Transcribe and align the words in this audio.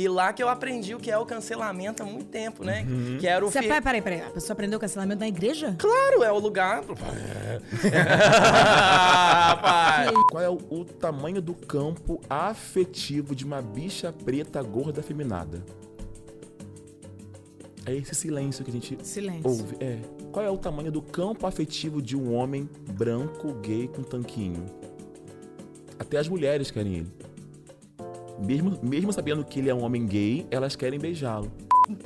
E 0.00 0.08
lá 0.08 0.32
que 0.32 0.40
eu 0.40 0.48
aprendi 0.48 0.94
o 0.94 1.00
que 1.00 1.10
é 1.10 1.18
o 1.18 1.26
cancelamento 1.26 2.04
há 2.04 2.06
muito 2.06 2.26
tempo, 2.26 2.62
né? 2.62 2.86
Que 3.18 3.26
era 3.26 3.44
o. 3.44 3.50
Você, 3.50 3.60
fe- 3.62 3.80
peraí, 3.80 4.00
peraí. 4.00 4.20
A 4.20 4.30
pessoa 4.30 4.52
aprendeu 4.52 4.78
cancelamento 4.78 5.18
na 5.18 5.26
igreja? 5.26 5.74
Claro, 5.76 6.22
é 6.22 6.30
o 6.30 6.38
lugar. 6.38 6.84
Rapaz. 8.78 10.10
Qual 10.30 10.42
é 10.42 10.48
o, 10.48 10.58
o 10.70 10.84
tamanho 10.84 11.42
do 11.42 11.52
campo 11.54 12.20
afetivo 12.30 13.34
de 13.34 13.44
uma 13.44 13.60
bicha 13.60 14.12
preta 14.12 14.62
gorda 14.62 15.00
afeminada? 15.00 15.64
É 17.84 17.94
esse 17.96 18.14
silêncio 18.14 18.64
que 18.64 18.70
a 18.70 18.74
gente 18.74 18.98
Silêncio. 19.02 19.50
ouve. 19.50 19.76
É. 19.80 19.98
Qual 20.30 20.44
é 20.44 20.50
o 20.50 20.58
tamanho 20.58 20.92
do 20.92 21.00
campo 21.02 21.46
afetivo 21.46 22.00
de 22.02 22.16
um 22.16 22.34
homem 22.34 22.68
branco, 22.92 23.52
gay, 23.54 23.88
com 23.88 24.02
tanquinho? 24.02 24.64
Até 25.98 26.18
as 26.18 26.28
mulheres 26.28 26.70
querem 26.70 26.96
ele. 26.98 27.12
Mesmo, 28.44 28.78
mesmo 28.82 29.12
sabendo 29.12 29.44
que 29.44 29.58
ele 29.58 29.68
é 29.68 29.74
um 29.74 29.82
homem 29.82 30.06
gay, 30.06 30.46
elas 30.50 30.76
querem 30.76 30.98
beijá-lo. 30.98 31.50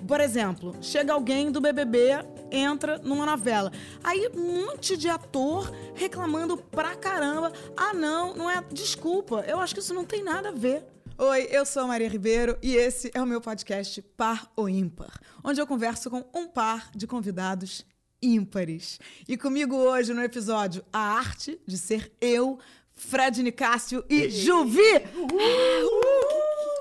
Por 0.06 0.20
exemplo, 0.20 0.74
chega 0.80 1.12
alguém 1.12 1.50
do 1.50 1.60
BBB, 1.60 2.10
entra 2.50 2.98
numa 2.98 3.26
novela. 3.26 3.72
Aí 4.02 4.28
um 4.34 4.66
monte 4.66 4.96
de 4.96 5.08
ator 5.08 5.72
reclamando 5.94 6.56
pra 6.56 6.94
caramba. 6.94 7.52
Ah, 7.76 7.92
não, 7.92 8.34
não 8.34 8.50
é. 8.50 8.62
Desculpa, 8.72 9.44
eu 9.46 9.58
acho 9.58 9.74
que 9.74 9.80
isso 9.80 9.92
não 9.92 10.04
tem 10.04 10.22
nada 10.22 10.50
a 10.50 10.52
ver. 10.52 10.84
Oi, 11.18 11.48
eu 11.50 11.66
sou 11.66 11.82
a 11.82 11.86
Maria 11.86 12.08
Ribeiro 12.08 12.56
e 12.62 12.74
esse 12.74 13.10
é 13.12 13.20
o 13.20 13.26
meu 13.26 13.40
podcast 13.40 14.00
Par 14.16 14.50
ou 14.56 14.68
Ímpar, 14.68 15.20
onde 15.44 15.60
eu 15.60 15.66
converso 15.66 16.08
com 16.08 16.24
um 16.34 16.48
par 16.48 16.90
de 16.94 17.06
convidados 17.06 17.84
ímpares. 18.22 18.98
E 19.28 19.36
comigo 19.36 19.76
hoje 19.76 20.14
no 20.14 20.22
episódio 20.22 20.84
A 20.92 20.98
Arte 20.98 21.60
de 21.66 21.76
Ser 21.76 22.12
Eu, 22.20 22.58
Fred 23.08 23.42
Nicásio 23.42 24.04
e 24.08 24.30
Juvi! 24.30 24.80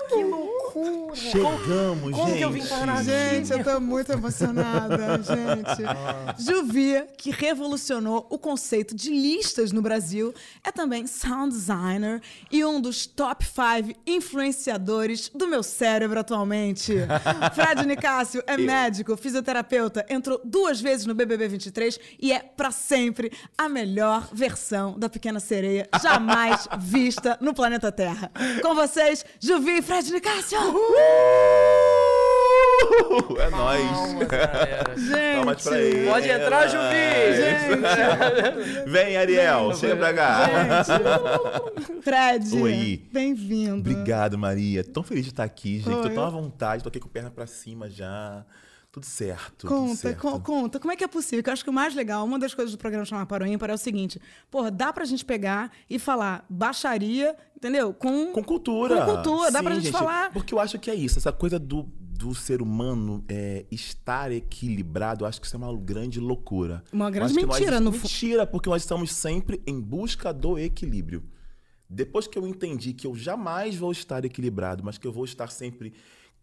Que 0.08 0.24
loucura. 0.24 0.61
Chegamos, 1.14 2.12
como 2.12 2.26
gente! 2.26 2.38
que 2.38 2.44
eu 2.44 2.50
vim 2.50 2.66
parar 2.66 2.94
aqui? 2.94 3.04
Gente, 3.04 3.52
eu 3.52 3.62
tô 3.62 3.80
muito 3.80 4.10
emocionada, 4.10 5.20
gente. 5.22 6.42
Juvi, 6.42 7.04
que 7.18 7.30
revolucionou 7.30 8.26
o 8.30 8.38
conceito 8.38 8.94
de 8.94 9.10
listas 9.10 9.70
no 9.70 9.82
Brasil, 9.82 10.32
é 10.64 10.72
também 10.72 11.06
sound 11.06 11.52
designer 11.52 12.22
e 12.50 12.64
um 12.64 12.80
dos 12.80 13.04
top 13.06 13.44
5 13.44 14.00
influenciadores 14.06 15.30
do 15.34 15.46
meu 15.46 15.62
cérebro 15.62 16.18
atualmente. 16.18 16.94
Fred 17.54 17.86
Nicásio 17.86 18.42
é 18.46 18.56
médico, 18.56 19.16
fisioterapeuta, 19.16 20.06
entrou 20.08 20.40
duas 20.42 20.80
vezes 20.80 21.04
no 21.04 21.14
BBB 21.14 21.48
23 21.48 21.98
e 22.18 22.32
é 22.32 22.38
pra 22.38 22.70
sempre 22.70 23.30
a 23.58 23.68
melhor 23.68 24.28
versão 24.32 24.98
da 24.98 25.08
Pequena 25.08 25.40
Sereia 25.40 25.86
jamais 26.02 26.66
vista 26.80 27.36
no 27.40 27.52
planeta 27.52 27.92
Terra. 27.92 28.30
Com 28.62 28.74
vocês, 28.74 29.24
Juvi 29.38 29.78
e 29.78 29.82
Fred 29.82 30.10
Nicásio! 30.10 30.61
Uh! 30.68 31.02
É 33.38 33.50
nóis! 33.50 33.82
Gente, 34.96 35.34
Palmas 35.36 35.62
pra 35.62 35.78
ele. 35.80 36.08
Pode 36.08 36.28
entrar, 36.28 36.68
Juvi! 36.68 36.86
Vem, 38.86 39.16
Ariel, 39.16 39.74
chega 39.74 39.96
pra 39.96 40.12
cá. 40.14 40.46
Gente, 40.46 42.02
Fred, 42.02 42.60
Oi. 42.62 43.02
bem-vindo. 43.12 43.78
Obrigado, 43.78 44.38
Maria. 44.38 44.84
Tão 44.84 45.02
feliz 45.02 45.24
de 45.24 45.30
estar 45.30 45.44
aqui, 45.44 45.78
gente. 45.78 45.90
Tô 45.90 46.08
Oi. 46.08 46.14
tão 46.14 46.24
à 46.24 46.30
vontade, 46.30 46.82
tô 46.82 46.88
aqui 46.88 47.00
com 47.00 47.08
a 47.08 47.10
perna 47.10 47.30
pra 47.30 47.46
cima 47.46 47.88
já. 47.90 48.44
Tudo 48.92 49.06
certo. 49.06 49.66
tudo 49.66 49.70
Conta, 49.70 49.96
certo. 49.96 50.20
co- 50.20 50.38
conta, 50.40 50.78
como 50.78 50.92
é 50.92 50.96
que 50.96 51.02
é 51.02 51.08
possível? 51.08 51.42
Que 51.42 51.48
eu 51.48 51.54
acho 51.54 51.64
que 51.64 51.70
o 51.70 51.72
mais 51.72 51.94
legal, 51.94 52.26
uma 52.26 52.38
das 52.38 52.52
coisas 52.52 52.72
do 52.72 52.78
programa 52.78 53.06
chamar 53.06 53.24
Para 53.24 53.42
o 53.42 53.46
Ímpar 53.46 53.70
é 53.70 53.74
o 53.74 53.78
seguinte: 53.78 54.20
porra, 54.50 54.70
dá 54.70 54.92
pra 54.92 55.06
gente 55.06 55.24
pegar 55.24 55.72
e 55.88 55.98
falar 55.98 56.44
baixaria, 56.50 57.34
entendeu? 57.56 57.94
Com, 57.94 58.32
Com 58.32 58.44
cultura. 58.44 59.04
Com 59.06 59.14
cultura, 59.14 59.50
dá 59.50 59.62
pra 59.62 59.74
Sim, 59.76 59.80
gente 59.80 59.90
falar. 59.92 60.30
Porque 60.30 60.52
eu 60.52 60.58
acho 60.60 60.78
que 60.78 60.90
é 60.90 60.94
isso, 60.94 61.18
essa 61.18 61.32
coisa 61.32 61.58
do, 61.58 61.84
do 62.00 62.34
ser 62.34 62.60
humano 62.60 63.24
é, 63.30 63.64
estar 63.70 64.30
equilibrado, 64.30 65.24
eu 65.24 65.28
acho 65.28 65.40
que 65.40 65.46
isso 65.46 65.56
é 65.56 65.58
uma 65.58 65.74
grande 65.74 66.20
loucura. 66.20 66.84
Uma 66.92 67.10
grande 67.10 67.32
que 67.34 67.46
nós- 67.46 67.58
mentira, 67.58 67.80
no 67.80 67.92
fu- 67.92 68.02
Mentira, 68.02 68.46
porque 68.46 68.68
nós 68.68 68.82
estamos 68.82 69.10
sempre 69.14 69.62
em 69.66 69.80
busca 69.80 70.34
do 70.34 70.58
equilíbrio. 70.58 71.22
Depois 71.88 72.26
que 72.26 72.38
eu 72.38 72.46
entendi 72.46 72.92
que 72.92 73.06
eu 73.06 73.14
jamais 73.14 73.74
vou 73.76 73.90
estar 73.90 74.22
equilibrado, 74.24 74.82
mas 74.84 74.98
que 74.98 75.06
eu 75.06 75.12
vou 75.12 75.24
estar 75.24 75.48
sempre. 75.50 75.92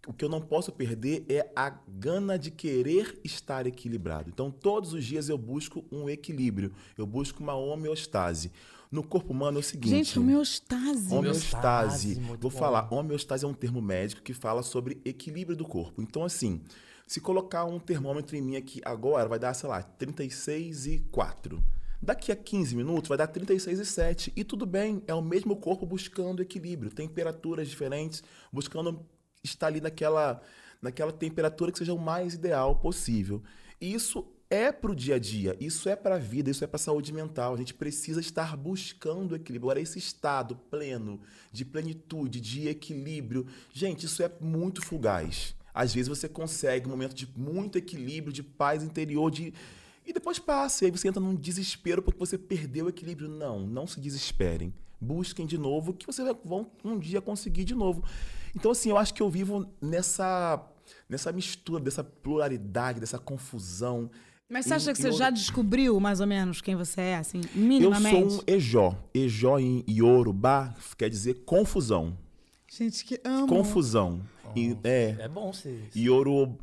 O 0.07 0.13
que 0.13 0.23
eu 0.23 0.29
não 0.29 0.41
posso 0.41 0.71
perder 0.71 1.25
é 1.27 1.51
a 1.55 1.69
gana 1.69 2.37
de 2.39 2.49
querer 2.51 3.19
estar 3.23 3.67
equilibrado. 3.67 4.29
Então, 4.29 4.49
todos 4.49 4.93
os 4.93 5.03
dias 5.03 5.29
eu 5.29 5.37
busco 5.37 5.85
um 5.91 6.09
equilíbrio, 6.09 6.71
eu 6.97 7.05
busco 7.05 7.43
uma 7.43 7.53
homeostase. 7.53 8.51
No 8.91 9.03
corpo 9.03 9.33
humano 9.33 9.57
é 9.57 9.59
o 9.59 9.63
seguinte. 9.63 9.89
Gente, 9.89 10.17
homeostase. 10.17 11.13
Homeostase. 11.13 12.19
muito 12.19 12.41
Vou 12.41 12.49
bom. 12.49 12.57
falar, 12.57 12.91
homeostase 12.91 13.45
é 13.45 13.47
um 13.47 13.53
termo 13.53 13.81
médico 13.81 14.21
que 14.21 14.33
fala 14.33 14.63
sobre 14.63 14.99
equilíbrio 15.05 15.55
do 15.55 15.63
corpo. 15.63 16.01
Então, 16.01 16.23
assim, 16.23 16.61
se 17.05 17.21
colocar 17.21 17.65
um 17.65 17.79
termômetro 17.79 18.35
em 18.35 18.41
mim 18.41 18.55
aqui 18.55 18.81
agora, 18.83 19.27
vai 19.27 19.37
dar, 19.37 19.53
sei 19.53 19.69
lá, 19.69 19.83
36 19.83 20.87
e 20.87 20.99
4. 21.11 21.61
Daqui 22.01 22.31
a 22.31 22.35
15 22.35 22.75
minutos 22.75 23.09
vai 23.09 23.17
dar 23.17 23.27
36 23.27 23.79
e 23.79 23.85
7. 23.85 24.33
E 24.35 24.43
tudo 24.43 24.65
bem, 24.65 25.03
é 25.05 25.13
o 25.13 25.21
mesmo 25.21 25.55
corpo 25.55 25.85
buscando 25.85 26.41
equilíbrio, 26.41 26.89
temperaturas 26.89 27.67
diferentes, 27.67 28.23
buscando 28.51 29.05
estar 29.43 29.67
ali 29.67 29.81
naquela, 29.81 30.41
naquela 30.81 31.11
temperatura 31.11 31.71
que 31.71 31.77
seja 31.77 31.93
o 31.93 31.99
mais 31.99 32.33
ideal 32.33 32.75
possível. 32.75 33.41
E 33.79 33.93
isso 33.93 34.25
é 34.49 34.71
para 34.71 34.91
o 34.91 34.95
dia 34.95 35.15
a 35.15 35.19
dia, 35.19 35.55
isso 35.59 35.87
é 35.87 35.95
para 35.95 36.15
a 36.15 36.19
vida, 36.19 36.49
isso 36.49 36.63
é 36.63 36.67
para 36.67 36.77
a 36.77 36.79
saúde 36.79 37.13
mental. 37.13 37.53
A 37.53 37.57
gente 37.57 37.73
precisa 37.73 38.19
estar 38.19 38.57
buscando 38.57 39.35
equilíbrio. 39.35 39.67
Agora, 39.67 39.79
esse 39.79 39.99
estado 39.99 40.55
pleno, 40.55 41.21
de 41.51 41.63
plenitude, 41.63 42.41
de 42.41 42.67
equilíbrio, 42.67 43.45
gente, 43.71 44.05
isso 44.05 44.23
é 44.23 44.31
muito 44.41 44.81
fugaz. 44.81 45.55
Às 45.73 45.93
vezes 45.93 46.07
você 46.07 46.27
consegue 46.27 46.87
um 46.87 46.91
momento 46.91 47.13
de 47.13 47.27
muito 47.37 47.77
equilíbrio, 47.77 48.33
de 48.33 48.41
paz 48.41 48.83
interior, 48.83 49.29
de 49.29 49.53
e 50.05 50.13
depois 50.13 50.39
passa, 50.39 50.83
e 50.83 50.87
aí 50.87 50.91
você 50.91 51.07
entra 51.07 51.21
num 51.21 51.35
desespero 51.35 52.01
porque 52.01 52.17
você 52.17 52.35
perdeu 52.35 52.87
o 52.87 52.89
equilíbrio. 52.89 53.29
Não, 53.29 53.59
não 53.59 53.85
se 53.85 53.99
desesperem. 53.99 54.73
Busquem 54.99 55.45
de 55.45 55.55
novo, 55.55 55.93
que 55.93 56.07
vocês 56.07 56.27
vão 56.43 56.71
um 56.83 56.97
dia 56.97 57.21
conseguir 57.21 57.63
de 57.63 57.75
novo. 57.75 58.03
Então, 58.55 58.71
assim, 58.71 58.89
eu 58.89 58.97
acho 58.97 59.13
que 59.13 59.21
eu 59.21 59.29
vivo 59.29 59.65
nessa, 59.81 60.63
nessa 61.07 61.31
mistura, 61.31 61.83
dessa 61.83 62.03
pluralidade, 62.03 62.99
dessa 62.99 63.17
confusão. 63.19 64.09
Mas 64.49 64.65
você 64.65 64.73
acha 64.73 64.93
que 64.93 65.01
você 65.01 65.09
em 65.09 65.13
já 65.13 65.29
descobriu 65.29 65.99
mais 65.99 66.19
ou 66.19 66.27
menos 66.27 66.61
quem 66.61 66.75
você 66.75 67.01
é, 67.01 67.17
assim, 67.17 67.41
Eu 67.55 67.61
minimamente? 67.61 68.31
sou 68.31 68.41
um 68.41 68.43
Ejó. 68.47 68.95
Ejó 69.13 69.59
em 69.59 69.83
Yorubá 69.87 70.75
quer 70.97 71.09
dizer 71.09 71.43
confusão. 71.45 72.17
Gente, 72.67 73.03
que 73.05 73.19
amo. 73.23 73.47
Confusão. 73.47 74.21
E, 74.55 74.75
é, 74.83 75.15
É 75.19 75.27
bom 75.27 75.51
ser. 75.53 75.89
Yoru, 75.95 76.57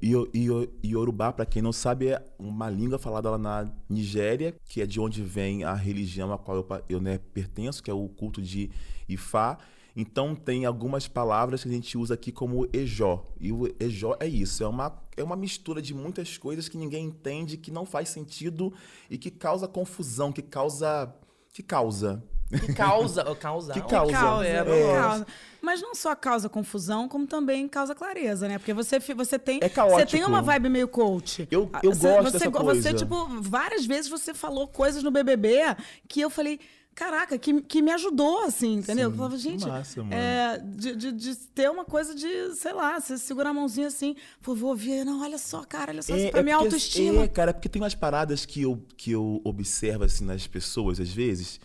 Yorubá, 0.84 1.32
para 1.32 1.46
quem 1.46 1.62
não 1.62 1.72
sabe, 1.72 2.08
é 2.08 2.22
uma 2.38 2.68
língua 2.68 2.98
falada 2.98 3.30
lá 3.30 3.38
na 3.38 3.72
Nigéria, 3.88 4.54
que 4.64 4.80
é 4.80 4.86
de 4.86 5.00
onde 5.00 5.22
vem 5.22 5.64
a 5.64 5.74
religião 5.74 6.32
a 6.32 6.38
qual 6.38 6.56
eu, 6.56 6.66
eu 6.88 7.00
né, 7.00 7.18
pertenço, 7.32 7.82
que 7.82 7.90
é 7.90 7.94
o 7.94 8.08
culto 8.08 8.42
de 8.42 8.70
Ifá. 9.08 9.58
Então 9.96 10.34
tem 10.34 10.66
algumas 10.66 11.08
palavras 11.08 11.62
que 11.62 11.68
a 11.70 11.72
gente 11.72 11.96
usa 11.96 12.14
aqui 12.14 12.30
como 12.30 12.68
Ejó. 12.72 13.24
E 13.40 13.50
o 13.50 13.66
Ejó 13.80 14.14
é 14.20 14.26
isso, 14.26 14.62
é 14.62 14.68
uma, 14.68 15.02
é 15.16 15.24
uma 15.24 15.34
mistura 15.36 15.80
de 15.80 15.94
muitas 15.94 16.36
coisas 16.36 16.68
que 16.68 16.76
ninguém 16.76 17.06
entende, 17.06 17.56
que 17.56 17.70
não 17.70 17.86
faz 17.86 18.10
sentido 18.10 18.72
e 19.10 19.16
que 19.16 19.30
causa 19.30 19.66
confusão, 19.66 20.30
que 20.30 20.42
causa. 20.42 21.14
que 21.52 21.62
causa. 21.62 22.22
Que 22.48 22.72
causa. 22.74 23.24
causa 23.40 23.72
Que 23.72 23.80
causa. 23.80 24.12
Causa, 24.12 24.46
é. 24.46 24.62
gosto. 24.62 24.92
causa. 25.02 25.26
Mas 25.60 25.80
não 25.82 25.96
só 25.96 26.14
causa 26.14 26.48
confusão, 26.48 27.08
como 27.08 27.26
também 27.26 27.66
causa 27.66 27.92
clareza, 27.92 28.46
né? 28.46 28.56
Porque 28.58 28.72
você, 28.72 29.00
você 29.00 29.36
tem. 29.36 29.58
É 29.62 29.68
caótico. 29.68 29.98
Você 30.08 30.18
tem 30.18 30.24
uma 30.24 30.40
vibe 30.42 30.68
meio 30.68 30.86
coach. 30.86 31.48
Eu- 31.50 31.68
eu 31.82 31.92
você, 31.92 32.08
gosto 32.12 32.22
você, 32.30 32.38
dessa 32.38 32.50
go- 32.50 32.60
coisa. 32.60 32.82
Você, 32.82 32.94
tipo, 32.94 33.26
várias 33.40 33.84
vezes 33.84 34.08
você 34.08 34.32
falou 34.32 34.68
coisas 34.68 35.02
no 35.02 35.10
BBB 35.10 35.58
que 36.06 36.20
eu 36.20 36.30
falei. 36.30 36.60
Caraca, 36.96 37.36
que, 37.38 37.60
que 37.60 37.82
me 37.82 37.92
ajudou, 37.92 38.42
assim, 38.44 38.76
entendeu? 38.78 39.08
Sim, 39.08 39.12
eu 39.12 39.16
falava, 39.18 39.36
gente, 39.36 39.68
massa, 39.68 40.00
é, 40.10 40.58
de, 40.58 40.96
de, 40.96 41.12
de 41.12 41.36
ter 41.36 41.70
uma 41.70 41.84
coisa 41.84 42.14
de, 42.14 42.54
sei 42.54 42.72
lá, 42.72 42.98
você 42.98 43.18
segurar 43.18 43.50
a 43.50 43.52
mãozinha 43.52 43.86
assim, 43.88 44.16
pô, 44.42 44.54
vou 44.54 44.70
ouvir, 44.70 45.04
não, 45.04 45.20
olha 45.22 45.36
só, 45.36 45.62
cara, 45.62 45.92
olha 45.92 46.00
só, 46.00 46.16
isso 46.16 46.30
pra 46.30 46.42
minha 46.42 46.56
porque- 46.56 46.68
autoestima. 46.68 47.22
É, 47.24 47.28
cara, 47.28 47.52
porque 47.52 47.68
tem 47.68 47.82
umas 47.82 47.94
paradas 47.94 48.46
que 48.46 48.62
eu, 48.62 48.82
que 48.96 49.10
eu 49.12 49.42
observo 49.44 50.04
assim 50.04 50.24
nas 50.24 50.46
pessoas, 50.46 50.98
às 50.98 51.10
vezes, 51.10 51.60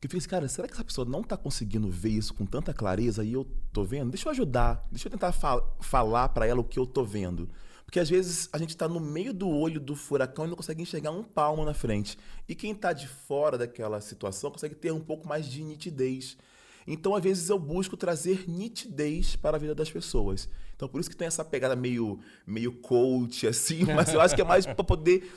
que 0.00 0.06
eu 0.06 0.10
fico 0.10 0.16
assim, 0.16 0.28
cara, 0.30 0.48
será 0.48 0.66
que 0.66 0.72
essa 0.72 0.82
pessoa 0.82 1.04
não 1.06 1.22
tá 1.22 1.36
conseguindo 1.36 1.90
ver 1.90 2.12
isso 2.12 2.32
com 2.32 2.46
tanta 2.46 2.72
clareza 2.72 3.22
e 3.22 3.34
eu 3.34 3.46
tô 3.74 3.84
vendo? 3.84 4.10
Deixa 4.10 4.28
eu 4.28 4.32
ajudar, 4.32 4.82
deixa 4.90 5.08
eu 5.08 5.12
tentar 5.12 5.30
fa- 5.32 5.62
falar 5.80 6.30
pra 6.30 6.46
ela 6.46 6.58
o 6.60 6.64
que 6.64 6.78
eu 6.78 6.86
tô 6.86 7.04
vendo. 7.04 7.50
Porque 7.90 7.98
às 7.98 8.08
vezes 8.08 8.48
a 8.52 8.58
gente 8.58 8.76
tá 8.76 8.86
no 8.86 9.00
meio 9.00 9.34
do 9.34 9.48
olho 9.48 9.80
do 9.80 9.96
furacão 9.96 10.44
e 10.44 10.48
não 10.48 10.54
consegue 10.54 10.80
enxergar 10.80 11.10
um 11.10 11.24
palmo 11.24 11.64
na 11.64 11.74
frente. 11.74 12.16
E 12.48 12.54
quem 12.54 12.72
tá 12.72 12.92
de 12.92 13.08
fora 13.08 13.58
daquela 13.58 14.00
situação 14.00 14.48
consegue 14.48 14.76
ter 14.76 14.92
um 14.92 15.00
pouco 15.00 15.26
mais 15.26 15.44
de 15.44 15.60
nitidez. 15.64 16.38
Então, 16.86 17.16
às 17.16 17.22
vezes, 17.24 17.50
eu 17.50 17.58
busco 17.58 17.96
trazer 17.96 18.48
nitidez 18.48 19.34
para 19.34 19.56
a 19.56 19.58
vida 19.58 19.74
das 19.74 19.90
pessoas. 19.90 20.48
Então, 20.76 20.88
por 20.88 21.00
isso 21.00 21.10
que 21.10 21.16
tem 21.16 21.26
essa 21.26 21.44
pegada 21.44 21.74
meio, 21.74 22.20
meio 22.46 22.70
coach, 22.74 23.44
assim, 23.48 23.82
mas 23.92 24.14
eu 24.14 24.20
acho 24.20 24.36
que 24.36 24.40
é 24.40 24.44
mais 24.44 24.64
para 24.64 24.84
poder 24.84 25.28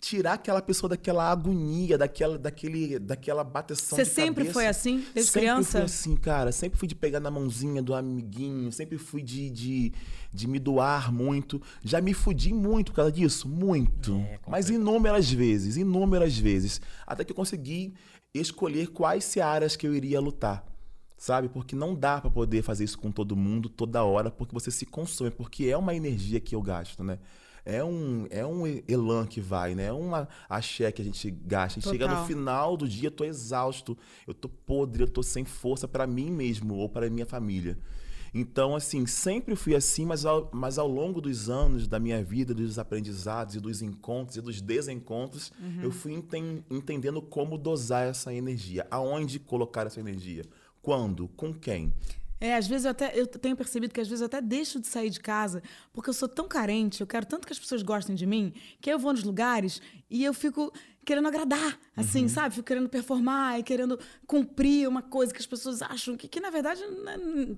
tirar 0.00 0.34
aquela 0.34 0.62
pessoa 0.62 0.90
daquela 0.90 1.30
agonia, 1.30 1.98
daquela, 1.98 2.38
daquele, 2.38 2.98
daquela 2.98 3.42
bateção 3.42 3.96
Você 3.96 4.04
de 4.04 4.10
sempre 4.10 4.44
cabeça. 4.44 4.52
foi 4.52 4.66
assim, 4.66 5.04
desde 5.14 5.32
sempre 5.32 5.40
criança? 5.40 5.70
fui 5.78 5.82
assim, 5.82 6.16
cara. 6.16 6.52
Sempre 6.52 6.78
fui 6.78 6.88
de 6.88 6.94
pegar 6.94 7.20
na 7.20 7.30
mãozinha 7.30 7.82
do 7.82 7.94
amiguinho, 7.94 8.70
sempre 8.72 8.98
fui 8.98 9.22
de, 9.22 9.50
de, 9.50 9.92
de 10.32 10.46
me 10.48 10.58
doar 10.58 11.12
muito. 11.12 11.60
Já 11.82 12.00
me 12.00 12.14
fudi 12.14 12.52
muito 12.52 12.92
por 12.92 12.96
causa 12.96 13.12
disso, 13.12 13.48
muito. 13.48 14.16
É, 14.16 14.38
Mas 14.46 14.70
inúmeras 14.70 15.30
vezes, 15.30 15.76
inúmeras 15.76 16.36
vezes. 16.38 16.80
Até 17.06 17.24
que 17.24 17.32
eu 17.32 17.36
consegui 17.36 17.94
escolher 18.34 18.88
quais 18.88 19.24
searas 19.24 19.76
que 19.76 19.86
eu 19.86 19.94
iria 19.94 20.20
lutar. 20.20 20.64
Sabe? 21.16 21.48
Porque 21.48 21.74
não 21.74 21.96
dá 21.96 22.20
pra 22.20 22.30
poder 22.30 22.62
fazer 22.62 22.84
isso 22.84 22.96
com 22.96 23.10
todo 23.10 23.34
mundo 23.34 23.68
toda 23.68 24.04
hora, 24.04 24.30
porque 24.30 24.54
você 24.54 24.70
se 24.70 24.86
consome, 24.86 25.32
porque 25.32 25.64
é 25.64 25.76
uma 25.76 25.92
energia 25.92 26.38
que 26.38 26.54
eu 26.54 26.62
gasto, 26.62 27.02
né? 27.02 27.18
É 27.70 27.84
um, 27.84 28.26
é 28.30 28.46
um 28.46 28.62
elan 28.88 29.26
que 29.26 29.40
vai, 29.42 29.74
né? 29.74 29.84
É 29.86 29.92
uma 29.92 30.26
axé 30.48 30.90
que 30.90 31.02
a 31.02 31.04
gente 31.04 31.30
gasta. 31.30 31.78
A 31.78 31.80
gente 31.82 31.90
chega 31.92 32.06
no 32.08 32.26
final 32.26 32.76
do 32.78 32.88
dia, 32.88 33.08
eu 33.08 33.10
tô 33.12 33.24
exausto, 33.24 33.96
eu 34.26 34.32
tô 34.32 34.48
podre, 34.48 35.02
eu 35.02 35.08
tô 35.08 35.22
sem 35.22 35.44
força 35.44 35.86
pra 35.86 36.06
mim 36.06 36.30
mesmo 36.30 36.74
ou 36.76 36.88
pra 36.88 37.10
minha 37.10 37.26
família. 37.26 37.78
Então, 38.32 38.76
assim, 38.76 39.06
sempre 39.06 39.56
fui 39.56 39.74
assim, 39.74 40.04
mas 40.04 40.24
ao, 40.26 40.50
mas 40.52 40.78
ao 40.78 40.86
longo 40.86 41.20
dos 41.20 41.48
anos 41.48 41.88
da 41.88 41.98
minha 41.98 42.22
vida, 42.22 42.54
dos 42.54 42.78
aprendizados 42.78 43.54
e 43.54 43.60
dos 43.60 43.80
encontros 43.82 44.36
e 44.36 44.40
dos 44.42 44.60
desencontros, 44.60 45.50
eu 45.82 45.90
fui 45.90 46.12
enten- 46.12 46.62
entendendo 46.70 47.20
como 47.22 47.56
dosar 47.56 48.06
essa 48.06 48.32
energia, 48.32 48.86
aonde 48.90 49.38
colocar 49.38 49.86
essa 49.86 49.98
energia, 50.00 50.44
quando, 50.82 51.28
com 51.28 51.52
quem. 51.54 51.92
É, 52.40 52.54
às 52.54 52.66
vezes 52.66 52.84
eu 52.84 52.92
até 52.92 53.18
eu 53.18 53.26
tenho 53.26 53.56
percebido 53.56 53.92
que 53.92 54.00
às 54.00 54.08
vezes 54.08 54.20
eu 54.20 54.26
até 54.26 54.40
deixo 54.40 54.80
de 54.80 54.86
sair 54.86 55.10
de 55.10 55.18
casa 55.18 55.62
porque 55.92 56.08
eu 56.08 56.14
sou 56.14 56.28
tão 56.28 56.46
carente, 56.46 57.00
eu 57.00 57.06
quero 57.06 57.26
tanto 57.26 57.46
que 57.46 57.52
as 57.52 57.58
pessoas 57.58 57.82
gostem 57.82 58.14
de 58.14 58.26
mim, 58.26 58.52
que 58.80 58.90
eu 58.90 58.98
vou 58.98 59.12
nos 59.12 59.24
lugares 59.24 59.82
e 60.08 60.24
eu 60.24 60.32
fico 60.32 60.72
querendo 61.08 61.26
agradar, 61.28 61.78
assim, 61.96 62.22
Uhum. 62.22 62.28
sabe? 62.28 62.54
Fico 62.54 62.66
querendo 62.66 62.88
performar 62.88 63.58
e 63.58 63.62
querendo 63.62 63.98
cumprir 64.26 64.86
uma 64.86 65.00
coisa 65.00 65.32
que 65.32 65.40
as 65.40 65.46
pessoas 65.46 65.80
acham 65.80 66.16
que, 66.16 66.28
que 66.28 66.38
na 66.40 66.50
verdade. 66.50 66.82
Né, 66.86 67.16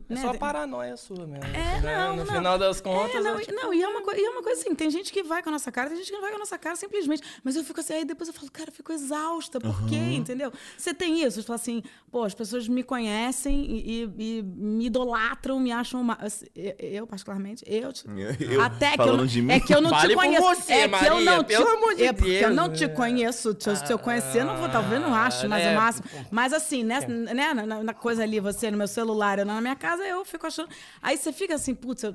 É 0.09 0.15
né, 0.15 0.21
só 0.23 0.33
paranoia 0.35 0.97
sua 0.97 1.27
mesmo. 1.27 1.45
É, 1.47 1.81
né? 1.81 1.97
não, 2.07 2.17
no 2.17 2.25
não. 2.25 2.33
final 2.35 2.57
das 2.59 2.81
contas. 2.81 3.15
É, 3.17 3.21
não, 3.21 3.37
é 3.39 3.41
tipo, 3.41 3.55
não, 3.55 3.75
e 3.75 3.83
é, 3.83 3.89
uma 3.89 4.01
e 4.17 4.25
é 4.25 4.31
uma 4.31 4.43
coisa 4.43 4.61
assim, 4.61 4.75
tem 4.75 4.89
gente 4.91 5.13
que 5.13 5.23
vai 5.23 5.43
com 5.43 5.49
a 5.49 5.53
nossa 5.53 5.73
cara, 5.73 5.89
tem 5.89 5.99
gente 5.99 6.07
que 6.07 6.13
não 6.13 6.21
vai 6.21 6.31
com 6.31 6.37
a 6.37 6.39
nossa 6.41 6.57
cara 6.59 6.77
simplesmente. 6.77 7.23
Mas 7.43 7.57
eu 7.57 7.65
fico 7.65 7.81
assim, 7.81 7.95
aí 7.95 8.05
depois 8.05 8.29
eu 8.29 8.35
falo, 8.35 8.51
cara, 8.53 8.71
eu 8.71 8.75
fico 8.75 8.93
exausta, 8.93 9.61
por 9.61 9.85
quê? 9.89 9.97
Entendeu? 10.15 10.53
Você 10.79 10.95
tem 10.95 11.23
isso, 11.25 11.41
você 11.41 11.47
fala 11.47 11.57
assim, 11.57 11.83
pô, 12.11 12.23
as 12.23 12.35
pessoas 12.35 12.69
me 12.69 12.83
conhecem 12.85 13.65
e, 13.65 14.05
e- 14.05 14.39
e 14.39 14.43
me 14.43 14.87
idolatram, 14.87 15.59
me 15.59 15.73
acham 15.73 16.01
uma. 16.01 16.15
assim, 16.21 16.47
eu, 16.55 16.75
eu, 16.79 17.07
particularmente, 17.07 17.65
eu. 17.67 17.91
Eu, 18.51 18.61
até 18.63 18.91
que 18.93 19.01
eu, 19.01 19.05
falando 19.05 19.19
não- 19.21 19.27
de 19.27 19.43
mim. 19.43 19.53
é 19.53 19.61
que 19.61 19.75
eu 19.75 19.81
não 19.81 19.91
Fale 19.91 20.09
te 20.15 20.15
conheço. 20.15 20.43
você, 20.47 20.73
é 20.73 20.79
que 20.81 20.85
eu 20.85 20.89
Maria, 20.91 21.21
não 21.25 21.43
te, 21.45 21.47
pelo 21.49 21.69
amor 21.69 21.95
de 21.95 22.05
é 22.05 22.13
porque 22.13 22.31
eu 22.45 22.51
não 22.55 22.73
te 22.73 22.89
conheço. 22.89 23.40
Se 23.41 23.49
eu, 23.71 23.77
se 23.77 23.93
eu 23.93 23.99
conhecer, 23.99 24.45
não 24.45 24.57
vou, 24.57 24.69
talvez 24.69 25.01
não 25.01 25.15
acho, 25.15 25.49
mas 25.49 25.65
é. 25.65 25.73
o 25.73 25.75
máximo. 25.77 26.07
Mas 26.31 26.53
assim, 26.53 26.85
né, 26.85 27.01
né 27.07 27.55
na, 27.55 27.67
na- 27.67 27.83
na 27.83 27.95
coisa 27.95 28.23
ali, 28.23 28.39
você 28.41 28.71
no 28.71 28.77
meu 28.77 28.89
celular, 28.89 29.39
eu 29.39 29.45
na 29.47 29.61
minha 29.61 29.77
casa, 29.77 30.03
eu 30.05 30.25
fico 30.25 30.47
achando. 30.47 30.69
Aí 31.01 31.17
você 31.17 31.33
fica 31.33 31.55
assim, 31.55 31.75
putz, 31.75 32.03
eu 32.03 32.15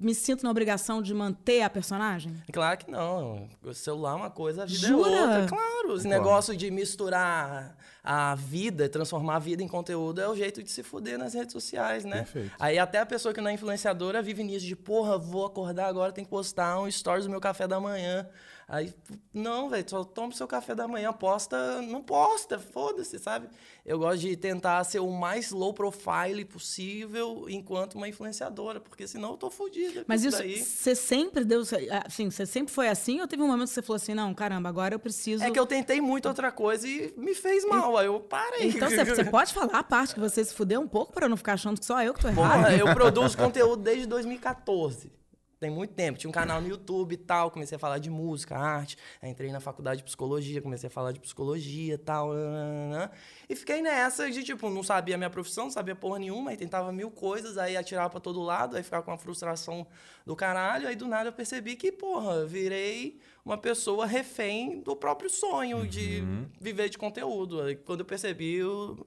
me 0.00 0.14
sinto 0.14 0.42
na 0.44 0.50
obrigação 0.50 1.02
de 1.02 1.12
manter 1.12 1.62
a 1.62 1.70
personagem. 1.70 2.34
Claro 2.52 2.78
que 2.78 2.90
não. 2.90 3.48
O 3.62 3.74
celular 3.74 4.12
é 4.12 4.16
uma 4.16 4.30
coisa, 4.30 4.62
a 4.62 4.66
vida 4.66 4.86
Jura? 4.86 5.10
é 5.10 5.20
outra. 5.20 5.46
Claro, 5.48 5.96
esse 5.96 6.08
negócio 6.08 6.56
de 6.56 6.70
misturar 6.70 7.76
a 8.02 8.34
vida, 8.34 8.88
transformar 8.88 9.36
a 9.36 9.38
vida 9.38 9.62
em 9.62 9.68
conteúdo 9.68 10.20
é 10.20 10.28
o 10.28 10.34
jeito 10.34 10.62
de 10.62 10.70
se 10.70 10.82
fuder 10.82 11.18
nas 11.18 11.34
redes 11.34 11.52
sociais, 11.52 12.04
né? 12.04 12.18
Perfeito. 12.18 12.52
Aí 12.58 12.78
até 12.78 13.00
a 13.00 13.06
pessoa 13.06 13.34
que 13.34 13.40
não 13.40 13.50
é 13.50 13.52
influenciadora 13.52 14.22
vive 14.22 14.42
nisso 14.42 14.64
de, 14.64 14.74
porra, 14.74 15.18
vou 15.18 15.44
acordar 15.44 15.86
agora, 15.88 16.10
tem 16.12 16.24
que 16.24 16.30
postar 16.30 16.80
um 16.80 16.90
stories 16.90 17.26
do 17.26 17.30
meu 17.30 17.40
café 17.40 17.66
da 17.68 17.78
manhã. 17.78 18.26
Aí, 18.70 18.92
não, 19.32 19.70
velho, 19.70 19.88
só 19.88 20.04
toma 20.04 20.28
o 20.28 20.32
seu 20.34 20.46
café 20.46 20.74
da 20.74 20.86
manhã, 20.86 21.10
posta, 21.10 21.80
não 21.80 22.02
posta, 22.02 22.58
foda-se, 22.58 23.18
sabe? 23.18 23.48
Eu 23.82 23.98
gosto 23.98 24.20
de 24.20 24.36
tentar 24.36 24.84
ser 24.84 24.98
o 24.98 25.10
mais 25.10 25.50
low 25.50 25.72
profile 25.72 26.44
possível 26.44 27.46
enquanto 27.48 27.94
uma 27.94 28.06
influenciadora, 28.06 28.78
porque 28.78 29.06
senão 29.06 29.30
eu 29.30 29.36
tô 29.38 29.48
fodida. 29.48 30.04
Mas 30.06 30.22
isso, 30.22 30.42
você 30.66 30.94
sempre 30.94 31.46
deu. 31.46 31.62
Assim, 32.04 32.30
você 32.30 32.44
sempre 32.44 32.70
foi 32.70 32.88
assim 32.88 33.22
ou 33.22 33.26
teve 33.26 33.42
um 33.42 33.46
momento 33.46 33.68
que 33.68 33.74
você 33.74 33.80
falou 33.80 33.96
assim, 33.96 34.12
não, 34.12 34.34
caramba, 34.34 34.68
agora 34.68 34.94
eu 34.94 34.98
preciso. 34.98 35.42
É 35.42 35.50
que 35.50 35.58
eu 35.58 35.64
tentei 35.64 35.98
muito 35.98 36.28
outra 36.28 36.52
coisa 36.52 36.86
e 36.86 37.14
me 37.16 37.34
fez 37.34 37.64
mal. 37.64 37.96
Aí 37.96 38.04
eu 38.04 38.20
parei. 38.20 38.68
Então 38.68 38.90
você, 38.90 39.24
pode 39.30 39.54
falar 39.54 39.78
a 39.78 39.82
parte 39.82 40.12
que 40.12 40.20
você 40.20 40.44
se 40.44 40.52
fudeu 40.52 40.82
um 40.82 40.88
pouco 40.88 41.14
pra 41.14 41.24
eu 41.24 41.30
não 41.30 41.38
ficar 41.38 41.54
achando 41.54 41.80
que 41.80 41.86
só 41.86 42.02
eu 42.02 42.12
que 42.12 42.20
tô 42.20 42.28
errado? 42.28 42.64
Porra, 42.64 42.76
eu 42.76 42.92
produzo 42.92 43.34
conteúdo 43.38 43.82
desde 43.82 44.04
2014. 44.04 45.16
Tem 45.58 45.70
muito 45.70 45.92
tempo. 45.92 46.18
Tinha 46.18 46.28
um 46.28 46.32
canal 46.32 46.60
no 46.60 46.68
YouTube 46.68 47.12
e 47.12 47.16
tal. 47.16 47.50
Comecei 47.50 47.76
a 47.76 47.78
falar 47.78 47.98
de 47.98 48.08
música, 48.08 48.56
arte. 48.56 48.96
Aí 49.20 49.30
entrei 49.30 49.50
na 49.50 49.58
faculdade 49.58 49.98
de 49.98 50.04
psicologia, 50.04 50.62
comecei 50.62 50.86
a 50.86 50.90
falar 50.90 51.12
de 51.12 51.18
psicologia 51.18 51.94
e 51.94 51.98
tal. 51.98 52.32
nananana. 52.32 53.10
E 53.48 53.56
fiquei 53.56 53.82
nessa 53.82 54.30
de, 54.30 54.44
tipo, 54.44 54.70
não 54.70 54.82
sabia 54.82 55.16
a 55.16 55.18
minha 55.18 55.30
profissão, 55.30 55.64
não 55.64 55.70
sabia 55.70 55.96
porra 55.96 56.20
nenhuma. 56.20 56.50
Aí 56.50 56.56
tentava 56.56 56.92
mil 56.92 57.10
coisas, 57.10 57.58
aí 57.58 57.76
atirava 57.76 58.10
pra 58.10 58.20
todo 58.20 58.40
lado, 58.40 58.76
aí 58.76 58.82
ficava 58.82 59.02
com 59.02 59.10
uma 59.10 59.18
frustração 59.18 59.86
do 60.24 60.36
caralho. 60.36 60.86
Aí 60.86 60.94
do 60.94 61.08
nada 61.08 61.28
eu 61.28 61.32
percebi 61.32 61.74
que, 61.74 61.90
porra, 61.90 62.46
virei 62.46 63.18
uma 63.44 63.58
pessoa 63.58 64.06
refém 64.06 64.80
do 64.80 64.94
próprio 64.94 65.28
sonho 65.28 65.86
de 65.88 66.22
viver 66.60 66.88
de 66.88 66.98
conteúdo. 66.98 67.62
Aí 67.62 67.74
quando 67.74 68.00
eu 68.00 68.06
percebi, 68.06 68.56
eu 68.56 69.06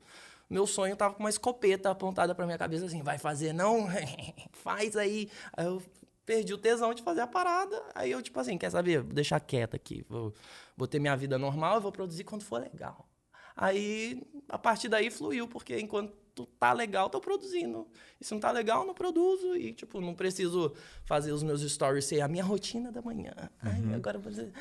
meu 0.50 0.68
sonho 0.68 0.97
tava 0.97 1.13
com 1.13 1.24
uma 1.24 1.30
escopeta 1.30 1.89
apontada 1.89 2.36
pra 2.36 2.45
minha 2.45 2.57
cabeça 2.57 2.86
assim, 2.86 3.01
vai 3.01 3.18
fazer 3.18 3.54
não? 3.54 3.88
Faz 4.51 4.97
aí. 4.97 5.30
Aí 5.56 5.65
eu 5.65 5.81
perdi 6.31 6.54
o 6.54 6.57
tesão 6.57 6.94
de 6.94 7.04
fazer 7.04 7.19
a 7.19 7.28
parada. 7.28 7.83
Aí 7.94 8.10
eu, 8.10 8.22
tipo 8.22 8.39
assim, 8.39 8.57
quer 8.57 8.69
saber? 8.69 9.01
Vou 9.01 9.13
deixar 9.13 9.38
quieto 9.42 9.75
aqui. 9.75 10.06
Vou, 10.07 10.33
vou 10.78 10.88
ter 10.88 10.98
minha 10.98 11.16
vida 11.18 11.38
normal, 11.38 11.75
eu 11.75 11.81
vou 11.81 11.92
produzir 11.92 12.24
quando 12.24 12.42
for 12.44 12.62
legal. 12.62 13.06
Aí, 13.54 14.24
a 14.48 14.57
partir 14.57 14.88
daí 14.88 15.12
fluiu, 15.12 15.45
porque 15.45 15.78
enquanto 15.78 16.45
tá 16.57 16.72
legal, 16.72 17.10
tô 17.10 17.19
produzindo. 17.19 17.86
E 18.19 18.24
se 18.24 18.33
não 18.33 18.39
tá 18.39 18.50
legal, 18.50 18.88
não 18.88 18.94
produzo. 18.94 19.57
E, 19.57 19.74
tipo, 19.74 20.00
não 20.00 20.16
preciso 20.16 20.74
fazer 21.04 21.33
os 21.33 21.44
meus 21.44 21.62
stories 21.69 22.06
ser 22.06 22.22
a 22.22 22.30
minha 22.30 22.45
rotina 22.45 22.94
da 22.94 23.01
manhã. 23.01 23.33
Ai, 23.62 23.94
agora 23.94 24.16
eu 24.16 24.22
vou 24.22 24.31
dizer... 24.31 24.54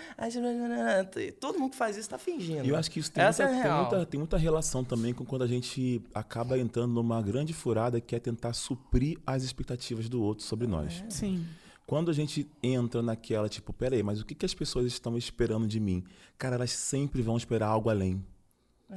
Todo 1.38 1.56
mundo 1.56 1.70
que 1.70 1.76
faz 1.76 1.96
isso 1.96 2.10
tá 2.10 2.18
fingindo. 2.18 2.66
E 2.66 2.68
eu 2.68 2.76
acho 2.76 2.90
que 2.90 2.98
isso 2.98 3.12
tem, 3.12 3.22
Essa 3.22 3.44
muita, 3.46 3.58
é 3.60 3.62
tem, 3.62 3.72
muita, 3.72 4.06
tem 4.06 4.18
muita 4.18 4.36
relação 4.36 4.82
também 4.82 5.14
com 5.14 5.24
quando 5.24 5.42
a 5.42 5.46
gente 5.46 6.02
acaba 6.12 6.58
entrando 6.58 6.92
numa 6.92 7.22
grande 7.22 7.54
furada 7.54 8.00
que 8.00 8.16
é 8.16 8.18
tentar 8.18 8.54
suprir 8.54 9.18
as 9.24 9.44
expectativas 9.44 10.08
do 10.08 10.20
outro 10.20 10.44
sobre 10.44 10.66
nós. 10.66 11.04
Sim. 11.08 11.46
Quando 11.90 12.08
a 12.08 12.14
gente 12.14 12.48
entra 12.62 13.02
naquela, 13.02 13.48
tipo, 13.48 13.72
peraí, 13.72 14.00
mas 14.00 14.20
o 14.20 14.24
que, 14.24 14.32
que 14.32 14.46
as 14.46 14.54
pessoas 14.54 14.86
estão 14.86 15.18
esperando 15.18 15.66
de 15.66 15.80
mim? 15.80 16.04
Cara, 16.38 16.54
elas 16.54 16.70
sempre 16.70 17.20
vão 17.20 17.36
esperar 17.36 17.66
algo 17.66 17.90
além. 17.90 18.24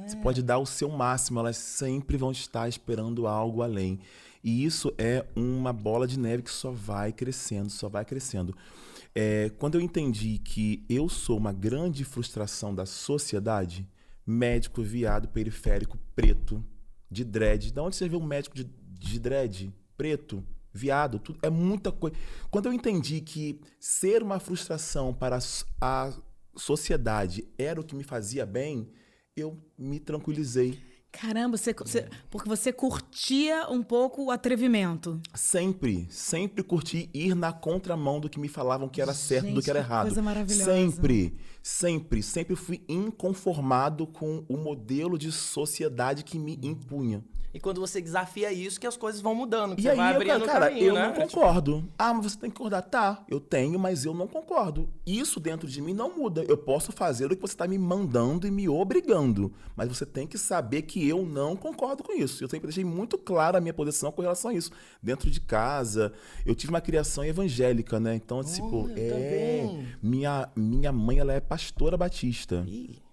Você 0.06 0.16
pode 0.18 0.44
dar 0.44 0.58
o 0.58 0.64
seu 0.64 0.88
máximo, 0.88 1.40
elas 1.40 1.56
sempre 1.56 2.16
vão 2.16 2.30
estar 2.30 2.68
esperando 2.68 3.26
algo 3.26 3.62
além. 3.62 3.98
E 4.44 4.64
isso 4.64 4.94
é 4.96 5.26
uma 5.34 5.72
bola 5.72 6.06
de 6.06 6.16
neve 6.16 6.44
que 6.44 6.52
só 6.52 6.70
vai 6.70 7.12
crescendo, 7.12 7.68
só 7.68 7.88
vai 7.88 8.04
crescendo. 8.04 8.56
É, 9.12 9.50
quando 9.58 9.74
eu 9.74 9.80
entendi 9.80 10.38
que 10.38 10.84
eu 10.88 11.08
sou 11.08 11.36
uma 11.36 11.52
grande 11.52 12.04
frustração 12.04 12.72
da 12.72 12.86
sociedade, 12.86 13.84
médico, 14.24 14.84
viado, 14.84 15.26
periférico, 15.26 15.98
preto, 16.14 16.64
de 17.10 17.24
dread. 17.24 17.72
Da 17.72 17.82
onde 17.82 17.96
você 17.96 18.08
vê 18.08 18.14
um 18.14 18.24
médico 18.24 18.54
de, 18.54 18.70
de 19.00 19.18
dread, 19.18 19.74
preto, 19.96 20.44
viado, 20.74 21.18
tudo, 21.20 21.38
é 21.42 21.48
muita 21.48 21.92
coisa. 21.92 22.16
Quando 22.50 22.66
eu 22.66 22.72
entendi 22.72 23.20
que 23.20 23.60
ser 23.78 24.22
uma 24.22 24.40
frustração 24.40 25.14
para 25.14 25.36
a 25.36 25.40
so- 25.40 25.64
a 25.80 26.12
sociedade 26.56 27.46
era 27.56 27.80
o 27.80 27.84
que 27.84 27.94
me 27.94 28.02
fazia 28.04 28.44
bem, 28.44 28.88
eu 29.36 29.56
me 29.78 29.98
tranquilizei. 30.00 30.78
Caramba, 31.12 31.56
você, 31.56 31.72
você- 31.72 32.08
porque 32.28 32.48
você 32.48 32.72
curtia 32.72 33.68
um 33.70 33.84
pouco 33.84 34.24
o 34.24 34.30
atrevimento. 34.32 35.20
Sempre, 35.32 36.08
sempre 36.10 36.64
curti 36.64 37.08
ir 37.14 37.36
na 37.36 37.52
contramão 37.52 38.18
do 38.18 38.28
que 38.28 38.40
me 38.40 38.48
falavam 38.48 38.88
que 38.88 39.00
era 39.00 39.14
certo, 39.14 39.44
do 39.46 39.50
Gente, 39.54 39.62
que 39.64 39.70
era 39.70 39.78
errado. 39.78 40.06
coisa 40.06 40.20
maravilhosa. 40.20 40.64
Sempre, 40.72 41.36
sempre, 41.62 42.20
sempre 42.20 42.56
fui 42.56 42.84
inconformado 42.88 44.08
com 44.08 44.44
o 44.48 44.56
modelo 44.56 45.16
de 45.16 45.30
sociedade 45.30 46.24
que 46.24 46.36
me 46.36 46.58
impunha. 46.62 47.24
E 47.54 47.60
quando 47.60 47.80
você 47.80 48.00
desafia 48.00 48.52
isso, 48.52 48.80
que 48.80 48.86
as 48.86 48.96
coisas 48.96 49.20
vão 49.20 49.32
mudando, 49.32 49.76
que 49.76 49.82
E 49.82 49.88
aí, 49.88 49.96
vai 49.96 50.16
eu, 50.16 50.40
cara, 50.40 50.66
caminho, 50.66 50.86
eu 50.86 50.94
né? 50.94 51.06
não 51.06 51.14
concordo. 51.14 51.88
Ah, 51.96 52.12
mas 52.12 52.32
você 52.32 52.38
tem 52.38 52.50
que 52.50 52.56
concordar. 52.56 52.82
Tá, 52.82 53.24
eu 53.28 53.38
tenho, 53.38 53.78
mas 53.78 54.04
eu 54.04 54.12
não 54.12 54.26
concordo. 54.26 54.88
Isso 55.06 55.38
dentro 55.38 55.68
de 55.68 55.80
mim 55.80 55.94
não 55.94 56.16
muda. 56.16 56.42
Eu 56.48 56.56
posso 56.58 56.90
fazer 56.90 57.26
o 57.26 57.28
que 57.36 57.40
você 57.40 57.54
está 57.54 57.68
me 57.68 57.78
mandando 57.78 58.44
e 58.44 58.50
me 58.50 58.68
obrigando. 58.68 59.52
Mas 59.76 59.88
você 59.88 60.04
tem 60.04 60.26
que 60.26 60.36
saber 60.36 60.82
que 60.82 61.08
eu 61.08 61.24
não 61.24 61.54
concordo 61.54 62.02
com 62.02 62.12
isso. 62.12 62.42
Eu 62.42 62.48
sempre 62.48 62.66
deixei 62.66 62.84
muito 62.84 63.16
clara 63.16 63.58
a 63.58 63.60
minha 63.60 63.72
posição 63.72 64.10
com 64.10 64.20
relação 64.20 64.50
a 64.50 64.54
isso. 64.54 64.72
Dentro 65.00 65.30
de 65.30 65.40
casa, 65.40 66.12
eu 66.44 66.56
tive 66.56 66.72
uma 66.72 66.80
criação 66.80 67.24
evangélica, 67.24 68.00
né? 68.00 68.16
Então, 68.16 68.42
tipo, 68.42 68.84
Olha, 68.86 69.00
é. 69.00 69.08
também. 69.08 69.88
Minha, 70.02 70.48
minha 70.56 70.90
mãe, 70.90 71.18
ela 71.20 71.32
é 71.32 71.38
pastora 71.40 71.96
batista. 71.96 72.64
Ih. 72.66 73.03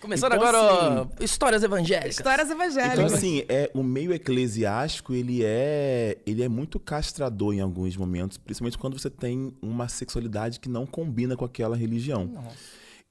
Começando 0.00 0.32
Então, 0.34 0.46
agora, 0.46 0.58
assim, 0.58 1.14
ó, 1.20 1.24
histórias 1.24 1.62
evangélicas. 1.62 2.16
Histórias 2.16 2.48
Então, 2.48 2.62
evangélicas. 2.62 3.12
assim, 3.12 3.42
é, 3.48 3.70
o 3.74 3.82
meio 3.82 4.12
eclesiástico, 4.12 5.12
ele 5.12 5.44
é, 5.44 6.18
ele 6.24 6.42
é 6.42 6.48
muito 6.48 6.78
castrador 6.78 7.52
em 7.52 7.60
alguns 7.60 7.96
momentos, 7.96 8.38
principalmente 8.38 8.78
quando 8.78 8.98
você 8.98 9.10
tem 9.10 9.52
uma 9.60 9.88
sexualidade 9.88 10.60
que 10.60 10.68
não 10.68 10.86
combina 10.86 11.36
com 11.36 11.44
aquela 11.44 11.76
religião. 11.76 12.30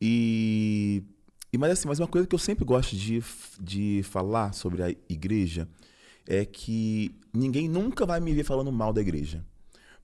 E, 0.01 1.03
e 1.51 1.58
mas 1.58 1.72
assim, 1.72 1.88
mas 1.88 2.00
uma 2.00 2.08
coisa 2.08 2.25
que 2.25 2.34
eu 2.36 2.39
sempre 2.39 2.63
gosto 2.63 2.96
de, 2.96 3.22
de 3.60 4.01
falar 4.03 4.53
sobre 4.53 4.82
a 4.84 4.89
igreja 5.10 5.67
é 6.25 6.46
que 6.46 7.13
ninguém 7.34 7.67
nunca 7.67 8.06
vai 8.06 8.20
me 8.20 8.34
ver 8.34 8.44
falando 8.44 8.72
mal 8.72 8.94
da 8.94 9.01
igreja. 9.01 9.44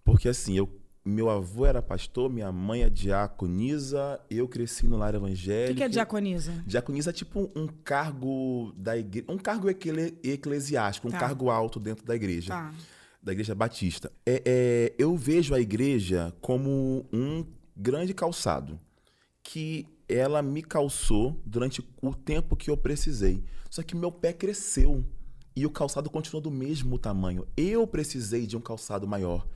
Porque 0.04 0.28
assim, 0.28 0.58
eu 0.58 0.70
meu 1.06 1.30
avô 1.30 1.66
era 1.66 1.82
pastor, 1.82 2.30
minha 2.30 2.52
mãe 2.52 2.84
é 2.84 2.90
diaconisa, 2.90 4.20
eu 4.30 4.48
cresci 4.48 4.88
no 4.88 4.98
lar 4.98 5.14
evangélico. 5.14 5.74
O 5.74 5.76
que, 5.76 5.84
é 5.84 5.90
diaconisa? 5.90 6.64
Diaconisa 6.66 7.10
é 7.10 7.14
tipo 7.14 7.52
um 7.56 7.68
cargo 7.68 8.74
da 8.78 8.98
igreja, 8.98 9.26
um 9.30 9.38
cargo 9.38 9.70
ecle, 9.70 10.18
eclesiástico, 10.24 11.10
tá. 11.10 11.18
um 11.18 11.20
cargo 11.20 11.50
alto 11.50 11.80
dentro 11.80 12.06
da 12.06 12.16
igreja. 12.16 12.54
Tá. 12.54 12.74
Da 13.22 13.32
igreja 13.32 13.54
batista. 13.54 14.12
É, 14.26 14.42
é, 14.46 14.94
eu 14.98 15.16
vejo 15.18 15.54
a 15.54 15.60
igreja 15.60 16.34
como 16.42 17.06
um 17.12 17.46
grande 17.76 18.14
calçado 18.14 18.80
que 19.42 19.86
ela 20.08 20.42
me 20.42 20.62
calçou 20.62 21.42
durante 21.46 21.84
o 22.02 22.14
tempo 22.14 22.56
que 22.56 22.70
eu 22.70 22.78
precisei. 22.78 23.44
Só 23.70 23.82
que 23.82 23.96
meu 23.96 24.12
pé 24.12 24.32
cresceu 24.32 25.04
e 25.56 25.66
o 25.66 25.70
calçado 25.70 26.10
continuou 26.10 26.42
do 26.42 26.52
mesmo 26.52 26.98
tamanho. 26.98 27.46
Eu 27.56 27.86
precisei 27.88 28.46
de 28.46 28.56
um 28.56 28.62
calçado 28.62 29.08
maior. 29.08 29.48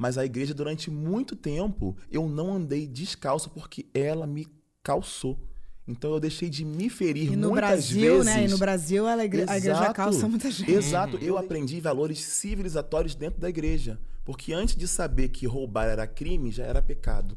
Mas 0.00 0.16
a 0.16 0.24
igreja, 0.24 0.54
durante 0.54 0.90
muito 0.90 1.36
tempo, 1.36 1.94
eu 2.10 2.26
não 2.26 2.54
andei 2.54 2.86
descalço 2.86 3.50
porque 3.50 3.84
ela 3.92 4.26
me 4.26 4.48
calçou. 4.82 5.38
Então 5.86 6.14
eu 6.14 6.18
deixei 6.18 6.48
de 6.48 6.64
me 6.64 6.88
ferir 6.88 7.30
e 7.30 7.36
no 7.36 7.50
muitas 7.50 7.68
Brasil, 7.70 8.12
vezes. 8.12 8.24
né? 8.24 8.44
E 8.46 8.48
no 8.48 8.56
Brasil 8.56 9.06
a 9.06 9.22
igreja, 9.22 9.52
a 9.52 9.58
igreja 9.58 9.92
calça 9.92 10.26
muita 10.26 10.50
gente. 10.50 10.72
Exato. 10.72 11.18
Eu 11.18 11.36
aprendi 11.36 11.78
valores 11.82 12.18
civilizatórios 12.18 13.14
dentro 13.14 13.38
da 13.38 13.50
igreja. 13.50 14.00
Porque 14.24 14.54
antes 14.54 14.74
de 14.74 14.88
saber 14.88 15.28
que 15.28 15.46
roubar 15.46 15.84
era 15.84 16.06
crime, 16.06 16.50
já 16.50 16.64
era 16.64 16.80
pecado. 16.80 17.36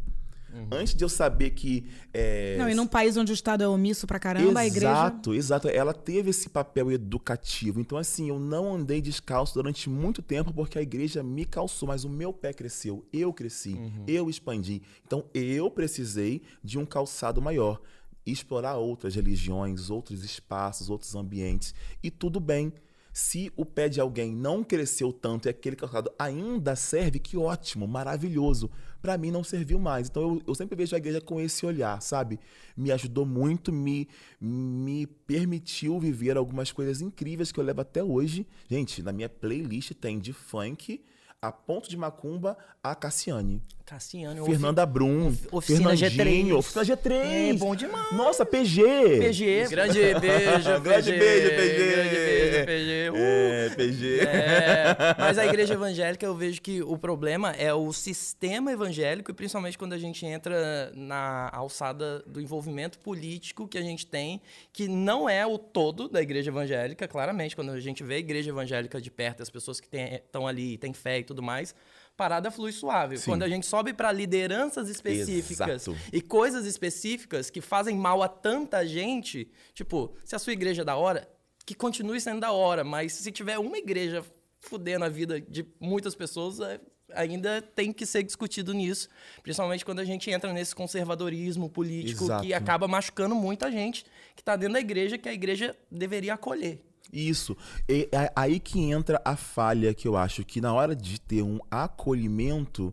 Uhum. 0.54 0.68
Antes 0.72 0.94
de 0.94 1.04
eu 1.04 1.10
saber 1.10 1.50
que. 1.52 1.88
É... 2.14 2.56
Não, 2.58 2.70
e 2.70 2.76
num 2.76 2.86
país 2.86 3.18
onde 3.18 3.32
o 3.32 3.34
Estado 3.34 3.64
é 3.64 3.68
omisso 3.68 4.06
pra 4.06 4.20
caramba, 4.20 4.46
exato, 4.46 4.60
a 4.60 4.68
igreja. 4.68 4.92
Exato, 4.92 5.34
exato. 5.34 5.68
Ela 5.68 5.94
teve 5.94 6.30
esse 6.30 6.50
papel 6.50 6.92
educativo. 6.92 7.80
Então, 7.80 7.98
assim, 7.98 8.30
eu 8.30 8.38
não 8.38 8.76
andei 8.76 9.02
descalço 9.02 9.56
durante 9.56 9.90
muito 9.90 10.22
tempo 10.22 10.54
porque 10.54 10.78
a 10.78 10.82
igreja 10.82 11.24
me 11.24 11.44
calçou, 11.44 11.88
mas 11.88 12.04
o 12.04 12.10
meu 12.10 12.32
pé 12.32 12.54
cresceu. 12.54 13.04
Eu 13.12 13.34
cresci, 13.34 13.74
uhum. 13.74 14.04
eu 14.08 14.30
expandi. 14.30 14.82
Então, 15.06 15.26
eu 15.34 15.72
precisei 15.72 16.44
de 16.64 16.78
um 16.78 16.86
calçado 16.86 17.42
maior. 17.42 17.82
Explorar 18.26 18.78
outras 18.78 19.16
religiões, 19.16 19.90
outros 19.90 20.24
espaços, 20.24 20.90
outros 20.90 21.16
ambientes. 21.16 21.74
E 22.02 22.10
tudo 22.10 22.40
bem. 22.40 22.72
Se 23.12 23.52
o 23.56 23.64
pé 23.64 23.88
de 23.88 24.02
alguém 24.02 24.34
não 24.34 24.64
cresceu 24.64 25.14
tanto 25.14 25.48
e 25.48 25.50
aquele 25.50 25.76
calçado 25.76 26.12
ainda 26.18 26.76
serve, 26.76 27.20
que 27.20 27.38
ótimo, 27.38 27.88
maravilhoso. 27.88 28.72
Para 29.04 29.18
mim 29.18 29.32
não 29.32 29.44
serviu 29.44 29.78
mais. 29.78 30.08
Então 30.08 30.24
eu, 30.24 30.42
eu, 30.48 30.56
sempre 30.56 30.78
vejo 30.78 30.96
a 30.96 30.98
igreja 30.98 31.20
com 31.20 31.38
esse 31.42 31.66
olhar, 31.66 32.02
sabe? 32.02 32.40
Me 32.76 32.90
ajudou 32.90 33.26
muito, 33.26 33.70
me, 33.70 34.08
me 34.40 35.06
permitiu 35.06 36.00
viver 36.00 36.38
algumas 36.38 36.72
coisas 36.72 37.02
incríveis 37.02 37.52
que 37.52 37.60
eu 37.60 37.66
levo 37.66 37.82
até 37.82 38.02
hoje. 38.02 38.48
Gente, 38.70 39.04
na 39.04 39.12
minha 39.12 39.28
playlist 39.28 39.92
tem 39.92 40.18
de 40.18 40.32
funk 40.32 41.04
a 41.42 41.52
Ponto 41.52 41.90
de 41.90 41.98
Macumba 41.98 42.58
a 42.82 42.96
Cassiane. 42.96 43.62
Cassiane. 43.86 44.44
Fernanda 44.46 44.86
Brum. 44.86 45.36
Oficina 45.52 45.92
G3. 45.92 46.54
Oficina 46.54 46.84
G3. 46.86 47.12
É, 47.12 47.54
bom 47.54 47.76
demais. 47.76 48.12
Nossa, 48.14 48.46
PG. 48.46 48.82
PG. 49.20 49.68
Grande 49.70 50.00
beijo, 50.20 50.82
Grande 50.82 51.12
beijo, 51.12 51.50
PG. 51.50 51.92
Grande 51.92 52.12
beijo, 52.14 52.66
PG. 52.66 53.10
Uh. 53.10 53.16
É, 53.18 53.70
PG. 53.76 54.20
É, 54.22 55.16
mas 55.20 55.38
a 55.38 55.46
igreja 55.46 55.74
evangélica, 55.74 56.26
eu 56.26 56.34
vejo 56.34 56.62
que 56.62 56.82
o 56.82 56.98
problema 56.98 57.52
é 57.52 57.74
o 57.74 57.92
sistema 57.92 58.72
evangélico 58.72 59.32
e 59.32 59.34
principalmente 59.34 59.78
quando 59.78 59.94
a 59.94 59.98
gente 59.98 60.26
entra 60.26 60.92
na 60.96 61.50
alçada 61.52 62.20
do 62.26 62.40
envolvimento 62.40 62.98
político 63.00 63.68
que 63.68 63.78
a 63.78 63.82
gente 63.82 64.08
tem, 64.08 64.42
que 64.72 64.88
não 64.88 65.28
é 65.28 65.46
o 65.46 65.58
todo 65.58 66.08
da 66.08 66.22
igreja 66.22 66.50
evangélica, 66.50 67.06
claramente. 67.06 67.54
Quando 67.54 67.72
a 67.72 67.80
gente 67.82 68.02
vê 68.02 68.16
a 68.16 68.20
igreja 68.20 68.50
evangélica 68.50 69.02
de 69.02 69.12
perto, 69.12 69.44
as 69.44 69.50
pessoas 69.50 69.82
que 69.82 69.88
estão 69.94 70.48
ali, 70.48 70.78
têm 70.78 70.94
fé 70.94 71.20
e 71.20 71.24
tudo 71.24 71.44
mais, 71.44 71.76
parada 72.16 72.52
flui 72.52 72.72
suave. 72.72 73.18
Sim. 73.18 73.32
Quando 73.32 73.44
a 73.44 73.50
gente 73.50 73.66
sobe 73.66 73.94
para 73.94 74.12
lideranças 74.12 74.90
específicas 74.90 75.88
Exato. 75.88 75.98
e 76.12 76.22
coisas 76.22 76.66
específicas 76.66 77.50
que 77.50 77.62
fazem 77.62 77.96
mal 77.96 78.22
a 78.22 78.28
tanta 78.28 78.86
gente, 78.86 79.50
tipo, 79.74 80.14
se 80.24 80.36
a 80.36 80.40
sua 80.40 80.54
igreja 80.54 80.84
é 80.84 80.86
da 80.86 80.96
hora, 80.96 81.28
que 81.66 81.74
continue 81.74 82.20
sendo 82.20 82.42
da 82.42 82.52
hora, 82.52 82.84
mas 82.84 83.14
se 83.14 83.32
tiver 83.32 83.58
uma 83.58 83.78
igreja 83.78 84.24
fudendo 84.60 85.06
a 85.06 85.10
vida 85.10 85.42
de 85.42 85.66
muitas 85.80 86.16
pessoas, 86.16 86.60
é, 86.60 86.80
ainda 87.14 87.62
tem 87.62 87.92
que 87.92 88.06
ser 88.06 88.24
discutido 88.24 88.74
nisso, 88.74 89.10
principalmente 89.42 89.84
quando 89.84 90.00
a 90.00 90.06
gente 90.06 90.30
entra 90.30 90.54
nesse 90.54 90.76
conservadorismo 90.76 91.70
político 91.70 92.26
Exato. 92.26 92.44
que 92.44 92.54
acaba 92.54 92.88
machucando 92.88 93.36
muita 93.36 93.72
gente 93.72 94.06
que 94.36 94.42
está 94.42 94.56
dentro 94.56 94.74
da 94.74 94.80
igreja 94.80 95.18
que 95.18 95.30
a 95.30 95.34
igreja 95.34 95.76
deveria 95.92 96.34
acolher. 96.34 96.82
Isso. 97.14 97.56
E 97.88 98.10
é 98.12 98.32
aí 98.36 98.60
que 98.60 98.82
entra 98.82 99.22
a 99.24 99.36
falha 99.36 99.94
que 99.94 100.08
eu 100.08 100.18
acho 100.18 100.44
que 100.44 100.60
na 100.60 100.74
hora 100.74 100.96
de 100.96 101.22
ter 101.22 101.44
um 101.44 101.60
acolhimento, 101.70 102.92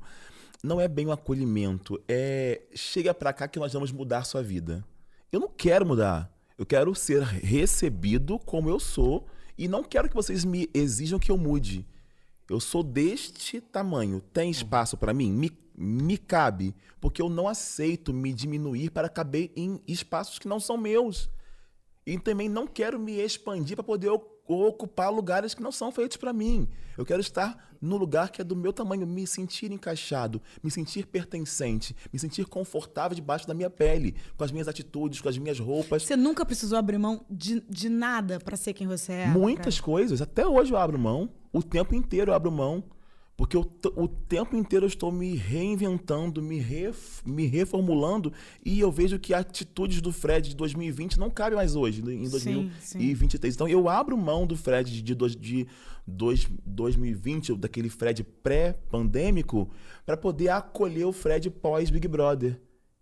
não 0.63 0.79
é 0.79 0.87
bem 0.87 1.07
um 1.07 1.13
acolhimento, 1.13 1.99
é 2.07 2.61
chega 2.75 3.15
para 3.15 3.33
cá 3.33 3.49
que 3.49 3.59
nós 3.59 3.73
vamos 3.73 3.91
mudar 3.91 4.25
sua 4.25 4.43
vida. 4.43 4.85
Eu 5.33 5.41
não 5.41 5.49
quero 5.49 5.87
mudar. 5.87 6.31
Eu 6.59 6.67
quero 6.67 6.95
ser 6.95 7.23
recebido 7.23 8.39
como 8.39 8.69
eu 8.69 8.79
sou 8.79 9.27
e 9.57 9.67
não 9.67 9.83
quero 9.83 10.11
que 10.11 10.15
vocês 10.15 10.45
me 10.45 10.69
exijam 10.75 11.19
que 11.19 11.31
eu 11.31 11.39
mude. 11.39 11.87
Eu 12.51 12.61
sou 12.61 12.83
deste 12.83 13.61
tamanho. 13.61 14.21
Tem 14.21 14.51
espaço 14.51 14.99
para 14.99 15.15
mim? 15.15 15.33
Me, 15.33 15.51
me 15.75 16.19
cabe. 16.19 16.75
Porque 17.01 17.23
eu 17.23 17.31
não 17.31 17.49
aceito 17.49 18.13
me 18.13 18.35
diminuir 18.35 18.91
para 18.91 19.09
caber 19.09 19.51
em 19.57 19.81
espaços 19.89 20.39
que 20.39 20.49
não 20.49 20.61
são 20.61 20.77
meus. 20.77 21.31
E 22.11 22.19
também 22.19 22.49
não 22.49 22.67
quero 22.67 22.99
me 22.99 23.21
expandir 23.21 23.77
para 23.77 23.85
poder 23.85 24.11
ocupar 24.49 25.13
lugares 25.13 25.55
que 25.55 25.63
não 25.63 25.71
são 25.71 25.93
feitos 25.93 26.17
para 26.17 26.33
mim. 26.33 26.67
Eu 26.99 27.07
quero 27.07 27.21
estar 27.21 27.71
no 27.81 27.97
lugar 27.97 28.31
que 28.31 28.41
é 28.41 28.45
do 28.45 28.57
meu 28.57 28.73
tamanho, 28.73 29.07
me 29.07 29.25
sentir 29.29 29.71
encaixado, 29.71 30.43
me 30.61 30.73
sentir 30.73 31.07
pertencente, 31.07 31.95
me 32.13 32.19
sentir 32.19 32.45
confortável 32.47 33.15
debaixo 33.15 33.47
da 33.47 33.55
minha 33.55 33.71
pele, 33.71 34.17
com 34.37 34.43
as 34.43 34.51
minhas 34.51 34.67
atitudes, 34.67 35.21
com 35.21 35.29
as 35.29 35.39
minhas 35.39 35.61
roupas. 35.61 36.03
Você 36.03 36.17
nunca 36.17 36.45
precisou 36.45 36.77
abrir 36.77 36.99
mão 36.99 37.25
de, 37.31 37.61
de 37.71 37.89
nada 37.89 38.41
para 38.41 38.57
ser 38.57 38.73
quem 38.73 38.89
você 38.89 39.13
é? 39.13 39.27
Muitas 39.29 39.77
pra... 39.77 39.85
coisas. 39.85 40.21
Até 40.21 40.45
hoje 40.45 40.73
eu 40.73 40.77
abro 40.77 40.99
mão. 40.99 41.31
O 41.53 41.63
tempo 41.63 41.95
inteiro 41.95 42.33
eu 42.33 42.35
abro 42.35 42.51
mão. 42.51 42.83
Porque 43.41 43.57
o, 43.57 43.67
o 43.97 44.07
tempo 44.07 44.55
inteiro 44.55 44.85
eu 44.85 44.89
estou 44.89 45.11
me 45.11 45.35
reinventando, 45.35 46.43
me, 46.43 46.59
ref, 46.59 47.23
me 47.25 47.47
reformulando, 47.47 48.31
e 48.63 48.79
eu 48.79 48.93
vejo 48.93 49.19
que 49.19 49.33
atitudes 49.33 50.03
do 50.03 50.13
Fred 50.13 50.51
de 50.51 50.55
2020 50.55 51.19
não 51.19 51.31
cabem 51.31 51.57
mais 51.57 51.75
hoje, 51.75 52.03
em 52.03 52.29
2023. 52.29 52.71
Sim, 52.79 53.29
sim. 53.31 53.49
Então 53.49 53.67
eu 53.67 53.89
abro 53.89 54.15
mão 54.15 54.47
do 54.47 54.59
Fred 54.59 55.03
de, 55.03 55.15
de, 55.15 55.37
de 55.37 55.67
dois, 56.07 56.47
2020, 56.67 57.57
daquele 57.57 57.89
Fred 57.89 58.23
pré-pandêmico, 58.23 59.71
para 60.05 60.19
poder 60.19 60.51
acolher 60.51 61.07
o 61.07 61.13
Fred 61.13 61.49
pós-Big 61.49 62.07
Brother, 62.09 62.61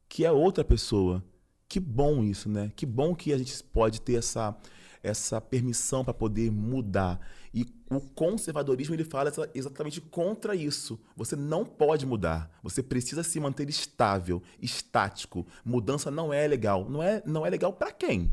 que 0.09 0.25
é 0.25 0.31
outra 0.31 0.63
pessoa. 0.63 1.21
Que 1.69 1.81
bom 1.81 2.23
isso, 2.23 2.49
né? 2.49 2.71
Que 2.77 2.87
bom 2.87 3.13
que 3.13 3.33
a 3.33 3.39
gente 3.39 3.61
pode 3.73 4.01
ter 4.01 4.15
essa, 4.15 4.57
essa 5.03 5.41
permissão 5.41 6.05
para 6.05 6.15
poder 6.15 6.51
mudar. 6.51 7.21
E 7.53 7.67
o 7.91 8.01
conservadorismo 8.01 8.95
ele 8.95 9.05
fala 9.05 9.33
exatamente 9.55 10.01
contra 10.01 10.55
isso. 10.55 11.01
Você 11.17 11.35
não 11.35 11.65
pode 11.65 12.05
mudar. 12.05 12.51
Você 12.63 12.83
precisa 12.83 13.23
se 13.23 13.41
manter 13.41 13.69
estável, 13.69 14.43
estático. 14.61 15.47
Mudança 15.65 16.11
não 16.11 16.33
é 16.33 16.47
legal. 16.47 16.89
Não 16.89 17.03
é, 17.03 17.23
não 17.25 17.47
é 17.47 17.51
legal 17.51 17.73
para 17.73 17.93
quem? 17.93 18.31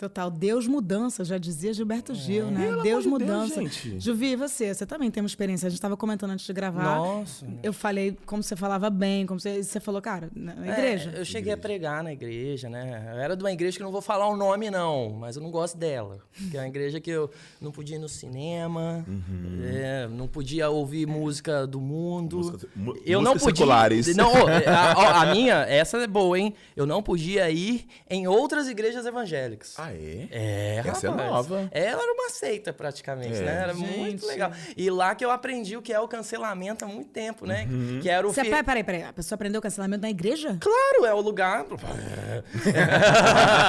Total. 0.00 0.30
Deus 0.30 0.66
mudança, 0.66 1.22
já 1.26 1.36
dizia 1.36 1.74
Gilberto 1.74 2.14
Gil, 2.14 2.46
é. 2.46 2.50
né? 2.50 2.66
Pelo 2.68 2.82
Deus 2.82 3.02
de 3.02 3.10
mudança. 3.10 3.60
Deus, 3.60 3.74
gente. 3.74 4.00
Juvi, 4.00 4.28
e 4.28 4.36
você? 4.36 4.72
Você 4.72 4.86
também 4.86 5.10
tem 5.10 5.22
uma 5.22 5.26
experiência. 5.26 5.66
A 5.66 5.68
gente 5.68 5.76
estava 5.76 5.94
comentando 5.94 6.30
antes 6.30 6.46
de 6.46 6.52
gravar. 6.54 6.96
Nossa. 6.96 7.46
Eu 7.62 7.70
falei 7.70 8.16
como 8.24 8.42
você 8.42 8.56
falava 8.56 8.88
bem, 8.88 9.26
como 9.26 9.38
você, 9.38 9.62
você 9.62 9.78
falou, 9.78 10.00
cara, 10.00 10.30
na 10.34 10.54
igreja. 10.72 11.12
É, 11.14 11.20
eu 11.20 11.24
cheguei 11.26 11.52
igreja. 11.52 11.54
a 11.54 11.58
pregar 11.58 12.02
na 12.02 12.14
igreja, 12.14 12.70
né? 12.70 13.10
Eu 13.12 13.18
era 13.20 13.36
de 13.36 13.44
uma 13.44 13.52
igreja 13.52 13.76
que 13.76 13.82
não 13.82 13.92
vou 13.92 14.00
falar 14.00 14.26
o 14.26 14.36
nome, 14.36 14.70
não, 14.70 15.10
mas 15.10 15.36
eu 15.36 15.42
não 15.42 15.50
gosto 15.50 15.76
dela. 15.76 16.20
Que 16.50 16.56
é 16.56 16.60
uma 16.60 16.68
igreja 16.68 16.98
que 16.98 17.10
eu 17.10 17.30
não 17.60 17.70
podia 17.70 17.96
ir 17.96 17.98
no 17.98 18.08
cinema, 18.08 19.04
uhum. 19.06 19.60
é, 19.62 20.08
não 20.08 20.26
podia 20.26 20.70
ouvir 20.70 21.06
música 21.06 21.66
do 21.66 21.78
mundo. 21.78 22.38
Música, 22.38 22.68
eu 23.04 23.20
não 23.20 23.32
podia. 23.32 23.50
Seculares. 23.50 24.16
Não, 24.16 24.32
a, 24.66 25.22
a, 25.22 25.34
minha, 25.34 25.56
essa 25.68 25.98
é 25.98 26.06
boa, 26.06 26.38
hein? 26.38 26.54
Eu 26.74 26.86
não 26.86 27.02
podia 27.02 27.50
ir 27.50 27.86
em 28.08 28.26
outras 28.26 28.66
igrejas 28.66 29.04
evangélicas. 29.04 29.74
Ah, 29.76 29.89
Ah, 29.90 29.94
é? 29.94 30.28
É, 30.30 30.82
Essa 30.86 31.06
é 31.06 31.10
rapaz. 31.10 31.30
nova. 31.30 31.68
Ela 31.72 32.02
era 32.02 32.12
uma 32.12 32.30
seita, 32.30 32.72
praticamente, 32.72 33.38
É. 33.38 33.42
né? 33.42 33.60
Era 33.62 33.74
Gente. 33.74 33.98
muito 33.98 34.26
legal. 34.26 34.52
E 34.76 34.90
lá 34.90 35.14
que 35.14 35.24
eu 35.24 35.30
aprendi 35.30 35.76
o 35.76 35.82
que 35.82 35.92
é 35.92 35.98
o 36.00 36.06
cancelamento 36.08 36.84
há 36.84 36.88
muito 36.88 37.10
tempo, 37.10 37.44
né? 37.46 37.66
Que 38.00 38.08
era 38.08 38.26
o 38.26 38.32
Você, 38.32 38.42
que... 38.42 38.62
peraí, 38.62 38.84
peraí. 38.84 39.02
A 39.04 39.12
pessoa 39.12 39.34
aprendeu 39.36 39.60
cancelamento 39.60 40.02
na 40.02 40.10
igreja? 40.10 40.56
Claro, 40.60 41.04
é 41.06 41.14
o 41.14 41.20
lugar. 41.20 41.64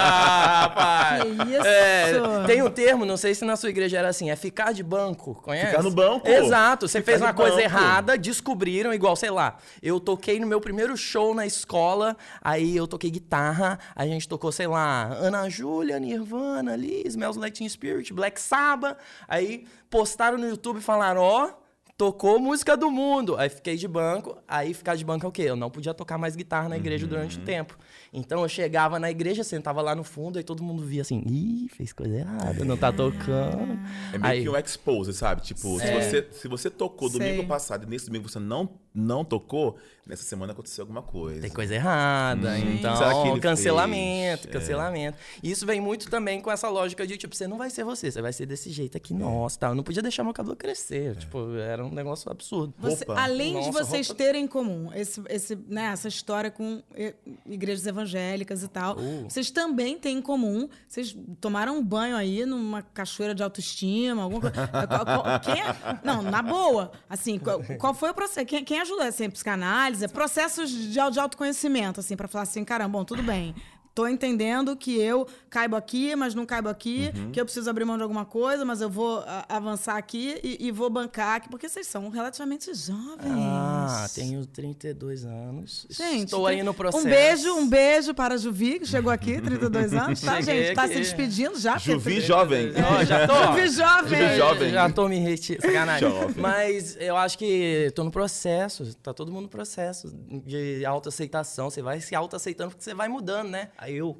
Rapaz. 0.02 1.24
Que 1.24 1.30
isso? 1.56 1.66
É, 1.68 2.46
tem 2.48 2.62
um 2.62 2.70
termo, 2.70 3.06
não 3.06 3.18
sei 3.18 3.34
se 3.36 3.44
na 3.46 3.56
sua 3.56 3.70
igreja 3.70 3.98
era 3.98 4.10
assim, 4.10 4.30
é 4.30 4.36
ficar 4.36 4.74
de 4.74 4.84
banco, 4.84 5.36
conhece? 5.36 5.68
Ficar 5.68 5.84
no 5.84 5.92
banco. 5.92 6.28
Exato, 6.28 6.88
você 6.88 7.00
Ficar 7.00 7.12
fez 7.12 7.22
uma 7.22 7.34
coisa 7.34 7.56
banco. 7.56 7.64
errada, 7.68 8.18
descobriram, 8.18 8.94
igual, 8.94 9.16
sei 9.16 9.30
lá, 9.32 9.58
eu 9.82 10.00
toquei 10.00 10.40
no 10.40 10.48
meu 10.48 10.62
primeiro 10.62 10.96
show 10.96 11.34
na 11.34 11.46
escola, 11.46 12.16
aí 12.42 12.76
eu 12.76 12.88
toquei 12.88 13.10
guitarra, 13.10 13.80
a 13.96 14.06
gente 14.06 14.28
tocou, 14.28 14.52
sei 14.52 14.68
lá, 14.68 15.04
Ana 15.14 15.50
Júlia, 15.50 16.00
Nirvana, 16.12 16.74
ali, 16.74 17.04
Smells 17.08 17.38
Like 17.38 17.70
Spirit, 17.70 18.14
Black 18.14 18.40
Sabbath, 18.40 18.98
aí 19.28 19.66
postaram 19.90 20.38
no 20.38 20.48
YouTube 20.48 20.78
e 20.78 20.82
falaram, 20.82 21.22
ó, 21.22 21.61
tocou 22.02 22.40
música 22.40 22.76
do 22.76 22.90
mundo. 22.90 23.38
Aí 23.38 23.48
fiquei 23.48 23.76
de 23.78 23.88
banco. 23.88 24.36
Aí 24.48 24.74
ficar 24.74 24.96
de 24.96 25.06
banco 25.06 25.24
é 25.24 25.30
o 25.30 25.32
quê? 25.32 25.44
Eu 25.44 25.56
não 25.56 25.70
podia 25.70 25.94
tocar 25.94 26.18
mais 26.18 26.36
guitarra 26.36 26.68
na 26.68 26.76
igreja 26.76 27.06
durante 27.06 27.38
Uhum. 27.38 27.44
o 27.44 27.46
tempo. 27.46 27.78
Então 28.12 28.42
eu 28.42 28.50
chegava 28.50 29.00
na 29.00 29.12
igreja, 29.12 29.44
sentava 29.44 29.84
lá 29.84 29.94
no 29.94 30.04
fundo, 30.04 30.40
aí 30.40 30.44
todo 30.44 30.64
mundo 30.64 30.84
via 30.84 31.04
assim, 31.04 31.24
ih, 31.28 31.70
fez 31.70 31.94
coisa 31.94 32.16
errada, 32.16 32.66
não 32.66 32.76
tá 32.76 32.92
tocando. 32.92 33.80
É 34.12 34.18
meio 34.18 34.26
Aí- 34.34 34.42
que 34.44 34.50
um 34.50 34.58
expose, 34.58 35.14
sabe? 35.14 35.44
Tipo, 35.44 35.80
se, 35.80 35.86
É. 35.86 36.02
você, 36.02 36.28
se 36.32 36.48
você 36.48 36.70
tocou 36.72 37.08
Sei. 37.08 37.20
domingo 37.20 37.48
passado 37.48 37.86
e 37.86 37.90
nesse 37.90 38.08
domingo 38.08 38.28
você 38.28 38.40
não, 38.40 38.68
não 38.94 39.24
tocou, 39.24 39.78
nessa 40.06 40.24
semana 40.24 40.52
aconteceu 40.52 40.82
alguma 40.82 41.02
coisa. 41.04 41.40
Tem 41.40 41.52
coisa 41.52 41.74
errada, 41.76 42.58
então 42.60 42.96
Será 42.98 43.14
que 43.22 43.28
ele 43.30 43.40
cancelamento, 43.40 44.44
fez? 44.44 44.56
É. 44.56 44.60
cancelamento. 44.60 45.18
E 45.42 45.52
isso 45.52 45.66
vem 45.66 45.80
muito 45.80 46.10
também 46.10 46.42
com 46.42 46.52
essa 46.52 46.68
lógica 46.68 47.06
de, 47.08 47.16
tipo, 47.16 47.34
você 47.36 47.48
não 47.48 47.58
vai 47.58 47.70
ser 47.70 47.86
você, 47.86 48.12
você 48.12 48.22
vai 48.22 48.34
ser 48.34 48.46
desse 48.46 48.70
jeito 48.72 48.98
aqui, 48.98 49.14
nossa, 49.14 49.58
tá? 49.60 49.68
Eu 49.70 49.76
não 49.76 49.84
podia 49.84 50.02
deixar 50.02 50.24
meu 50.26 50.34
cabelo 50.34 50.56
crescer, 50.58 51.16
tipo, 51.16 51.56
era 51.56 51.86
um 51.86 51.91
negócio 51.96 52.32
absurdo. 52.32 52.74
Você- 52.78 53.06
além 53.10 53.60
de 53.60 53.68
Nossa, 53.68 53.72
vocês 53.84 54.08
roupa- 54.08 54.24
terem 54.24 54.44
em 54.46 54.48
comum 54.48 54.92
esse, 54.94 55.22
esse, 55.30 55.56
né, 55.68 55.86
essa 55.94 56.08
história 56.08 56.50
com 56.52 56.82
eh, 56.96 57.14
igrejas 57.46 57.86
evangélicas 57.86 58.64
e 58.64 58.68
tal, 58.68 58.98
Uh. 58.98 59.24
vocês 59.30 59.52
também 59.52 59.98
têm 59.98 60.18
em 60.18 60.22
comum. 60.22 60.68
Vocês 60.88 61.16
tomaram 61.40 61.78
um 61.78 61.84
banho 61.84 62.16
aí 62.16 62.46
numa 62.46 62.82
cachoeira 62.82 63.34
de 63.36 63.44
autoestima, 63.44 64.24
alguma 64.24 64.42
coisa. 64.42 64.68
Qual- 64.88 65.06
qual- 65.06 65.40
quem 65.40 65.54
é- 65.62 66.00
não, 66.04 66.22
na 66.22 66.42
boa. 66.42 66.92
Assim, 67.10 67.38
qual, 67.40 67.62
qual 67.80 67.94
foi 67.94 68.10
o 68.10 68.14
processo? 68.14 68.46
Quem, 68.46 68.64
quem 68.64 68.80
ajudou? 68.82 69.04
Assim, 69.06 69.30
psicanálise? 69.30 70.08
Processos 70.08 70.70
de, 70.70 70.92
de 70.92 71.20
autoconhecimento, 71.20 72.00
assim, 72.00 72.16
pra 72.16 72.28
falar 72.28 72.44
assim, 72.44 72.64
caramba, 72.64 72.98
bom, 72.98 73.06
tudo 73.06 73.24
bem. 73.24 73.54
Tô 73.94 74.08
entendendo 74.08 74.76
que 74.76 74.98
eu 75.00 75.28
caibo 75.50 75.76
aqui, 75.76 76.16
mas 76.16 76.34
não 76.34 76.46
caibo 76.46 76.70
aqui, 76.70 77.12
Uhum. 77.14 77.32
que 77.32 77.40
eu 77.42 77.44
preciso 77.46 77.70
abrir 77.70 77.84
mão 77.84 77.98
de 77.98 78.04
alguma 78.04 78.24
coisa, 78.26 78.64
mas 78.64 78.80
eu 78.82 78.90
vou 78.90 79.24
avançar 79.50 79.98
aqui 79.98 80.40
e, 80.44 80.68
e 80.68 80.72
vou 80.72 80.90
bancar 80.90 81.36
aqui, 81.36 81.50
porque 81.50 81.68
vocês 81.68 81.88
são 81.88 82.10
relativamente 82.10 82.74
jovens. 82.74 83.20
Ah, 83.26 84.08
tenho 84.16 84.46
32 84.46 85.26
anos. 85.26 85.86
Gente, 85.90 86.26
Estou 86.26 86.48
tem- 86.48 86.58
aí 86.60 86.64
no 86.64 86.74
processo. 86.74 87.06
Um 87.06 87.10
beijo, 87.10 87.54
um 87.54 87.68
beijo 87.68 88.14
para 88.14 88.36
a 88.36 88.38
Juvi, 88.38 88.80
que 88.80 88.86
chegou 88.86 89.12
aqui, 89.12 89.40
32 89.42 89.94
anos, 89.94 90.22
tá, 90.22 90.38
Cheguei 90.42 90.64
gente? 90.68 90.76
Tá 90.76 90.84
aqui. 90.84 90.94
se 90.94 91.00
despedindo 91.00 91.60
já. 91.60 91.74
porque- 91.74 91.92
Juvi 91.92 92.22
jovem. 92.22 92.72
Ó, 93.00 93.04
já 93.04 93.28
tô. 93.28 93.34
Juvi 93.52 93.68
jovem. 93.70 94.22
Juvi 94.22 94.38
jovem. 94.38 94.72
Já 94.72 94.90
tô 94.90 95.08
me 95.10 95.18
retirando. 95.20 95.66
Sacanagem. 95.68 96.10
Jovem. 96.10 96.36
Mas 96.42 96.96
eu 97.00 97.18
acho 97.18 97.38
que 97.38 97.92
tô 97.94 98.04
no 98.06 98.12
processo. 98.12 98.96
Tá 99.04 99.14
todo 99.14 99.32
mundo 99.32 99.44
no 99.44 99.50
processo 99.50 100.08
de 100.46 100.86
autoaceitação. 100.86 101.70
Você 101.70 101.82
vai 101.82 102.00
se 102.00 102.16
autoaceitando 102.16 102.70
porque 102.72 102.84
você 102.84 102.94
vai 102.94 103.08
mudando, 103.10 103.50
né? 103.50 103.70
Aí 103.82 103.96
eu 103.96 104.16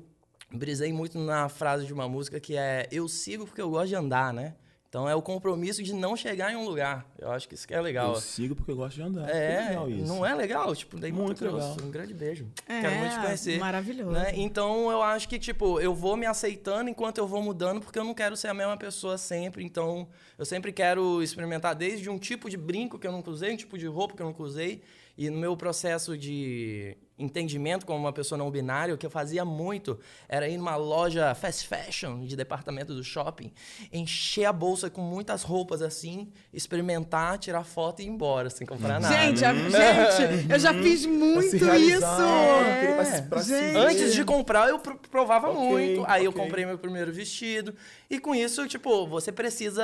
brisei 0.52 0.92
muito 0.92 1.20
na 1.20 1.48
frase 1.48 1.86
de 1.86 1.94
uma 1.94 2.10
música 2.10 2.40
que 2.40 2.58
é 2.58 2.88
Eu 2.92 3.08
sigo 3.08 3.46
porque 3.46 3.62
eu 3.62 3.70
gosto 3.70 3.90
de 3.90 3.96
andar, 3.96 4.34
né? 4.34 4.56
Então 4.90 5.08
é 5.08 5.16
o 5.16 5.22
compromisso 5.22 5.82
de 5.82 5.94
não 5.94 6.18
chegar 6.18 6.52
em 6.52 6.56
um 6.58 6.66
lugar. 6.66 7.06
Eu 7.18 7.32
acho 7.32 7.48
que 7.48 7.56
isso 7.56 7.66
que 7.66 7.74
é 7.74 7.80
legal. 7.80 8.14
Eu 8.14 8.20
sigo 8.20 8.56
porque 8.58 8.72
eu 8.72 8.76
gosto 8.76 8.96
de 8.96 9.02
andar. 9.04 9.26
Que 9.26 9.32
É, 9.32 9.66
legal 9.70 9.90
isso. 9.90 10.06
não 10.06 10.26
é 10.26 10.36
legal? 10.36 10.76
Tipo, 10.76 11.00
daí 11.00 11.14
muito, 11.14 11.46
Muito 11.46 11.46
legal. 11.56 11.78
Um 11.82 11.90
grande 11.92 12.14
beijo. 12.14 12.46
É, 12.68 12.82
Quero 12.82 12.96
muito 12.98 13.14
te 13.14 13.20
conhecer. 13.22 13.58
maravilhoso. 13.60 14.12
né? 14.12 14.32
Então 14.36 14.92
eu 14.92 15.02
acho 15.02 15.30
que, 15.30 15.40
tipo, 15.40 15.80
eu 15.80 15.96
vou 15.96 16.18
me 16.18 16.26
aceitando 16.26 16.90
enquanto 16.90 17.20
eu 17.20 17.26
vou 17.28 17.42
mudando, 17.42 17.80
porque 17.80 17.98
eu 18.00 18.04
não 18.04 18.14
quero 18.14 18.36
ser 18.36 18.50
a 18.50 18.54
mesma 18.54 18.76
pessoa 18.76 19.18
sempre. 19.18 19.64
Então, 19.64 20.10
eu 20.38 20.44
sempre 20.44 20.74
quero 20.74 21.24
experimentar 21.24 21.74
desde 21.74 22.10
um 22.10 22.18
tipo 22.20 22.50
de 22.50 22.58
brinco 22.58 23.00
que 23.00 23.08
eu 23.08 23.14
nunca 23.14 23.30
usei, 23.30 23.54
um 23.54 23.58
tipo 23.58 23.78
de 23.78 23.88
roupa 23.88 24.14
que 24.18 24.22
eu 24.22 24.26
nunca 24.26 24.44
usei. 24.44 24.82
E 25.18 25.30
no 25.30 25.38
meu 25.38 25.56
processo 25.56 26.18
de 26.18 26.98
entendimento 27.22 27.86
como 27.86 28.00
uma 28.00 28.12
pessoa 28.14 28.38
não 28.38 28.50
binária, 28.52 28.94
o 28.94 28.98
que 28.98 29.06
eu 29.06 29.10
fazia 29.10 29.46
muito 29.46 30.00
era 30.28 30.48
ir 30.48 30.58
numa 30.58 30.76
loja 30.76 31.34
fast 31.36 31.68
fashion 31.68 32.26
de 32.26 32.36
departamento 32.36 32.94
do 32.94 33.04
shopping, 33.04 33.52
encher 33.92 34.46
a 34.46 34.54
bolsa 34.54 34.90
com 34.90 35.02
muitas 35.02 35.44
roupas 35.44 35.82
assim, 35.82 36.32
experimentar, 36.54 37.38
tirar 37.38 37.64
foto 37.64 38.02
e 38.02 38.06
ir 38.06 38.08
embora 38.10 38.50
sem 38.50 38.66
comprar 38.66 39.00
nada. 39.00 39.14
Gente, 39.16 39.44
a- 39.46 39.54
gente, 39.54 40.52
eu 40.52 40.60
já 40.60 40.74
fiz 40.74 41.06
Pra 41.06 41.12
muito 41.16 41.50
se 41.50 41.58
realizar, 41.58 42.18
isso. 42.18 42.80
querer 42.80 42.96
pra 42.96 43.42
pra. 43.42 43.82
Antes 43.88 44.14
de 44.14 44.24
comprar, 44.24 44.70
eu 44.70 44.80
pr- 44.80 44.94
provava 45.10 45.50
Ok, 45.50 45.62
muito. 45.62 46.04
Aí 46.08 46.26
eu 46.26 46.32
ok. 46.32 46.44
comprei 46.44 46.66
meu 46.66 46.78
primeiro 46.78 47.12
vestido. 47.12 47.74
E 48.10 48.20
com 48.20 48.34
isso, 48.36 48.68
tipo, 48.68 49.08
você 49.08 49.32
precisa 49.32 49.84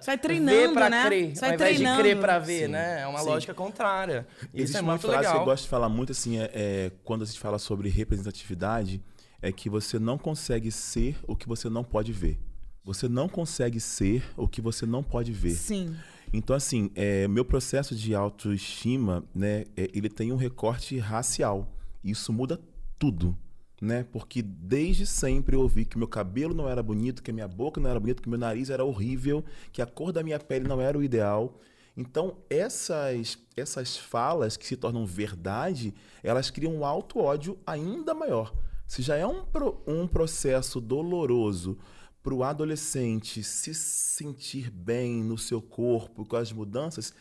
Você 0.00 0.06
vai 0.06 0.16
ver 0.16 0.22
treinando, 0.22 0.72
pra 0.74 0.90
né? 0.90 1.04
crer, 1.06 1.34
Você 1.34 1.40
vai 1.40 1.48
ao 1.50 1.54
invés 1.54 1.76
de 1.78 1.82
crer 1.84 1.94
treinando. 1.96 2.20
pra 2.20 2.38
ver, 2.38 2.66
Sim, 2.66 2.72
né? 2.72 3.00
É 3.02 3.06
uma 3.06 3.20
sim. 3.20 3.26
lógica 3.26 3.54
contrária. 3.54 4.26
Isso 4.42 4.50
Existe 4.54 4.76
é 4.78 4.80
uma 4.80 4.92
muito 4.92 5.02
frase 5.06 5.18
que 5.20 5.26
legal. 5.26 5.40
eu 5.40 5.44
gosto 5.44 5.62
de 5.64 5.68
falar 5.70 5.88
muito 5.88 6.12
assim, 6.12 6.38
é, 6.38 6.50
é, 6.52 6.63
quando 7.04 7.22
a 7.22 7.24
gente 7.24 7.38
fala 7.38 7.58
sobre 7.58 7.88
representatividade, 7.88 9.02
é 9.40 9.52
que 9.52 9.68
você 9.68 9.98
não 9.98 10.16
consegue 10.16 10.70
ser 10.70 11.16
o 11.26 11.36
que 11.36 11.46
você 11.46 11.68
não 11.68 11.84
pode 11.84 12.12
ver. 12.12 12.38
Você 12.84 13.08
não 13.08 13.28
consegue 13.28 13.80
ser 13.80 14.22
o 14.36 14.46
que 14.46 14.60
você 14.60 14.84
não 14.84 15.02
pode 15.02 15.32
ver. 15.32 15.54
Sim. 15.54 15.96
Então, 16.32 16.54
assim, 16.54 16.90
é, 16.94 17.28
meu 17.28 17.44
processo 17.44 17.94
de 17.94 18.14
autoestima, 18.14 19.24
né, 19.34 19.64
é, 19.76 19.88
ele 19.94 20.08
tem 20.08 20.32
um 20.32 20.36
recorte 20.36 20.98
racial. 20.98 21.72
Isso 22.02 22.32
muda 22.32 22.60
tudo, 22.98 23.36
né? 23.80 24.04
Porque 24.12 24.42
desde 24.42 25.06
sempre 25.06 25.56
eu 25.56 25.60
ouvi 25.60 25.84
que 25.84 25.96
meu 25.96 26.08
cabelo 26.08 26.54
não 26.54 26.68
era 26.68 26.82
bonito, 26.82 27.22
que 27.22 27.30
a 27.30 27.34
minha 27.34 27.48
boca 27.48 27.80
não 27.80 27.88
era 27.88 28.00
bonita, 28.00 28.22
que 28.22 28.28
meu 28.28 28.38
nariz 28.38 28.68
era 28.68 28.84
horrível, 28.84 29.44
que 29.72 29.80
a 29.80 29.86
cor 29.86 30.12
da 30.12 30.22
minha 30.22 30.38
pele 30.38 30.66
não 30.66 30.80
era 30.80 30.98
o 30.98 31.02
ideal. 31.02 31.58
Então, 31.96 32.38
essas, 32.50 33.38
essas 33.56 33.96
falas 33.96 34.56
que 34.56 34.66
se 34.66 34.76
tornam 34.76 35.06
verdade, 35.06 35.94
elas 36.22 36.50
criam 36.50 36.74
um 36.74 36.84
auto-ódio 36.84 37.58
ainda 37.64 38.12
maior. 38.12 38.52
Se 38.86 39.00
já 39.00 39.16
é 39.16 39.26
um, 39.26 39.44
um 39.86 40.06
processo 40.06 40.80
doloroso 40.80 41.78
para 42.22 42.34
o 42.34 42.42
adolescente 42.42 43.42
se 43.42 43.74
sentir 43.74 44.70
bem 44.70 45.22
no 45.22 45.38
seu 45.38 45.62
corpo 45.62 46.24
com 46.24 46.36
as 46.36 46.50
mudanças, 46.50 47.14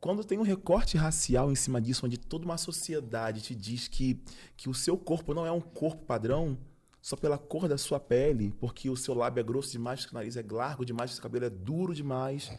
quando 0.00 0.22
tem 0.22 0.38
um 0.38 0.42
recorte 0.42 0.98
racial 0.98 1.50
em 1.50 1.54
cima 1.54 1.80
disso, 1.80 2.04
onde 2.04 2.18
toda 2.18 2.44
uma 2.44 2.58
sociedade 2.58 3.40
te 3.40 3.54
diz 3.54 3.88
que, 3.88 4.20
que 4.54 4.68
o 4.68 4.74
seu 4.74 4.98
corpo 4.98 5.32
não 5.32 5.46
é 5.46 5.50
um 5.50 5.62
corpo 5.62 6.04
padrão, 6.04 6.58
só 7.00 7.16
pela 7.16 7.38
cor 7.38 7.68
da 7.68 7.78
sua 7.78 8.00
pele, 8.00 8.52
porque 8.58 8.90
o 8.90 8.96
seu 8.96 9.14
lábio 9.14 9.40
é 9.40 9.42
grosso 9.42 9.72
demais, 9.72 10.04
o 10.04 10.14
nariz 10.14 10.36
é 10.36 10.44
largo 10.50 10.84
demais, 10.84 11.10
o 11.10 11.14
seu 11.14 11.22
cabelo 11.22 11.46
é 11.46 11.50
duro 11.50 11.94
demais, 11.94 12.50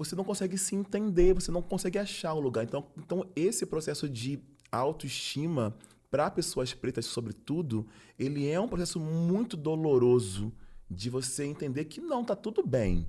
você 0.00 0.16
não 0.16 0.24
consegue 0.24 0.56
se 0.56 0.74
entender, 0.74 1.34
você 1.34 1.50
não 1.52 1.60
consegue 1.62 1.98
achar 1.98 2.32
o 2.32 2.40
lugar. 2.40 2.64
Então, 2.64 2.86
então 2.96 3.26
esse 3.36 3.66
processo 3.66 4.08
de 4.08 4.38
autoestima 4.72 5.74
para 6.10 6.30
pessoas 6.30 6.72
pretas, 6.74 7.06
sobretudo, 7.06 7.86
ele 8.18 8.48
é 8.48 8.58
um 8.58 8.66
processo 8.66 8.98
muito 8.98 9.56
doloroso 9.56 10.52
de 10.90 11.08
você 11.08 11.44
entender 11.44 11.84
que 11.84 12.00
não, 12.00 12.24
tá 12.24 12.34
tudo 12.34 12.66
bem. 12.66 13.06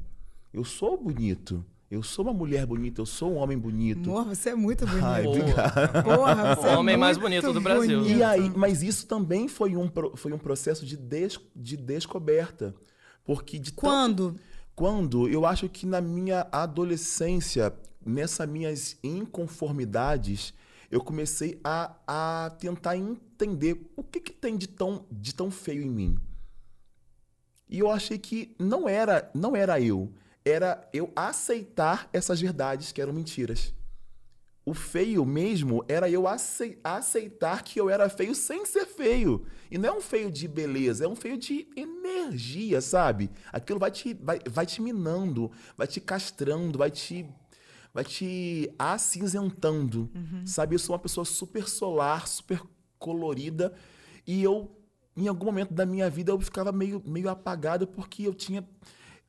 Eu 0.54 0.64
sou 0.64 0.96
bonito. 0.98 1.66
Eu 1.90 2.04
sou 2.04 2.24
uma 2.26 2.34
mulher 2.34 2.66
bonita, 2.66 3.02
eu 3.02 3.06
sou 3.06 3.34
um 3.34 3.38
homem 3.38 3.58
bonito. 3.58 4.10
Amor, 4.12 4.26
você 4.36 4.52
é 4.52 4.56
muito 4.56 4.86
bonito. 4.86 5.04
Ai, 5.06 5.26
obrigado. 5.26 6.04
Porra, 6.04 6.56
você 6.56 6.68
O 6.68 6.70
é 6.70 6.78
homem 6.78 6.96
mais 6.96 7.18
bonito 7.18 7.52
do 7.52 7.60
Brasil. 7.60 8.00
bonito. 8.02 8.18
E 8.18 8.24
aí, 8.24 8.50
mas 8.56 8.82
isso 8.84 9.08
também 9.08 9.48
foi 9.50 9.76
um, 9.76 9.90
foi 10.16 10.32
um 10.32 10.38
processo 10.38 10.86
de, 10.86 10.96
des- 10.96 11.40
de 11.56 11.76
descoberta. 11.76 12.74
Porque 13.26 13.58
de 13.60 13.74
tão- 13.74 14.36
Quando? 14.76 15.28
eu 15.28 15.46
acho 15.46 15.70
que 15.70 15.86
na 15.86 16.02
minha 16.02 16.48
adolescência, 16.52 17.74
nessas 18.06 18.48
minhas 18.48 18.98
inconformidades, 19.04 20.54
eu 20.90 21.02
comecei 21.02 21.60
a, 21.64 21.96
a 22.08 22.50
tentar 22.60 22.98
entender 22.98 23.90
o 23.96 24.04
que, 24.04 24.20
que 24.20 24.34
tem 24.34 24.58
de 24.58 24.68
tão, 24.68 25.06
de 25.12 25.34
tão 25.34 25.50
feio 25.50 25.82
em 25.82 25.90
mim. 25.90 26.18
E 27.70 27.80
eu 27.80 27.90
achei 27.90 28.18
que 28.18 28.54
não 28.60 28.90
era, 28.90 29.32
não 29.34 29.56
era 29.56 29.80
eu, 29.80 30.12
era 30.44 30.90
eu 30.92 31.12
aceitar 31.16 32.10
essas 32.12 32.42
verdades 32.42 32.92
que 32.92 33.02
eram 33.02 33.14
mentiras. 33.14 33.74
O 34.64 34.74
feio 34.76 35.26
mesmo 35.26 35.84
era 35.88 36.08
eu 36.10 36.28
acei- 36.28 36.80
aceitar 36.84 37.64
que 37.64 37.80
eu 37.80 37.90
era 37.90 38.08
feio 38.10 38.36
sem 38.36 38.64
ser 38.66 38.86
feio. 38.86 39.44
E 39.72 39.78
não 39.78 39.90
é 39.90 39.92
um 39.94 40.02
feio 40.02 40.30
de 40.30 40.48
beleza, 40.48 41.04
é 41.06 41.08
um 41.08 41.16
feio 41.16 41.36
de 41.38 41.68
energia, 41.76 42.80
sabe? 42.80 43.32
Aquilo 43.52 43.80
vai 43.80 43.90
te, 43.90 44.14
vai, 44.14 44.40
vai 44.48 44.66
te 44.66 44.82
minando, 44.82 45.52
vai 45.76 45.88
te 45.88 46.00
castrando, 46.00 46.78
vai 46.78 46.92
te, 46.92 47.26
vai 47.92 48.04
te 48.04 48.72
acinzentando. 48.78 50.10
Sabe? 50.46 50.76
Eu 50.76 50.80
sou 50.80 50.94
uma 50.94 51.00
pessoa 51.02 51.26
super 51.26 51.68
solar, 51.68 52.28
super 52.28 52.62
colorida. 53.00 53.74
E 54.28 54.44
eu 54.44 54.78
em 55.18 55.28
algum 55.28 55.48
momento 55.48 55.74
da 55.74 55.86
minha 55.86 56.10
vida 56.10 56.32
eu 56.32 56.40
ficava 56.40 56.72
meio, 56.72 57.02
meio 57.06 57.30
apagado 57.30 57.86
porque 57.86 58.24
eu 58.28 58.34
tinha 58.34 58.66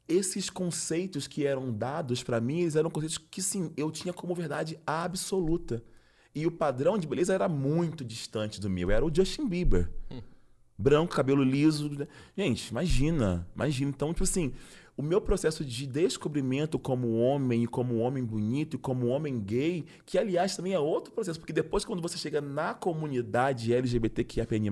esses 0.09 0.51
conceitos 0.51 1.27
que 1.27 1.47
eram 1.47 1.73
dados 1.73 2.23
para 2.23 2.41
mim, 2.41 2.61
eles 2.61 2.77
eram 2.77 2.91
conceitos 2.91 3.19
que 3.19 3.43
sim, 3.43 3.73
eu 3.77 3.91
tinha 3.91 4.13
como 4.13 4.35
verdade 4.35 4.79
absoluta. 4.87 5.83
E 6.35 6.47
o 6.47 6.51
padrão 6.51 6.97
de 6.97 7.07
beleza 7.07 7.35
era 7.35 7.49
muito 7.49 8.05
distante 8.05 8.61
do 8.61 8.71
meu, 8.71 8.91
era 8.91 9.05
o 9.05 9.15
Justin 9.15 9.49
Bieber. 9.49 9.91
Hum. 10.11 10.23
Branco, 10.79 11.15
cabelo 11.15 11.45
liso. 11.45 11.89
Né? 11.91 12.09
Gente, 12.37 12.69
imagina, 12.69 13.47
imagina. 13.55 13.91
Então, 13.91 14.13
tipo 14.13 14.25
assim, 14.25 14.53
o 14.97 15.03
meu 15.03 15.21
processo 15.21 15.65
de 15.65 15.87
descobrimento 15.87 16.79
como 16.79 17.17
homem, 17.19 17.65
e 17.65 17.67
como 17.67 17.99
homem 17.99 18.23
bonito, 18.23 18.77
e 18.77 18.79
como 18.79 19.07
homem 19.07 19.41
gay, 19.41 19.85
que 20.05 20.19
aliás 20.19 20.55
também 20.55 20.75
é 20.75 20.79
outro 20.79 21.13
processo, 21.13 21.39
porque 21.39 21.53
depois 21.53 21.85
quando 21.85 22.03
você 22.03 22.19
chega 22.19 22.41
na 22.41 22.75
comunidade 22.75 23.73
LGBTQIAPN+, 23.73 24.69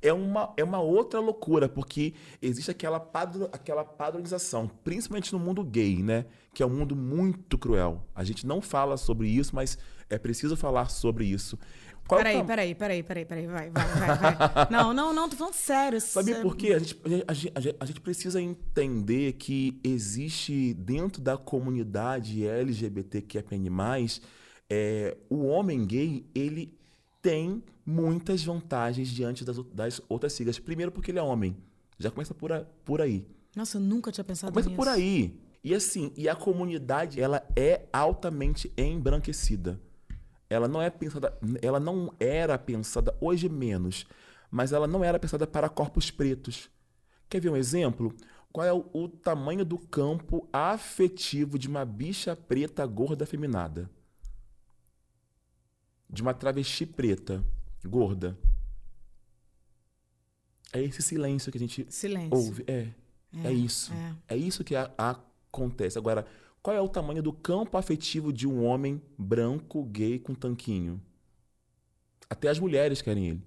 é 0.00 0.12
uma, 0.12 0.52
é 0.56 0.62
uma 0.62 0.80
outra 0.80 1.18
loucura, 1.18 1.68
porque 1.68 2.14
existe 2.40 2.70
aquela, 2.70 3.00
padro, 3.00 3.48
aquela 3.52 3.84
padronização, 3.84 4.70
principalmente 4.84 5.32
no 5.32 5.38
mundo 5.38 5.64
gay, 5.64 6.02
né? 6.02 6.26
Que 6.54 6.62
é 6.62 6.66
um 6.66 6.70
mundo 6.70 6.94
muito 6.94 7.58
cruel. 7.58 8.06
A 8.14 8.22
gente 8.22 8.46
não 8.46 8.60
fala 8.60 8.96
sobre 8.96 9.28
isso, 9.28 9.54
mas 9.54 9.78
é 10.08 10.18
preciso 10.18 10.56
falar 10.56 10.90
sobre 10.90 11.24
isso. 11.24 11.58
Qual 12.06 12.18
peraí, 12.18 12.36
é 12.36 12.44
peraí, 12.44 12.74
peraí, 12.74 13.02
peraí, 13.02 13.24
peraí, 13.24 13.46
vai, 13.46 13.70
vai, 13.70 13.86
vai, 13.86 14.18
vai. 14.18 14.68
não, 14.70 14.92
não, 14.92 15.12
não, 15.12 15.28
tô 15.28 15.36
falando 15.36 15.54
sério. 15.54 16.00
Sabe 16.00 16.34
por 16.36 16.56
quê? 16.56 16.74
A 16.74 16.78
gente, 16.78 17.00
a, 17.26 17.32
gente, 17.32 17.76
a 17.80 17.86
gente 17.86 18.00
precisa 18.00 18.40
entender 18.40 19.34
que 19.34 19.80
existe 19.82 20.74
dentro 20.74 21.22
da 21.22 21.36
comunidade 21.36 22.46
LGBTQIA+, 22.46 23.44
é, 24.68 25.16
o 25.30 25.46
homem 25.46 25.86
gay, 25.86 26.26
ele 26.34 26.74
tem 27.20 27.62
muitas 27.86 28.42
vantagens 28.42 29.08
diante 29.08 29.44
das, 29.44 29.58
das 29.72 30.00
outras 30.08 30.32
siglas. 30.32 30.58
Primeiro 30.58 30.90
porque 30.90 31.10
ele 31.10 31.18
é 31.18 31.22
homem. 31.22 31.56
Já 31.98 32.10
começa 32.10 32.34
por, 32.34 32.52
a, 32.52 32.64
por 32.84 33.00
aí. 33.00 33.24
Nossa, 33.54 33.76
eu 33.76 33.80
nunca 33.80 34.10
tinha 34.10 34.24
pensado 34.24 34.52
começa 34.52 34.68
nisso. 34.68 34.76
Começa 34.76 34.96
por 34.96 35.00
aí. 35.00 35.38
E 35.64 35.74
assim, 35.74 36.12
e 36.16 36.28
a 36.28 36.34
comunidade, 36.34 37.20
ela 37.20 37.46
é 37.54 37.82
altamente 37.92 38.72
embranquecida. 38.76 39.80
Ela 40.52 40.68
não 40.68 40.80
é 40.80 40.90
pensada, 40.90 41.38
ela 41.60 41.80
não 41.80 42.14
era 42.20 42.58
pensada 42.58 43.16
hoje 43.20 43.48
menos, 43.48 44.06
mas 44.50 44.72
ela 44.72 44.86
não 44.86 45.02
era 45.02 45.18
pensada 45.18 45.46
para 45.46 45.68
corpos 45.68 46.10
pretos. 46.10 46.70
Quer 47.28 47.40
ver 47.40 47.50
um 47.50 47.56
exemplo? 47.56 48.14
Qual 48.52 48.66
é 48.66 48.72
o, 48.72 48.84
o 48.92 49.08
tamanho 49.08 49.64
do 49.64 49.78
campo 49.78 50.46
afetivo 50.52 51.58
de 51.58 51.68
uma 51.68 51.84
bicha 51.84 52.36
preta 52.36 52.84
gorda 52.86 53.24
afeminada? 53.24 53.90
De 56.08 56.20
uma 56.20 56.34
travesti 56.34 56.84
preta 56.84 57.42
gorda. 57.84 58.38
É 60.72 60.82
esse 60.82 61.02
silêncio 61.02 61.50
que 61.50 61.58
a 61.58 61.60
gente 61.60 61.86
silêncio. 61.88 62.36
ouve. 62.36 62.64
É. 62.66 62.88
É, 63.34 63.48
é 63.48 63.52
isso. 63.52 63.92
É. 63.92 64.34
é. 64.34 64.36
isso 64.36 64.62
que 64.62 64.76
a, 64.76 64.92
a 64.98 65.18
acontece. 65.52 65.98
Agora, 65.98 66.26
qual 66.62 66.76
é 66.76 66.80
o 66.80 66.88
tamanho 66.88 67.22
do 67.22 67.32
campo 67.32 67.76
afetivo 67.76 68.32
de 68.32 68.46
um 68.46 68.64
homem 68.64 69.02
branco, 69.18 69.82
gay, 69.84 70.18
com 70.18 70.32
tanquinho? 70.32 71.02
Até 72.30 72.48
as 72.48 72.58
mulheres 72.58 73.02
querem 73.02 73.26
ele. 73.30 73.42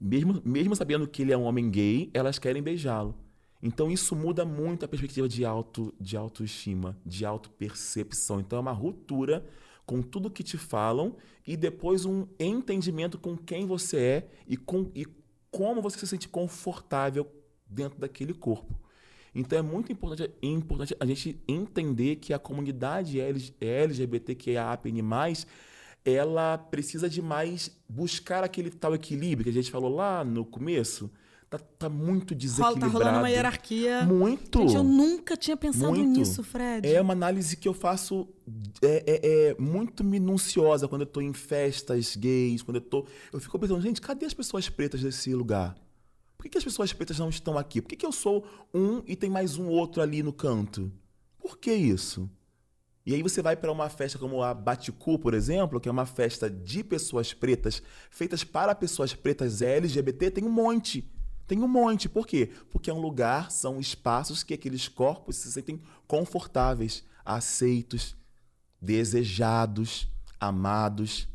Mesmo, 0.00 0.42
mesmo 0.44 0.74
sabendo 0.74 1.06
que 1.06 1.22
ele 1.22 1.32
é 1.32 1.36
um 1.36 1.44
homem 1.44 1.70
gay, 1.70 2.10
elas 2.12 2.38
querem 2.38 2.62
beijá-lo. 2.62 3.14
Então 3.62 3.90
isso 3.90 4.16
muda 4.16 4.44
muito 4.44 4.84
a 4.84 4.88
perspectiva 4.88 5.28
de, 5.28 5.44
auto, 5.44 5.94
de 5.98 6.16
autoestima, 6.16 6.98
de 7.06 7.24
autopercepção. 7.24 8.40
Então 8.40 8.58
é 8.58 8.60
uma 8.60 8.72
ruptura 8.72 9.46
com 9.86 10.02
tudo 10.02 10.30
que 10.30 10.42
te 10.42 10.58
falam 10.58 11.16
e 11.46 11.56
depois 11.56 12.04
um 12.04 12.26
entendimento 12.38 13.18
com 13.18 13.36
quem 13.36 13.66
você 13.66 13.98
é 13.98 14.30
e, 14.48 14.56
com, 14.56 14.90
e 14.94 15.06
como 15.50 15.80
você 15.80 15.98
se 15.98 16.06
sente 16.08 16.28
confortável 16.28 17.30
dentro 17.66 17.98
daquele 17.98 18.34
corpo. 18.34 18.83
Então 19.34 19.58
é 19.58 19.62
muito 19.62 19.90
importante, 19.90 20.32
importante 20.42 20.96
a 20.98 21.06
gente 21.06 21.40
entender 21.48 22.16
que 22.16 22.32
a 22.32 22.38
comunidade 22.38 23.18
LGBTQIAPN+, 23.60 25.02
ela 26.04 26.58
precisa 26.58 27.08
de 27.08 27.20
mais 27.20 27.70
buscar 27.88 28.44
aquele 28.44 28.70
tal 28.70 28.94
equilíbrio 28.94 29.44
que 29.44 29.50
a 29.50 29.62
gente 29.62 29.70
falou 29.70 29.92
lá 29.92 30.24
no 30.24 30.44
começo. 30.44 31.10
Tá, 31.50 31.58
tá 31.78 31.88
muito 31.88 32.34
desequilibrado. 32.34 32.80
Tá 32.80 32.86
rolando 32.86 33.18
uma 33.18 33.30
hierarquia. 33.30 34.02
Muito. 34.02 34.60
Gente, 34.60 34.74
eu 34.74 34.82
nunca 34.82 35.36
tinha 35.36 35.56
pensado 35.56 35.92
muito. 35.92 36.18
nisso, 36.18 36.42
Fred. 36.42 36.88
É 36.88 37.00
uma 37.00 37.12
análise 37.12 37.56
que 37.56 37.68
eu 37.68 37.74
faço 37.74 38.28
é, 38.82 39.04
é, 39.06 39.50
é 39.50 39.56
muito 39.58 40.02
minuciosa 40.02 40.88
quando 40.88 41.02
eu 41.02 41.06
tô 41.06 41.20
em 41.20 41.32
festas 41.32 42.16
gays, 42.16 42.62
quando 42.62 42.78
eu 42.78 42.80
tô... 42.80 43.06
Eu 43.32 43.38
fico 43.38 43.58
pensando, 43.58 43.80
gente, 43.80 44.00
cadê 44.00 44.26
as 44.26 44.34
pessoas 44.34 44.68
pretas 44.68 45.00
desse 45.00 45.32
lugar? 45.32 45.76
Por 46.44 46.50
que, 46.50 46.50
que 46.50 46.58
as 46.58 46.64
pessoas 46.64 46.92
pretas 46.92 47.18
não 47.18 47.30
estão 47.30 47.56
aqui? 47.56 47.80
Por 47.80 47.88
que, 47.88 47.96
que 47.96 48.04
eu 48.04 48.12
sou 48.12 48.46
um 48.72 49.02
e 49.06 49.16
tem 49.16 49.30
mais 49.30 49.56
um 49.56 49.66
outro 49.66 50.02
ali 50.02 50.22
no 50.22 50.30
canto? 50.30 50.92
Por 51.38 51.56
que 51.56 51.72
isso? 51.72 52.30
E 53.06 53.14
aí 53.14 53.22
você 53.22 53.40
vai 53.40 53.56
para 53.56 53.72
uma 53.72 53.88
festa 53.88 54.18
como 54.18 54.42
a 54.42 54.52
Baticu, 54.52 55.18
por 55.18 55.32
exemplo, 55.32 55.80
que 55.80 55.88
é 55.88 55.92
uma 55.92 56.04
festa 56.04 56.50
de 56.50 56.84
pessoas 56.84 57.32
pretas, 57.32 57.82
feitas 58.10 58.44
para 58.44 58.74
pessoas 58.74 59.14
pretas 59.14 59.62
LGBT, 59.62 60.32
tem 60.32 60.44
um 60.44 60.50
monte. 60.50 61.10
Tem 61.46 61.62
um 61.62 61.68
monte. 61.68 62.10
Por 62.10 62.26
quê? 62.26 62.50
Porque 62.70 62.90
é 62.90 62.94
um 62.94 63.00
lugar, 63.00 63.50
são 63.50 63.80
espaços 63.80 64.42
que 64.42 64.52
aqueles 64.52 64.86
corpos 64.86 65.36
se 65.36 65.50
sentem 65.50 65.80
confortáveis, 66.06 67.04
aceitos, 67.24 68.14
desejados, 68.78 70.06
amados. 70.38 71.26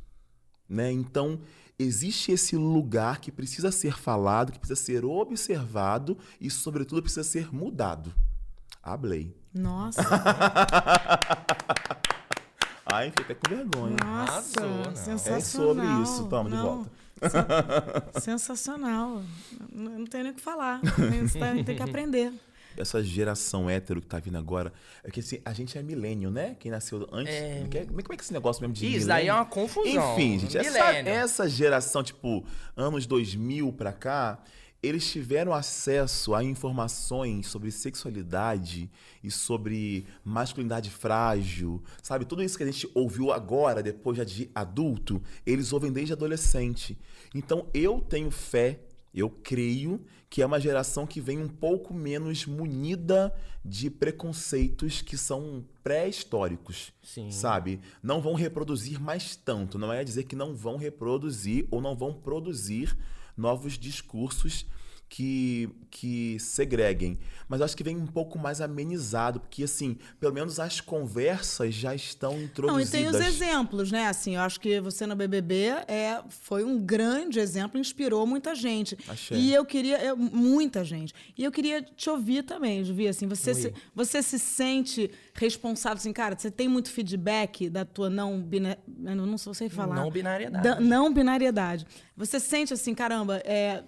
Né? 0.69 0.91
Então, 0.91 1.41
existe 1.79 2.31
esse 2.33 2.55
lugar 2.57 3.19
que 3.19 3.31
precisa 3.31 3.71
ser 3.71 3.97
falado, 3.97 4.51
que 4.51 4.59
precisa 4.59 4.79
ser 4.79 5.05
observado 5.05 6.17
e, 6.39 6.51
sobretudo, 6.51 7.01
precisa 7.01 7.23
ser 7.23 7.53
mudado. 7.53 8.13
Ablei. 8.83 9.33
Nossa. 9.53 10.01
Ai, 12.85 13.09
fiquei 13.11 13.23
até 13.25 13.35
com 13.35 13.55
vergonha. 13.55 13.95
Nossa, 14.03 14.61
Arrasou, 14.61 14.95
sensacional. 14.95 15.37
É 15.37 15.41
sobre 15.41 16.03
isso. 16.03 16.27
Toma, 16.27 16.49
não. 16.49 16.57
de 16.57 16.63
volta. 16.63 16.91
Sensacional. 18.19 19.23
Não, 19.71 19.99
não 19.99 20.05
tenho 20.05 20.23
nem 20.23 20.33
o 20.33 20.35
que 20.35 20.41
falar. 20.41 20.81
Tem, 21.31 21.63
tem 21.63 21.75
que 21.75 21.83
aprender 21.83 22.33
essa 22.79 23.03
geração 23.03 23.69
hétero 23.69 24.01
que 24.01 24.07
tá 24.07 24.19
vindo 24.19 24.37
agora. 24.37 24.73
É 25.03 25.11
que 25.11 25.19
assim, 25.19 25.39
a 25.43 25.53
gente 25.53 25.77
é 25.77 25.83
milênio, 25.83 26.31
né? 26.31 26.55
Quem 26.59 26.71
nasceu 26.71 27.07
antes. 27.11 27.33
É... 27.33 27.59
Como, 27.59 27.77
é, 27.77 27.85
como 27.85 27.99
é 27.99 28.03
que 28.03 28.11
é 28.11 28.15
esse 28.15 28.33
negócio 28.33 28.61
mesmo 28.61 28.73
de 28.73 28.95
Isso 28.95 29.07
daí 29.07 29.27
é 29.27 29.33
uma 29.33 29.45
confusão. 29.45 30.13
Enfim, 30.13 30.39
gente, 30.39 30.57
essa, 30.57 30.91
essa, 30.93 31.49
geração, 31.49 32.03
tipo, 32.03 32.45
anos 32.75 33.05
2000 33.05 33.71
pra 33.73 33.91
cá, 33.91 34.41
eles 34.81 35.09
tiveram 35.11 35.53
acesso 35.53 36.33
a 36.33 36.43
informações 36.43 37.47
sobre 37.47 37.69
sexualidade 37.69 38.89
e 39.21 39.29
sobre 39.29 40.05
masculinidade 40.23 40.89
frágil, 40.89 41.83
sabe? 42.01 42.25
Tudo 42.25 42.41
isso 42.41 42.57
que 42.57 42.63
a 42.63 42.65
gente 42.65 42.89
ouviu 42.95 43.31
agora, 43.31 43.83
depois 43.83 44.17
já 44.17 44.23
de 44.23 44.49
adulto, 44.55 45.21
eles 45.45 45.73
ouvem 45.73 45.91
desde 45.91 46.13
adolescente. 46.13 46.97
Então 47.35 47.67
eu 47.73 47.99
tenho 47.99 48.31
fé 48.31 48.79
eu 49.13 49.29
creio 49.29 50.01
que 50.29 50.41
é 50.41 50.45
uma 50.45 50.59
geração 50.59 51.07
que 51.07 51.19
vem 51.19 51.39
um 51.39 51.47
pouco 51.47 51.93
menos 51.93 52.45
munida 52.45 53.33
de 53.65 53.89
preconceitos 53.89 55.01
que 55.01 55.17
são 55.17 55.65
pré-históricos, 55.83 56.93
sabe? 57.31 57.81
Não 58.03 58.21
vão 58.21 58.35
reproduzir 58.35 58.99
mais 58.99 59.35
tanto. 59.35 59.79
Não 59.79 59.91
é 59.91 60.03
dizer 60.03 60.25
que 60.25 60.35
não 60.35 60.55
vão 60.55 60.77
reproduzir 60.77 61.67
ou 61.71 61.81
não 61.81 61.95
vão 61.95 62.13
produzir 62.13 62.95
novos 63.35 63.77
discursos 63.77 64.65
que, 65.09 65.67
que 65.89 66.37
segreguem. 66.39 67.17
Mas 67.47 67.59
eu 67.59 67.65
acho 67.65 67.75
que 67.75 67.83
vem 67.83 67.97
um 67.97 68.05
pouco 68.05 68.37
mais 68.37 68.61
amenizado, 68.61 69.39
porque, 69.39 69.63
assim, 69.63 69.97
pelo 70.19 70.31
menos 70.31 70.59
as 70.59 70.79
conversas 70.79 71.73
já 71.73 71.95
estão 71.95 72.39
introduzidas. 72.39 72.91
Não, 72.93 72.99
e 72.99 73.03
tem 73.03 73.07
os 73.07 73.25
exemplos, 73.25 73.91
né? 73.91 74.05
Assim, 74.05 74.35
eu 74.35 74.41
acho 74.41 74.59
que 74.59 74.79
você 74.79 75.07
no 75.07 75.15
BBB 75.15 75.69
é, 75.87 76.21
foi 76.29 76.63
um 76.63 76.79
grande 76.79 77.39
exemplo, 77.39 77.79
inspirou 77.79 78.27
muita 78.27 78.53
gente. 78.53 78.95
Achei. 79.07 79.35
E 79.35 79.53
eu 79.53 79.65
queria... 79.65 79.97
Eu, 79.97 80.15
muita 80.15 80.83
gente. 80.83 81.11
E 81.35 81.43
eu 81.43 81.51
queria 81.51 81.81
te 81.81 82.07
ouvir 82.07 82.43
também, 82.43 82.83
Juvi, 82.83 83.07
assim, 83.07 83.27
você 83.27 83.55
se, 83.55 83.73
você 83.95 84.21
se 84.21 84.37
sente 84.37 85.09
responsável, 85.33 85.97
assim, 85.97 86.13
cara, 86.13 86.37
você 86.37 86.51
tem 86.51 86.67
muito 86.67 86.91
feedback 86.91 87.67
da 87.67 87.83
tua 87.83 88.11
não 88.11 88.39
binariedade, 88.39 88.87
eu 89.05 89.25
não 89.25 89.37
sei 89.37 89.69
falar. 89.69 89.95
Não 89.95 90.11
binariedade. 90.11 90.83
não 90.83 91.11
binariedade. 91.11 91.87
Você 92.15 92.39
sente 92.39 92.73
assim, 92.73 92.93
caramba, 92.93 93.37
é, 93.45 93.83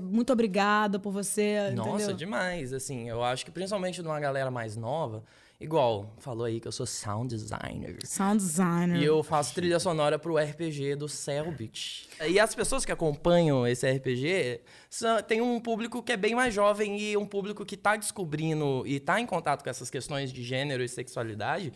muito 0.00 0.32
obrigada 0.32 0.98
por 0.98 1.12
você. 1.12 1.70
Nossa, 1.74 1.90
entendeu? 1.90 2.16
demais. 2.16 2.72
Assim, 2.72 3.08
eu 3.08 3.22
acho 3.22 3.44
que 3.44 3.50
principalmente 3.50 4.02
numa 4.02 4.18
galera 4.18 4.50
mais 4.50 4.76
nova, 4.76 5.22
igual 5.60 6.14
falou 6.18 6.44
aí 6.46 6.58
que 6.58 6.66
eu 6.66 6.72
sou 6.72 6.86
sound 6.86 7.34
designer. 7.34 7.98
Sound 8.04 8.38
designer. 8.38 9.00
E 9.00 9.04
eu 9.04 9.22
faço 9.22 9.54
trilha 9.54 9.78
sonora 9.78 10.18
pro 10.18 10.36
RPG 10.36 10.96
do 10.96 11.08
Selbit. 11.08 12.08
E 12.26 12.40
as 12.40 12.54
pessoas 12.54 12.84
que 12.84 12.92
acompanham 12.92 13.66
esse 13.66 13.88
RPG 13.88 14.60
são, 14.88 15.22
tem 15.22 15.40
um 15.40 15.60
público 15.60 16.02
que 16.02 16.12
é 16.12 16.16
bem 16.16 16.34
mais 16.34 16.54
jovem 16.54 16.98
e 17.00 17.16
um 17.16 17.26
público 17.26 17.64
que 17.64 17.74
está 17.74 17.96
descobrindo 17.96 18.82
e 18.86 18.96
está 18.96 19.20
em 19.20 19.26
contato 19.26 19.62
com 19.62 19.70
essas 19.70 19.90
questões 19.90 20.32
de 20.32 20.42
gênero 20.42 20.82
e 20.82 20.88
sexualidade 20.88 21.72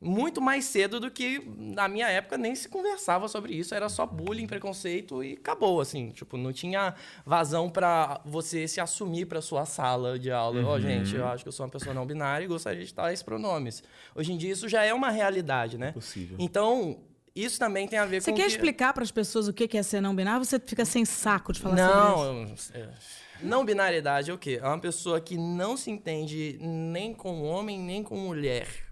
muito 0.00 0.40
mais 0.42 0.66
cedo 0.66 1.00
do 1.00 1.10
que 1.10 1.42
na 1.56 1.88
minha 1.88 2.08
época 2.08 2.36
nem 2.36 2.54
se 2.54 2.68
conversava 2.68 3.28
sobre 3.28 3.54
isso, 3.54 3.74
era 3.74 3.88
só 3.88 4.04
bullying, 4.04 4.46
preconceito 4.46 5.24
e 5.24 5.32
acabou 5.32 5.80
assim, 5.80 6.10
tipo, 6.10 6.36
não 6.36 6.52
tinha 6.52 6.94
vazão 7.24 7.70
pra 7.70 8.20
você 8.24 8.68
se 8.68 8.78
assumir 8.78 9.26
pra 9.26 9.40
sua 9.40 9.64
sala 9.64 10.18
de 10.18 10.30
aula. 10.30 10.62
Ó, 10.66 10.78
gente, 10.78 11.16
eu 11.16 11.26
acho 11.26 11.42
que 11.42 11.48
eu 11.48 11.52
sou 11.52 11.64
uma 11.64 11.72
pessoa 11.72 11.94
não 11.94 12.04
binária 12.04 12.44
e 12.44 12.48
gostaria 12.48 12.84
de 12.84 12.92
tais 12.92 13.22
pronomes. 13.22 13.82
Hoje 14.14 14.32
em 14.32 14.36
dia 14.36 14.52
isso 14.52 14.68
já 14.68 14.84
é 14.84 14.92
uma 14.92 15.10
realidade, 15.10 15.78
né? 15.78 15.92
Possível. 15.92 16.36
Então, 16.38 16.98
isso 17.34 17.58
também 17.58 17.88
tem 17.88 17.98
a 17.98 18.04
ver 18.04 18.20
Você 18.20 18.30
com 18.30 18.36
quer 18.36 18.44
que... 18.44 18.50
explicar 18.50 18.92
para 18.92 19.02
as 19.02 19.10
pessoas 19.10 19.48
o 19.48 19.52
que 19.52 19.66
que 19.66 19.78
é 19.78 19.82
ser 19.82 20.02
não 20.02 20.14
binário? 20.14 20.44
Você 20.44 20.60
fica 20.60 20.84
sem 20.84 21.06
saco 21.06 21.54
de 21.54 21.60
falar 21.60 21.76
sobre 21.76 22.52
isso? 22.52 22.72
Não, 22.74 22.80
é, 22.82 22.88
não 23.40 23.64
binariedade 23.64 24.30
é 24.30 24.34
o 24.34 24.38
quê? 24.38 24.60
É 24.62 24.66
uma 24.66 24.78
pessoa 24.78 25.20
que 25.22 25.38
não 25.38 25.74
se 25.74 25.90
entende 25.90 26.58
nem 26.60 27.14
com 27.14 27.42
homem 27.42 27.78
nem 27.78 28.02
com 28.02 28.14
mulher 28.16 28.85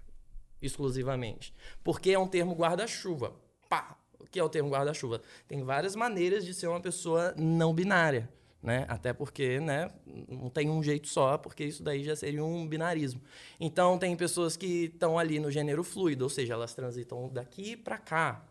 exclusivamente. 0.67 1.53
Porque 1.83 2.11
é 2.11 2.19
um 2.19 2.27
termo 2.27 2.55
guarda-chuva. 2.55 3.33
Pá! 3.69 3.97
O 4.19 4.25
que 4.25 4.39
é 4.39 4.43
o 4.43 4.49
termo 4.49 4.69
guarda-chuva? 4.69 5.21
Tem 5.47 5.63
várias 5.63 5.95
maneiras 5.95 6.45
de 6.45 6.53
ser 6.53 6.67
uma 6.67 6.79
pessoa 6.79 7.33
não 7.37 7.73
binária. 7.73 8.29
Né? 8.61 8.83
Até 8.87 9.13
porque 9.13 9.59
né, 9.59 9.91
não 10.27 10.49
tem 10.49 10.71
um 10.71 10.81
jeito 10.81 11.07
só, 11.07 11.37
porque 11.37 11.63
isso 11.63 11.83
daí 11.83 12.03
já 12.03 12.15
seria 12.15 12.43
um 12.43 12.67
binarismo. 12.67 13.21
Então, 13.59 13.99
tem 13.99 14.15
pessoas 14.15 14.57
que 14.57 14.85
estão 14.85 15.19
ali 15.19 15.39
no 15.39 15.51
gênero 15.51 15.83
fluido, 15.83 16.23
ou 16.23 16.29
seja, 16.31 16.55
elas 16.55 16.73
transitam 16.73 17.29
daqui 17.31 17.77
para 17.77 17.99
cá, 17.99 18.43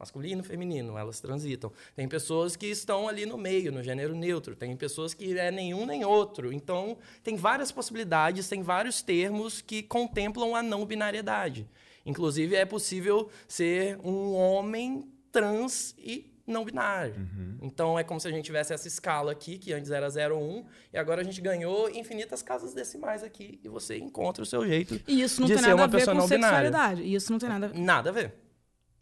masculino, 0.00 0.42
feminino, 0.42 0.96
elas 0.96 1.20
transitam. 1.20 1.70
Tem 1.94 2.08
pessoas 2.08 2.56
que 2.56 2.66
estão 2.66 3.06
ali 3.06 3.26
no 3.26 3.36
meio, 3.36 3.70
no 3.70 3.82
gênero 3.82 4.14
neutro. 4.14 4.56
Tem 4.56 4.74
pessoas 4.74 5.12
que 5.12 5.38
é 5.38 5.50
nenhum 5.50 5.84
nem 5.84 6.04
outro. 6.04 6.50
Então, 6.52 6.96
tem 7.22 7.36
várias 7.36 7.70
possibilidades, 7.70 8.48
tem 8.48 8.62
vários 8.62 9.02
termos 9.02 9.60
que 9.60 9.82
contemplam 9.82 10.56
a 10.56 10.62
não 10.62 10.86
binariedade. 10.86 11.68
Inclusive, 12.06 12.56
é 12.56 12.64
possível 12.64 13.28
ser 13.46 13.98
um 14.02 14.32
homem 14.32 15.06
trans 15.30 15.94
e 15.98 16.32
não 16.46 16.64
binário. 16.64 17.14
Então, 17.60 17.98
é 17.98 18.02
como 18.02 18.18
se 18.18 18.26
a 18.26 18.30
gente 18.30 18.44
tivesse 18.44 18.72
essa 18.72 18.88
escala 18.88 19.30
aqui, 19.30 19.58
que 19.58 19.72
antes 19.72 19.90
era 19.90 20.08
0 20.08 20.36
ou 20.36 20.42
1, 20.42 20.64
e 20.94 20.98
agora 20.98 21.20
a 21.20 21.24
gente 21.24 21.40
ganhou 21.40 21.88
infinitas 21.90 22.42
casas 22.42 22.72
decimais 22.72 23.22
aqui, 23.22 23.60
e 23.62 23.68
você 23.68 23.98
encontra 23.98 24.42
o 24.42 24.46
seu 24.46 24.66
jeito 24.66 25.00
E 25.06 25.22
isso 25.22 25.40
não 25.40 25.46
de 25.46 25.54
tem 25.54 25.62
ser 25.62 25.68
nada 25.68 25.80
uma 25.82 25.84
a 25.84 25.86
ver 25.86 25.98
pessoa 25.98 26.16
com 26.16 26.26
sexualidade. 26.26 27.02
E 27.02 27.14
isso 27.14 27.30
não 27.30 27.38
tem 27.38 27.48
nada 27.48 27.66
a 27.66 27.68
ver. 27.68 27.78
Nada 27.78 28.10
a 28.10 28.12
ver. 28.12 28.34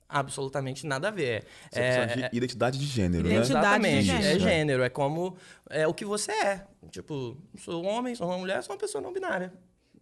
Absolutamente 0.08 0.86
nada 0.86 1.08
a 1.08 1.10
ver. 1.10 1.44
Você 1.70 1.80
É, 1.80 2.28
de 2.28 2.36
identidade 2.36 2.78
de 2.78 2.86
gênero, 2.86 3.28
né? 3.28 3.34
Identidade 3.34 3.66
Exatamente. 3.66 4.00
de 4.00 4.06
gênero. 4.06 4.36
É 4.36 4.38
gênero. 4.38 4.82
É 4.82 4.88
como 4.88 5.36
é 5.68 5.86
o 5.86 5.92
que 5.92 6.04
você 6.04 6.32
é. 6.32 6.66
Tipo, 6.90 7.36
sou 7.58 7.84
um 7.84 7.86
homem, 7.86 8.14
sou 8.14 8.26
uma 8.26 8.38
mulher, 8.38 8.62
sou 8.62 8.74
uma 8.74 8.80
pessoa 8.80 9.02
não 9.02 9.12
binária. 9.12 9.52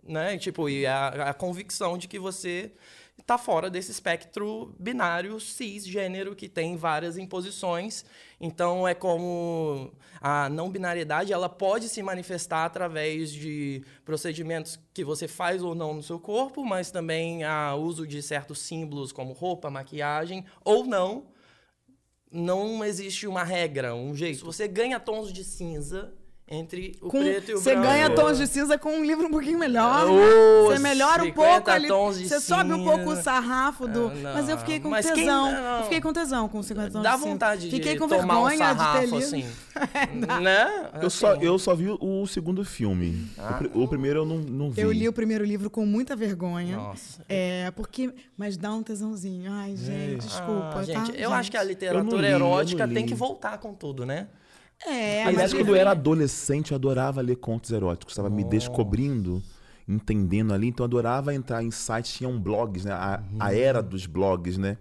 Né? 0.04 0.36
E, 0.36 0.38
tipo, 0.38 0.68
e 0.68 0.86
a, 0.86 1.30
a 1.30 1.34
convicção 1.34 1.98
de 1.98 2.06
que 2.06 2.20
você 2.20 2.72
está 3.18 3.36
fora 3.36 3.68
desse 3.68 3.90
espectro 3.90 4.74
binário 4.78 5.40
cisgênero 5.40 6.36
que 6.36 6.48
tem 6.48 6.76
várias 6.76 7.18
imposições. 7.18 8.04
Então 8.40 8.86
é 8.86 8.94
como 8.94 9.92
a 10.20 10.48
não 10.48 10.70
binariedade, 10.70 11.32
ela 11.32 11.48
pode 11.48 11.88
se 11.88 12.02
manifestar 12.02 12.64
através 12.64 13.32
de 13.32 13.82
procedimentos 14.04 14.78
que 14.94 15.04
você 15.04 15.26
faz 15.26 15.62
ou 15.62 15.74
não 15.74 15.94
no 15.94 16.02
seu 16.02 16.20
corpo, 16.20 16.64
mas 16.64 16.90
também 16.90 17.42
a 17.44 17.74
uso 17.74 18.06
de 18.06 18.22
certos 18.22 18.60
símbolos 18.60 19.12
como 19.12 19.32
roupa, 19.32 19.70
maquiagem 19.70 20.44
ou 20.64 20.84
não 20.84 21.34
não 22.30 22.84
existe 22.84 23.26
uma 23.26 23.44
regra, 23.44 23.94
um 23.94 24.14
jeito. 24.14 24.44
Você 24.44 24.68
ganha 24.68 25.00
tons 25.00 25.32
de 25.32 25.44
cinza 25.44 26.12
entre 26.48 26.96
o 27.02 27.08
Com- 27.08 27.18
preto 27.20 27.50
e 27.50 27.54
o 27.54 27.58
você 27.58 27.72
branco. 27.72 27.88
ganha 27.88 28.08
tons 28.10 28.38
de 28.38 28.46
cinza 28.46 28.78
com 28.78 28.90
um 28.90 29.04
livro 29.04 29.26
um 29.26 29.30
pouquinho 29.32 29.58
melhor. 29.58 30.06
Ô, 30.08 30.66
você 30.66 30.78
melhora 30.78 31.22
um 31.22 31.26
50 31.26 31.34
pouco 31.54 31.70
ali. 31.70 31.88
tons 31.88 32.18
de 32.18 32.28
Você 32.28 32.38
sobe 32.40 32.72
um 32.72 32.84
pouco 32.84 33.10
o 33.10 33.16
sarrafo 33.16 33.88
do. 33.88 34.06
Ah, 34.06 34.14
não. 34.14 34.34
Mas 34.34 34.48
eu 34.48 34.56
fiquei 34.58 34.78
com 34.78 34.88
Mas 34.88 35.06
quem- 35.06 35.14
tesão. 35.24 35.50
Eu 35.50 35.82
fiquei 35.84 36.00
com 36.00 36.12
tesão 36.12 36.48
com 36.48 36.62
50 36.62 36.90
tons 36.92 37.02
Dá 37.02 37.10
de 37.12 37.16
cinza. 37.18 37.28
vontade 37.30 37.68
Fiquei 37.70 37.94
de 37.94 37.98
com 37.98 38.06
tomar 38.06 38.38
um 38.40 38.46
vergonha 38.46 38.74
de 38.74 38.92
ter 38.92 39.04
lido. 39.06 39.16
assim. 39.16 39.44
né? 40.42 40.90
Eu 41.02 41.10
só, 41.10 41.32
Assim. 41.32 41.42
eu 41.44 41.58
só 41.58 41.74
vi 41.74 41.88
o 42.00 42.26
segundo 42.28 42.64
filme. 42.64 43.26
O 43.36 43.54
pri- 43.58 43.70
o, 43.74 43.88
primeiro 43.88 44.20
eu 44.20 44.24
não, 44.24 44.38
não 44.38 44.70
vi. 44.70 44.80
Eu 44.80 44.92
li 44.92 45.08
o 45.08 45.12
primeiro 45.12 45.44
livro 45.44 45.68
com 45.68 45.84
muita 45.84 46.14
vergonha. 46.14 46.76
Nossa. 46.76 47.24
É, 47.28 47.70
porque. 47.72 48.12
Mas 48.36 48.56
dá 48.56 48.72
um 48.72 48.82
tesãozinho. 48.84 49.50
Ai, 49.52 49.74
gente, 49.76 50.18
desculpa. 50.26 50.74
Ah, 50.76 50.82
gente, 50.84 51.12
tá? 51.12 51.18
eu 51.18 51.32
acho 51.32 51.50
que 51.50 51.56
a 51.56 51.62
literatura 51.64 52.22
li, 52.22 52.28
erótica 52.28 52.86
tem 52.86 53.04
que 53.04 53.14
voltar 53.16 53.58
com 53.58 53.74
tudo, 53.74 54.06
né? 54.06 54.28
É, 54.84 55.24
Aliás, 55.24 55.52
mas 55.52 55.54
quando 55.54 55.68
eu 55.70 55.74
era 55.74 55.90
adolescente, 55.92 56.70
eu 56.72 56.76
adorava 56.76 57.20
ler 57.20 57.36
contos 57.36 57.70
eróticos. 57.70 58.12
Estava 58.12 58.30
me 58.30 58.44
descobrindo, 58.44 59.42
entendendo 59.88 60.52
ali. 60.52 60.68
Então, 60.68 60.84
eu 60.84 60.88
adorava 60.88 61.34
entrar 61.34 61.62
em 61.62 61.70
sites, 61.70 62.12
tinham 62.12 62.38
blogs, 62.38 62.84
né? 62.84 62.92
A, 62.92 63.22
a 63.40 63.54
era 63.54 63.82
dos 63.82 64.06
blogs, 64.06 64.58
né? 64.58 64.76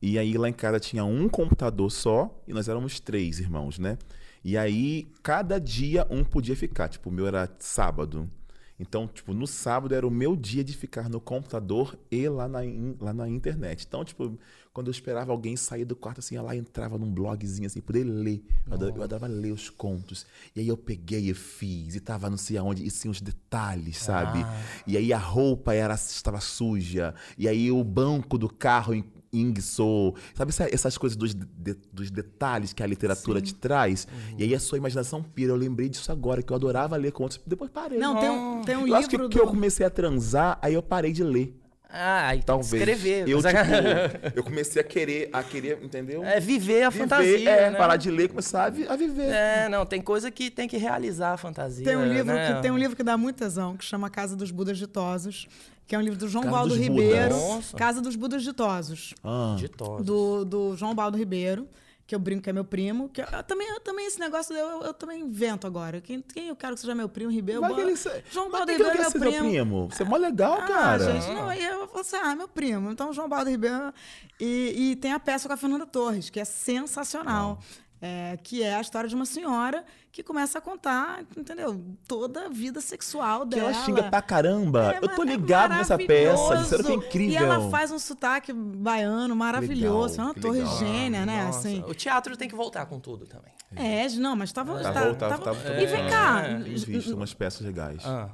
E 0.00 0.18
aí, 0.18 0.36
lá 0.38 0.48
em 0.48 0.52
casa, 0.52 0.78
tinha 0.80 1.04
um 1.04 1.28
computador 1.28 1.90
só 1.90 2.34
e 2.46 2.52
nós 2.52 2.68
éramos 2.68 3.00
três 3.00 3.40
irmãos, 3.40 3.78
né? 3.78 3.98
E 4.44 4.56
aí, 4.56 5.08
cada 5.22 5.58
dia 5.58 6.06
um 6.10 6.22
podia 6.24 6.54
ficar. 6.56 6.88
Tipo, 6.88 7.10
o 7.10 7.12
meu 7.12 7.26
era 7.26 7.48
sábado. 7.58 8.30
Então, 8.78 9.06
tipo, 9.06 9.32
no 9.32 9.46
sábado 9.46 9.94
era 9.94 10.06
o 10.06 10.10
meu 10.10 10.34
dia 10.36 10.64
de 10.64 10.76
ficar 10.76 11.08
no 11.08 11.20
computador 11.20 11.96
e 12.10 12.28
lá 12.28 12.48
na, 12.48 12.64
in- 12.64 12.96
lá 13.00 13.12
na 13.12 13.28
internet. 13.28 13.84
Então, 13.86 14.04
tipo, 14.04 14.36
quando 14.74 14.88
eu 14.88 14.90
esperava 14.90 15.30
alguém 15.32 15.56
sair 15.56 15.84
do 15.84 15.94
quarto, 15.96 16.18
assim, 16.18 16.36
ela 16.36 16.54
entrava 16.54 16.98
num 16.98 17.08
blogzinho, 17.10 17.66
assim, 17.66 17.80
poder 17.80 18.02
ler. 18.04 18.44
Eu 18.66 18.74
adorava, 18.74 18.98
eu 18.98 19.02
adorava 19.04 19.26
ler 19.28 19.52
os 19.52 19.70
contos. 19.70 20.26
E 20.54 20.58
aí 20.60 20.66
eu 20.68 20.76
peguei 20.76 21.30
e 21.30 21.32
fiz, 21.32 21.94
e 21.94 22.00
tava 22.00 22.28
não 22.28 22.36
sei 22.36 22.58
aonde, 22.58 22.84
e 22.84 22.90
sim 22.90 23.08
os 23.08 23.20
detalhes, 23.20 23.98
sabe? 23.98 24.40
E 24.86 24.96
aí 24.96 25.12
a 25.12 25.18
roupa 25.18 25.72
era, 25.72 25.94
estava 25.94 26.40
suja, 26.40 27.14
e 27.38 27.48
aí 27.48 27.70
o 27.70 27.82
banco 27.84 28.36
do 28.36 28.48
carro 28.52 28.92
enguiçou. 29.32 30.14
Sabe 30.34 30.50
essa- 30.50 30.68
essas 30.72 30.96
coisas 30.98 31.16
dos, 31.16 31.34
de- 31.34 31.76
dos 31.92 32.10
detalhes 32.10 32.72
que 32.72 32.82
a 32.82 32.86
literatura 32.86 33.40
te 33.40 33.54
traz? 33.54 34.06
Uhum. 34.10 34.36
E 34.38 34.42
aí 34.44 34.54
a 34.54 34.60
sua 34.60 34.78
imaginação 34.78 35.22
pira. 35.22 35.52
Eu 35.52 35.56
lembrei 35.56 35.88
disso 35.88 36.10
agora, 36.10 36.42
que 36.42 36.52
eu 36.52 36.56
adorava 36.56 36.96
ler 36.96 37.12
contos. 37.12 37.40
Depois 37.46 37.70
parei. 37.70 37.98
Não, 37.98 38.18
tem 38.18 38.30
um, 38.30 38.62
tem 38.62 38.76
um 38.76 38.86
eu 38.86 38.94
acho 38.96 39.08
que, 39.08 39.16
livro 39.16 39.28
que 39.28 39.36
do... 39.38 39.42
eu 39.44 39.46
comecei 39.48 39.84
a 39.84 39.90
transar, 39.90 40.58
aí 40.62 40.74
eu 40.74 40.82
parei 40.82 41.12
de 41.12 41.22
ler. 41.24 41.54
Ah, 41.96 42.28
aí 42.28 42.38
tem 42.38 42.40
que 42.40 42.46
Talvez. 42.46 42.72
escrever. 42.72 43.28
Eu, 43.28 43.40
Mas- 43.40 43.52
tipo, 43.54 44.32
eu 44.34 44.42
comecei 44.42 44.82
a 44.82 44.84
querer, 44.84 45.30
a 45.32 45.42
querer, 45.44 45.78
entendeu? 45.82 46.24
É 46.24 46.40
viver 46.40 46.82
a 46.82 46.90
Viver, 46.90 47.04
fantasia, 47.04 47.50
é, 47.50 47.70
né? 47.70 47.76
parar 47.78 47.96
de 47.96 48.10
ler 48.10 48.24
e 48.24 48.28
começar 48.28 48.64
a, 48.64 48.70
vi- 48.70 48.86
a 48.88 48.96
viver. 48.96 49.28
É, 49.30 49.68
não, 49.68 49.86
tem 49.86 50.02
coisa 50.02 50.28
que 50.30 50.50
tem 50.50 50.66
que 50.66 50.76
realizar 50.76 51.32
a 51.34 51.36
fantasia. 51.36 51.84
Tem 51.84 51.96
um, 51.96 52.04
livro 52.12 52.34
né? 52.34 52.54
que, 52.56 52.62
tem 52.62 52.70
um 52.72 52.78
livro 52.78 52.96
que 52.96 53.02
dá 53.04 53.16
muito 53.16 53.36
tesão, 53.36 53.76
que 53.76 53.84
chama 53.84 54.10
Casa 54.10 54.34
dos 54.34 54.50
Budas 54.50 54.76
Ditosos, 54.76 55.46
que 55.86 55.94
é 55.94 55.98
um 55.98 56.02
livro 56.02 56.18
do 56.18 56.26
João 56.28 56.44
Casa 56.44 56.56
Baldo 56.56 56.74
Ribeiro. 56.74 57.34
Nossa. 57.36 57.76
Casa 57.76 58.00
dos 58.00 58.16
Budas 58.16 58.42
Ditosos. 58.42 59.14
Ah, 59.22 59.54
De 59.56 59.68
todos. 59.68 60.04
do, 60.04 60.44
do 60.44 60.76
João 60.76 60.94
Baldo 60.94 61.16
Ribeiro, 61.16 61.68
que 62.06 62.14
eu 62.14 62.18
brinco 62.18 62.42
que 62.42 62.50
é 62.50 62.52
meu 62.52 62.64
primo. 62.64 63.08
Que 63.08 63.22
eu, 63.22 63.26
eu 63.32 63.42
também, 63.42 63.68
eu 63.68 63.80
também, 63.80 64.06
esse 64.06 64.20
negócio 64.20 64.54
eu, 64.54 64.82
eu 64.82 64.94
também 64.94 65.20
invento 65.22 65.66
agora. 65.66 66.00
Quem, 66.00 66.20
quem 66.20 66.48
eu 66.48 66.56
quero 66.56 66.74
que 66.74 66.80
seja 66.80 66.94
meu 66.94 67.08
primo, 67.08 67.30
Ribeiro? 67.30 67.60
vai 67.60 67.74
que 67.74 67.80
ele 67.80 67.94
João 68.30 68.50
Baldo 68.50 68.70
Ribeiro 68.70 68.92
é 68.92 69.00
meu 69.00 69.10
primo. 69.10 69.38
primo. 69.50 69.88
Você 69.90 70.02
é 70.02 70.06
mó 70.06 70.16
legal, 70.16 70.54
Ah, 70.60 70.66
cara. 70.66 71.12
gente, 71.12 71.26
não, 71.34 71.48
aí 71.48 71.64
eu 71.64 71.86
falo 71.88 72.00
assim, 72.00 72.16
ah, 72.16 72.36
meu 72.36 72.48
primo. 72.48 72.90
Então, 72.90 73.12
João 73.12 73.28
Baldo 73.28 73.50
Ribeiro. 73.50 73.92
E, 74.40 74.90
e 74.92 74.96
tem 74.96 75.12
a 75.12 75.20
peça 75.20 75.48
com 75.48 75.54
a 75.54 75.56
Fernanda 75.56 75.86
Torres, 75.86 76.28
que 76.28 76.40
é 76.40 76.44
sensacional. 76.44 77.58
É, 78.06 78.36
que 78.42 78.62
é 78.62 78.74
a 78.74 78.82
história 78.82 79.08
de 79.08 79.14
uma 79.14 79.24
senhora 79.24 79.82
que 80.12 80.22
começa 80.22 80.58
a 80.58 80.60
contar, 80.60 81.24
entendeu? 81.34 81.82
Toda 82.06 82.46
a 82.46 82.48
vida 82.50 82.82
sexual 82.82 83.46
Que 83.46 83.56
dela. 83.56 83.70
ela 83.72 83.82
xinga 83.82 84.02
pra 84.10 84.20
caramba. 84.20 84.92
É, 84.92 84.98
eu 85.00 85.08
tô 85.08 85.22
é 85.22 85.26
ligado 85.26 85.70
nessa 85.70 85.96
peça. 85.96 86.54
Isso 86.60 86.74
era 86.74 86.82
que 86.84 86.92
é 86.92 86.94
incrível. 86.96 87.32
E 87.32 87.36
ela 87.36 87.70
faz 87.70 87.90
um 87.90 87.98
sotaque 87.98 88.52
baiano 88.52 89.34
maravilhoso. 89.34 90.12
Legal, 90.16 90.26
é 90.26 90.28
uma 90.28 90.34
que 90.34 90.40
torre 90.40 90.58
legal. 90.58 90.78
gênia, 90.78 91.24
né? 91.24 91.44
Nossa, 91.46 91.60
Assim. 91.60 91.82
O 91.88 91.94
teatro 91.94 92.36
tem 92.36 92.46
que 92.46 92.54
voltar 92.54 92.84
com 92.84 93.00
tudo 93.00 93.24
também. 93.26 93.52
É, 93.74 94.06
não, 94.10 94.36
mas 94.36 94.52
tava. 94.52 94.80
Tá 94.82 94.92
tá- 94.92 95.14
tá- 95.14 95.28
tava- 95.30 95.42
tá- 95.42 95.54
tá 95.54 95.80
e 95.80 95.86
vem 95.86 96.06
cá, 96.10 96.42
Tenho 96.42 96.78
visto 96.78 97.14
umas 97.16 97.32
peças 97.32 97.62
legais. 97.62 98.02
Ah. 98.04 98.28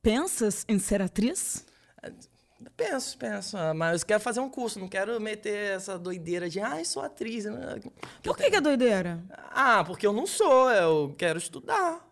pensas 0.00 0.64
em 0.68 0.78
ser 0.78 1.02
atriz? 1.02 1.66
Penso, 2.76 3.16
penso. 3.18 3.56
ah, 3.56 3.72
Mas 3.72 4.00
eu 4.02 4.06
quero 4.06 4.20
fazer 4.20 4.40
um 4.40 4.48
curso, 4.48 4.80
não 4.80 4.88
quero 4.88 5.20
meter 5.20 5.72
essa 5.76 5.98
doideira 5.98 6.48
de, 6.48 6.60
ai, 6.60 6.84
sou 6.84 7.02
atriz. 7.02 7.44
né? 7.44 7.78
Por 8.22 8.36
que, 8.36 8.50
que 8.50 8.56
é 8.56 8.60
doideira? 8.60 9.22
Ah, 9.52 9.84
porque 9.84 10.06
eu 10.06 10.12
não 10.12 10.26
sou, 10.26 10.70
eu 10.70 11.14
quero 11.16 11.38
estudar. 11.38 12.07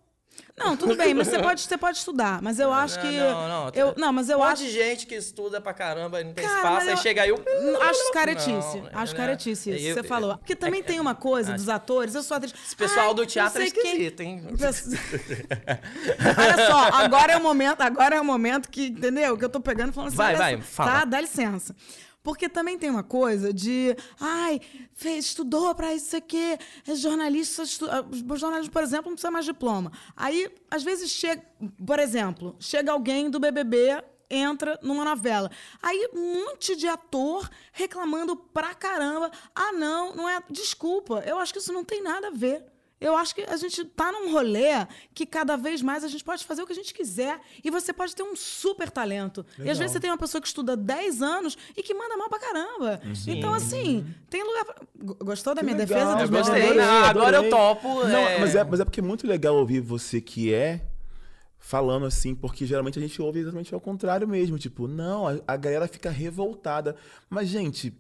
Não, 0.59 0.75
tudo 0.75 0.96
bem, 0.96 1.12
mas 1.12 1.29
você 1.29 1.38
pode, 1.38 1.61
você 1.61 1.77
pode 1.77 1.99
estudar. 1.99 2.40
Mas 2.40 2.59
eu 2.59 2.72
acho 2.72 2.96
Não, 2.96 3.03
que. 3.03 3.18
não, 3.18 3.49
não. 3.49 3.70
Eu, 3.75 3.94
não, 3.96 4.11
mas 4.12 4.31
eu 4.31 4.38
um 4.38 4.40
monte 4.40 4.53
acho. 4.53 4.62
de 4.62 4.70
gente 4.70 5.07
que 5.07 5.14
estuda 5.14 5.61
pra 5.61 5.75
caramba 5.75 6.20
e 6.20 6.25
não 6.25 6.33
tem 6.33 6.46
Cara, 6.46 6.57
espaço, 6.57 6.87
aí 6.87 6.92
eu- 6.92 6.96
chega 6.96 7.22
aí 7.22 7.29
eu... 7.29 7.44
Acho 7.83 8.11
caretice. 8.12 8.79
Não, 8.81 8.88
acho 9.01 9.12
né? 9.12 9.18
caretice 9.18 9.70
isso. 9.70 9.87
Eu- 9.88 9.94
você 9.94 10.03
falou. 10.03 10.38
Porque 10.38 10.57
também 10.57 10.83
tem 10.83 10.99
uma 10.99 11.14
coisa 11.14 11.53
dos 11.53 11.68
atores. 11.68 12.14
Eu 12.14 12.22
sou 12.22 12.38
atriz. 12.38 12.55
Esse 12.66 12.75
pessoal 12.75 13.09
Ai, 13.09 13.14
do 13.14 13.27
teatro 13.27 13.61
é 13.61 13.66
sei 13.66 13.70
quem- 13.70 13.85
esquisito, 13.92 14.20
hein? 14.22 14.44
Olha 16.38 16.66
só, 16.70 16.88
agora 17.03 17.33
é 17.33 17.37
o 17.37 17.42
momento, 17.42 17.81
agora 17.83 18.16
é 18.16 18.20
o 18.20 18.25
momento 18.25 18.70
que, 18.70 18.87
entendeu? 18.87 19.37
Que 19.37 19.44
eu 19.44 19.49
tô 19.49 19.61
pegando 19.61 19.90
e 19.90 19.92
falando 19.92 20.09
assim, 20.09 20.16
Vai, 20.16 20.37
vai, 20.37 20.57
só, 20.57 20.62
fala. 20.62 20.90
Tá, 20.92 21.05
dá 21.05 21.20
licença. 21.20 21.75
Porque 22.26 22.48
também 22.48 22.76
tem 22.76 22.90
uma 22.90 23.04
coisa 23.04 23.54
de, 23.54 23.96
ai, 24.18 24.60
fez, 24.94 25.26
estudou 25.26 25.72
pra 25.76 25.94
isso 25.94 26.16
aqui, 26.16 26.58
é 26.84 26.94
jornalista, 26.96 27.62
estu... 27.62 27.88
ah, 27.88 28.04
os 28.10 28.40
jornalistas, 28.40 28.72
por 28.72 28.82
exemplo, 28.82 29.10
não 29.10 29.14
precisa 29.14 29.30
mais 29.30 29.44
diploma. 29.44 29.92
Aí, 30.16 30.52
às 30.68 30.82
vezes 30.82 31.08
chega, 31.12 31.40
por 31.86 32.00
exemplo, 32.00 32.56
chega 32.58 32.90
alguém 32.90 33.30
do 33.30 33.38
BBB 33.38 34.02
entra 34.28 34.76
numa 34.82 35.04
novela. 35.04 35.48
Aí 35.80 36.08
um 36.12 36.46
monte 36.46 36.74
de 36.74 36.88
ator 36.88 37.48
reclamando 37.70 38.34
pra 38.34 38.74
caramba. 38.74 39.30
Ah, 39.54 39.72
não, 39.72 40.16
não 40.16 40.28
é. 40.28 40.42
Desculpa, 40.50 41.22
eu 41.24 41.38
acho 41.38 41.52
que 41.52 41.60
isso 41.60 41.72
não 41.72 41.84
tem 41.84 42.02
nada 42.02 42.26
a 42.26 42.32
ver. 42.32 42.64
Eu 42.98 43.14
acho 43.14 43.35
que 43.35 43.42
a 43.42 43.56
gente 43.59 43.85
tá 43.85 44.11
num 44.11 44.32
rolê 44.32 44.87
que 45.14 45.26
cada 45.26 45.54
vez 45.56 45.82
mais 45.82 46.02
a 46.02 46.09
gente 46.09 46.24
pode 46.24 46.44
fazer 46.44 46.62
o 46.62 46.66
que 46.66 46.72
a 46.72 46.76
gente 46.76 46.94
quiser. 46.94 47.38
E 47.62 47.70
você 47.70 47.92
pode 47.92 48.16
ter 48.16 48.22
um 48.22 48.35
super 48.35 48.90
talento. 48.90 49.44
E 49.50 49.52
às 49.52 49.59
Legal. 49.59 49.76
vezes 49.76 49.92
você 49.92 50.00
tem 50.00 50.11
uma 50.11 50.16
pessoa 50.16 50.40
que 50.40 50.48
estuda 50.48 50.74
10 50.76 51.20
anos 51.20 51.59
e 51.76 51.82
que 51.82 51.92
manda 51.92 52.16
mal 52.16 52.30
pra 52.30 52.38
caramba. 52.38 53.00
Então, 53.26 53.52
assim, 53.52 54.06
tem 54.30 54.42
lugar 54.42 54.64
pra... 54.64 54.76
Gostou 55.24 55.54
da 55.54 55.61
Que 55.61 55.66
minha 55.66 55.76
legal, 55.76 55.98
defesa? 55.98 56.12
Eu 56.12 56.28
dos 56.28 56.30
gostei. 56.30 56.74
Não, 56.74 57.04
agora 57.04 57.37
eu 57.37 57.50
topo. 57.50 58.04
Não, 58.04 58.18
é... 58.18 58.38
Mas, 58.38 58.54
é, 58.54 58.64
mas 58.64 58.80
é 58.80 58.85
porque 58.85 59.00
é 59.00 59.02
muito 59.02 59.26
legal 59.26 59.54
ouvir 59.56 59.80
você 59.80 60.20
que 60.20 60.54
é 60.54 60.87
falando 61.59 62.06
assim, 62.06 62.35
porque 62.35 62.64
geralmente 62.64 62.98
a 62.98 63.02
gente 63.02 63.20
ouve 63.20 63.40
exatamente 63.40 63.74
ao 63.74 63.80
contrário 63.80 64.26
mesmo. 64.26 64.59
Tipo, 64.59 64.88
não, 64.88 65.28
a, 65.28 65.38
a 65.46 65.56
galera 65.56 65.87
fica 65.87 66.09
revoltada. 66.09 66.96
Mas, 67.28 67.48
gente, 67.48 67.92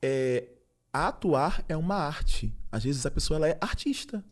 é, 0.00 0.48
atuar 0.90 1.62
é 1.68 1.76
uma 1.76 1.96
arte. 1.96 2.50
Às 2.72 2.84
vezes 2.84 3.04
a 3.04 3.10
pessoa 3.10 3.36
ela 3.36 3.48
é 3.48 3.58
artista. 3.60 4.24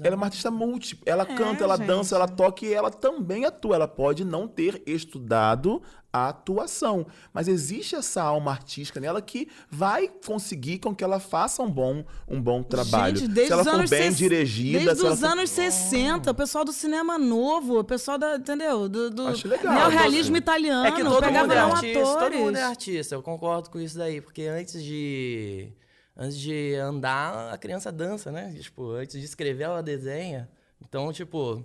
Ela 0.00 0.14
é 0.14 0.16
uma 0.16 0.26
artista 0.26 0.50
múltipla. 0.50 1.04
Ela 1.06 1.22
É, 1.24 1.34
canta, 1.36 1.64
ela 1.64 1.76
gente. 1.76 1.86
dança, 1.86 2.14
ela 2.16 2.28
toca 2.28 2.64
e 2.66 2.72
ela 2.72 2.90
também 2.90 3.44
atua. 3.44 3.76
Ela 3.76 3.88
pode 3.88 4.24
não 4.24 4.46
ter 4.48 4.82
estudado 4.86 5.82
a 6.12 6.28
atuação, 6.28 7.06
mas 7.30 7.46
existe 7.46 7.94
essa 7.94 8.22
alma 8.22 8.50
artística 8.50 8.98
nela 8.98 9.20
que 9.20 9.48
vai 9.70 10.08
conseguir 10.26 10.78
com 10.78 10.94
que 10.94 11.04
ela 11.04 11.20
faça 11.20 11.62
um 11.62 11.70
bom, 11.70 12.02
um 12.26 12.40
bom 12.40 12.62
trabalho. 12.62 13.18
Gente, 13.18 13.28
desde 13.28 13.48
se 13.48 13.52
ela 13.52 13.62
os 13.62 13.68
for 13.68 13.74
anos 13.74 13.90
bem 13.90 14.02
ses- 14.04 14.16
dirigida, 14.16 14.78
Desde 14.94 15.04
os 15.06 15.20
for- 15.20 15.26
anos 15.26 15.50
60, 15.50 16.30
o 16.30 16.34
pessoal 16.34 16.64
do 16.64 16.72
cinema 16.72 17.18
novo, 17.18 17.80
o 17.80 17.84
pessoal 17.84 18.16
da, 18.16 18.36
entendeu? 18.36 18.88
Do, 18.88 19.10
do 19.10 19.28
Acho 19.28 19.46
legal, 19.46 19.74
neorrealismo 19.74 20.32
você. 20.36 20.38
italiano, 20.38 20.86
É 20.86 20.92
que 20.92 21.04
todo 21.04 21.20
pegava 21.20 21.42
mundo 21.48 21.52
é 21.52 21.60
não 21.60 21.72
artista, 21.74 22.00
todo 22.18 22.32
mundo 22.34 22.56
é 22.56 22.62
artista, 22.62 23.14
eu 23.14 23.22
concordo 23.22 23.68
com 23.68 23.78
isso 23.78 23.98
daí, 23.98 24.22
porque 24.22 24.42
antes 24.44 24.82
de 24.82 25.68
antes 26.16 26.38
de 26.38 26.74
andar, 26.76 27.52
a 27.52 27.58
criança 27.58 27.92
dança, 27.92 28.30
né? 28.32 28.54
Tipo, 28.60 28.90
antes 28.92 29.18
de 29.18 29.24
escrever, 29.24 29.64
ela 29.64 29.82
desenha. 29.82 30.48
Então, 30.80 31.12
tipo, 31.12 31.64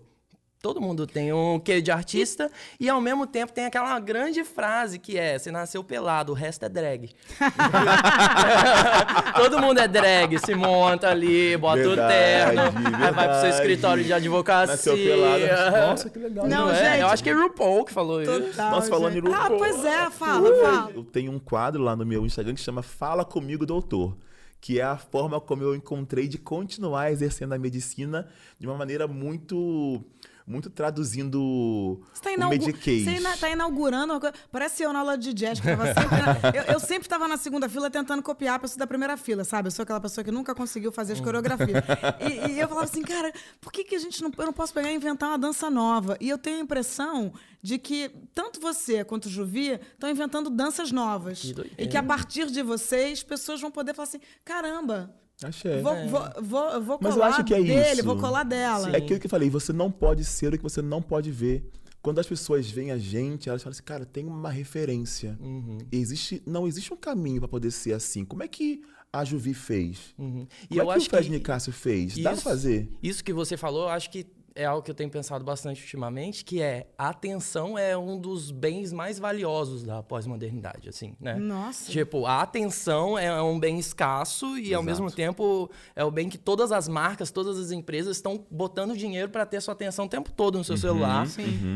todo 0.61 0.79
mundo 0.79 1.05
tem 1.07 1.33
um 1.33 1.59
quê 1.59 1.81
de 1.81 1.91
artista 1.91 2.51
e 2.79 2.87
ao 2.89 3.01
mesmo 3.01 3.25
tempo 3.27 3.51
tem 3.51 3.65
aquela 3.65 3.99
grande 3.99 4.43
frase 4.43 4.99
que 4.99 5.17
é: 5.17 5.37
você 5.37 5.51
nasceu 5.51 5.83
pelado, 5.83 6.31
o 6.31 6.35
resto 6.35 6.65
é 6.65 6.69
drag. 6.69 7.09
todo 9.35 9.59
mundo 9.59 9.79
é 9.79 9.87
drag, 9.87 10.37
se 10.39 10.53
monta 10.55 11.09
ali, 11.09 11.57
bota 11.57 11.81
o 11.81 11.89
Verdade, 11.89 12.13
terno, 12.13 12.61
aí 13.05 13.11
vai 13.11 13.27
pro 13.29 13.39
seu 13.41 13.49
escritório 13.49 14.03
de 14.03 14.13
advocacia. 14.13 14.67
Nasceu 14.73 14.95
pelada. 14.95 15.87
Nossa, 15.87 16.09
que 16.09 16.19
legal. 16.19 16.47
Não, 16.47 16.65
Não, 16.67 16.71
é? 16.71 16.75
gente. 16.91 17.01
Eu 17.01 17.07
acho 17.07 17.23
que 17.23 17.29
é 17.29 17.33
RuPaul 17.33 17.85
que 17.85 17.91
falou 17.93 18.21
isso. 18.21 18.41
Total, 18.41 18.71
Nossa, 18.71 18.89
falando 18.89 19.13
gente. 19.13 19.27
em 19.27 19.33
Ah, 19.33 19.41
RuPaul. 19.43 19.57
pois 19.59 19.85
é, 19.85 20.09
fala, 20.09 20.55
fala. 20.63 20.91
Eu 20.93 21.03
tenho 21.03 21.31
um 21.31 21.39
quadro 21.39 21.81
lá 21.83 21.95
no 21.95 22.05
meu 22.05 22.25
Instagram 22.25 22.53
que 22.53 22.61
chama 22.61 22.81
Fala 22.81 23.25
Comigo, 23.25 23.65
Doutor. 23.65 24.15
Que 24.62 24.80
é 24.80 24.84
a 24.84 24.97
forma 24.97 25.41
como 25.41 25.63
eu 25.63 25.76
encontrei 25.76 26.28
de 26.28 26.38
continuar 26.38 27.12
exercendo 27.12 27.54
a 27.54 27.60
medicina 27.60 28.30
de 28.58 28.67
uma 28.67 28.78
maneira 28.78 29.08
muito. 29.08 30.02
Muito 30.45 30.69
traduzindo 30.69 32.01
Você 32.13 32.36
tá, 32.38 32.47
o. 32.47 32.49
Medicaid. 32.49 33.04
você 33.04 33.12
ina- 33.17 33.38
tá 33.38 33.49
inaugurando 33.49 34.13
uma 34.13 34.19
coisa. 34.19 34.36
Parece 34.51 34.84
eu 34.84 34.91
na 34.93 34.99
aula 34.99 35.17
de 35.17 35.34
jazz, 35.34 35.60
que 35.60 35.67
tava 35.67 35.86
sempre 35.88 36.17
na- 36.17 36.38
eu, 36.56 36.73
eu 36.73 36.80
sempre 36.80 37.08
tava 37.08 37.27
na 37.27 37.38
segunda 37.38 37.69
fila 37.69 37.89
tentando 37.89 38.21
copiar 38.23 38.56
a 38.56 38.60
pessoa 38.60 38.80
da 38.80 38.88
primeira 38.88 39.15
fila, 39.17 39.43
sabe? 39.43 39.67
Eu 39.67 39.71
sou 39.71 39.84
aquela 39.84 39.99
pessoa 40.01 40.23
que 40.23 40.32
nunca 40.32 40.54
conseguiu 40.56 40.91
fazer 40.91 41.13
as 41.13 41.19
Hum. 41.19 41.23
coreografias. 41.23 41.71
E, 42.19 42.51
e 42.54 42.60
eu 42.60 42.67
falava 42.67 42.86
assim, 42.86 43.01
cara, 43.01 43.32
por 43.60 43.71
que, 43.71 43.84
que 43.84 43.95
a 43.95 43.99
gente 43.99 44.21
não. 44.21 44.32
Eu 44.38 44.45
não 44.45 44.54
posso 44.54 44.73
pegar 44.73 44.91
e 44.91 44.95
inventar 44.95 45.30
uma 45.30 45.38
dança 45.38 45.69
nova? 45.69 46.17
E 46.19 46.30
eu 46.30 46.38
tenho 46.38 46.58
a 46.58 46.62
impressão 46.62 47.34
de 47.62 47.77
que 47.77 48.10
tanto 48.34 48.60
você 48.60 49.04
quanto 49.04 49.25
o 49.25 49.30
Juvi 49.30 49.80
estão 49.93 50.10
inventando 50.10 50.49
danças 50.49 50.91
novas. 50.91 51.39
Que. 51.41 51.56
E 51.77 51.88
que 51.88 51.97
a 51.97 52.04
partir 52.04 52.47
de 52.49 52.62
vocês, 52.63 53.21
pessoas 53.23 53.62
vão 53.62 53.71
poder 53.71 53.93
falar 53.93 54.08
assim: 54.08 54.19
caramba, 54.43 55.13
Achei. 55.43 55.82
vou, 55.82 55.95
vou, 56.08 56.21
vou, 56.43 56.82
vou 56.82 56.95
É. 56.95 56.99
Mas 57.01 57.13
colar 57.13 57.15
eu 57.15 57.23
acho 57.34 57.43
que 57.43 57.54
é 57.54 57.62
dele, 57.63 57.91
isso. 57.93 58.04
vou 58.04 58.17
colar 58.17 58.43
dela. 58.43 58.89
É 58.91 58.97
aquilo 58.97 59.19
que 59.19 59.25
eu 59.25 59.30
falei, 59.30 59.49
você 59.49 59.73
não 59.73 59.91
pode 59.91 60.23
ser 60.23 60.54
o 60.54 60.58
que 60.58 60.63
você 60.63 60.82
não 60.82 61.01
pode 61.01 61.32
ver. 61.32 61.63
Quando 62.01 62.19
as 62.19 62.25
pessoas 62.27 62.69
veem 62.69 62.91
a 62.91 62.97
gente, 62.97 63.47
elas 63.47 63.62
falam 63.62 63.71
assim, 63.73 63.84
cara, 63.84 64.06
tem 64.06 64.25
uma 64.25 64.49
referência. 64.49 65.38
Uhum. 65.39 65.77
Existe, 65.91 66.41
não 66.45 66.67
existe 66.67 66.91
um 66.93 66.97
caminho 66.97 67.39
para 67.39 67.47
poder 67.47 67.69
ser 67.71 67.93
assim. 67.93 68.25
Como 68.25 68.41
é 68.41 68.47
que 68.47 68.82
a 69.13 69.23
Juvi 69.23 69.54
fez? 69.54 69.99
Uhum. 70.17 70.47
E 70.63 70.67
Como 70.77 70.82
eu 70.82 70.84
é 70.84 70.86
que 70.93 70.97
acho 70.97 71.08
o 71.08 71.10
Fred 71.10 71.25
que 71.27 71.32
Nicásio 71.34 71.71
fez? 71.73 72.15
Dá 72.17 72.21
pra 72.23 72.34
isso- 72.34 72.41
fazer? 72.43 72.89
Isso 73.04 73.23
que 73.23 73.32
você 73.34 73.56
falou, 73.56 73.84
eu 73.84 73.89
acho 73.89 74.10
que 74.10 74.25
é 74.55 74.65
algo 74.65 74.81
que 74.81 74.91
eu 74.91 74.95
tenho 74.95 75.09
pensado 75.09 75.43
bastante 75.43 75.81
ultimamente, 75.81 76.43
que 76.43 76.61
é 76.61 76.87
a 76.97 77.09
atenção 77.09 77.77
é 77.77 77.97
um 77.97 78.19
dos 78.19 78.51
bens 78.51 78.91
mais 78.91 79.17
valiosos 79.17 79.83
da 79.83 80.03
pós-modernidade, 80.03 80.89
assim, 80.89 81.15
né? 81.19 81.35
Nossa. 81.35 81.91
Tipo, 81.91 82.25
a 82.25 82.41
atenção 82.41 83.17
é 83.17 83.41
um 83.41 83.59
bem 83.59 83.79
escasso 83.79 84.57
e 84.57 84.73
ao 84.73 84.81
Exato. 84.81 84.83
mesmo 84.83 85.11
tempo 85.11 85.69
é 85.95 86.03
o 86.03 86.11
bem 86.11 86.29
que 86.29 86.37
todas 86.37 86.71
as 86.71 86.87
marcas, 86.87 87.31
todas 87.31 87.57
as 87.57 87.71
empresas 87.71 88.17
estão 88.17 88.45
botando 88.49 88.95
dinheiro 88.95 89.29
para 89.29 89.45
ter 89.45 89.61
sua 89.61 89.73
atenção 89.73 90.05
o 90.05 90.09
tempo 90.09 90.31
todo 90.31 90.57
no 90.57 90.63
seu 90.63 90.77
celular. 90.77 91.25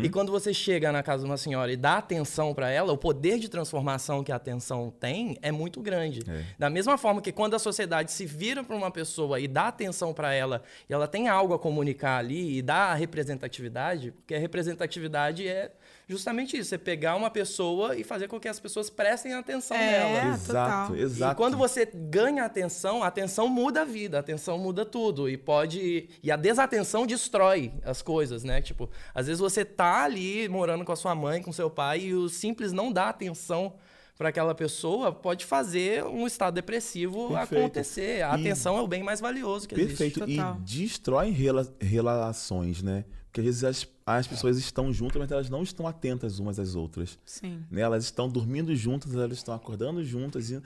E 0.04 0.10
quando 0.10 0.32
você 0.32 0.54
chega 0.54 0.92
na 0.92 1.02
casa 1.02 1.24
de 1.24 1.30
uma 1.30 1.38
senhora 1.38 1.72
e 1.72 1.78
dá 1.78 1.98
atenção 1.98 2.54
para 2.54 2.70
ela, 2.70 2.92
o 2.92 2.98
poder 2.98 3.40
de 3.40 3.50
transformação 3.50 4.24
que 4.24 4.32
a 4.32 4.36
atenção 4.36 4.94
tem 5.00 5.38
é 5.42 5.52
muito 5.52 5.82
grande. 5.82 6.22
Da 6.58 6.70
mesma 6.70 6.98
forma 6.98 7.22
que 7.22 7.32
quando 7.32 7.56
a 7.56 7.60
sociedade 7.60 8.12
se 8.12 8.26
vira 8.26 8.64
para 8.64 8.76
uma 8.76 8.92
pessoa 8.92 9.40
e 9.40 9.48
dá 9.48 9.68
atenção 9.68 10.14
para 10.14 10.34
ela, 10.34 10.62
e 10.90 10.94
ela 10.94 11.08
tem 11.08 11.28
algo 11.28 11.54
a 11.54 11.60
comunicar 11.60 12.18
ali 12.18 12.58
e 12.58 12.65
dá 12.66 12.92
a 12.92 12.94
representatividade, 12.96 14.12
porque 14.12 14.34
a 14.36 14.40
representatividade 14.40 15.48
é 15.48 15.72
justamente 16.08 16.58
isso, 16.58 16.70
você 16.70 16.78
pegar 16.78 17.16
uma 17.16 17.30
pessoa 17.30 17.96
e 17.96 18.04
fazer 18.04 18.28
com 18.28 18.40
que 18.40 18.48
as 18.48 18.60
pessoas 18.60 18.90
prestem 18.90 19.34
atenção 19.34 19.76
É. 19.78 19.92
nela. 20.20 20.34
exato, 20.36 20.48
total. 20.92 20.96
exato. 20.96 21.32
E 21.34 21.36
quando 21.36 21.58
você 21.58 21.86
ganha 21.94 22.44
atenção, 22.44 23.04
a 23.04 23.08
atenção 23.08 23.48
muda 23.48 23.82
a 23.82 23.86
vida, 23.86 24.18
a 24.18 24.20
atenção 24.20 24.58
muda 24.58 24.86
tudo. 24.86 25.30
E 25.30 25.38
pode. 25.38 26.10
E 26.22 26.32
a 26.32 26.36
desatenção 26.36 27.06
destrói 27.06 27.72
as 27.84 28.02
coisas, 28.02 28.44
né? 28.44 28.62
Tipo, 28.62 28.90
às 29.14 29.28
vezes 29.28 29.40
você 29.40 29.64
tá 29.64 30.04
ali 30.04 30.48
morando 30.50 30.84
com 30.86 30.92
a 30.92 30.96
sua 30.96 31.16
mãe, 31.16 31.42
com 31.42 31.52
seu 31.52 31.70
pai, 31.70 32.00
e 32.02 32.14
o 32.14 32.28
simples 32.30 32.72
não 32.72 32.92
dá 32.92 33.10
atenção 33.10 33.74
para 34.18 34.30
aquela 34.30 34.56
pessoa 34.56 35.12
pode 35.12 35.46
fazer 35.46 36.04
um 36.06 36.26
estado 36.26 36.54
depressivo 36.56 37.30
Perfeito. 37.30 37.62
acontecer. 37.64 38.22
A 38.24 38.38
E- 38.38 38.42
atenção 38.42 38.78
é 38.78 38.82
o 38.82 38.88
bem 38.88 39.04
mais 39.04 39.20
valioso 39.20 39.68
que 39.68 39.76
existe. 39.76 39.98
Perfeito. 39.98 40.20
Total. 40.22 40.58
E 40.58 40.64
destrói 40.64 41.30
rela- 41.32 41.74
relações, 41.82 42.82
né? 42.82 43.04
Porque 43.26 43.42
às 43.42 43.46
vezes 43.46 43.64
as, 43.66 43.88
as 44.06 44.26
pessoas 44.28 44.58
estão 44.58 44.94
juntas, 44.94 45.18
mas 45.18 45.30
elas 45.30 45.50
não 45.50 45.62
estão 45.62 45.86
atentas 45.86 46.40
umas 46.40 46.58
às 46.58 46.76
outras. 46.76 47.20
Sim. 47.26 47.62
né? 47.70 47.82
Elas 47.82 48.06
estão 48.06 48.30
dormindo 48.30 48.74
juntas, 48.74 49.14
elas 49.14 49.38
estão 49.38 49.54
acordando 49.54 50.02
juntas 50.06 50.50
e, 50.50 50.62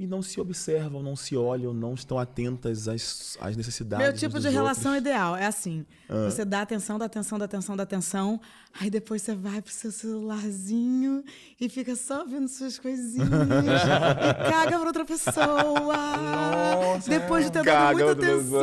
e 0.00 0.06
não 0.06 0.22
se 0.22 0.40
observam, 0.40 1.02
não 1.02 1.14
se 1.14 1.36
olham, 1.36 1.74
não 1.74 1.92
estão 1.92 2.18
atentas 2.18 2.88
às, 2.88 3.36
às 3.38 3.54
necessidades. 3.54 4.06
Meu 4.06 4.14
tipo 4.16 4.40
de 4.40 4.48
relação 4.48 4.92
outros. 4.94 5.10
ideal 5.10 5.36
é 5.36 5.44
assim: 5.44 5.84
Ah. 6.08 6.24
você 6.30 6.42
dá 6.42 6.62
atenção, 6.62 6.98
dá 6.98 7.04
atenção, 7.04 7.38
dá 7.38 7.44
atenção, 7.44 7.76
dá 7.76 7.82
atenção, 7.82 8.40
aí 8.72 8.88
depois 8.88 9.20
você 9.20 9.34
vai 9.34 9.60
pro 9.60 9.70
seu 9.70 9.92
celularzinho 9.92 11.22
e 11.60 11.68
fica 11.68 11.94
só 11.94 12.24
vendo 12.24 12.48
suas 12.48 12.78
coisinhas 12.78 13.28
e 13.28 14.50
caga 14.50 14.78
pra 14.78 14.86
outra 14.86 15.04
pessoa. 15.04 16.98
depois 17.06 17.44
de 17.44 17.52
ter 17.52 17.62
dado 17.62 17.98
muita 17.98 18.12
atenção. 18.12 18.60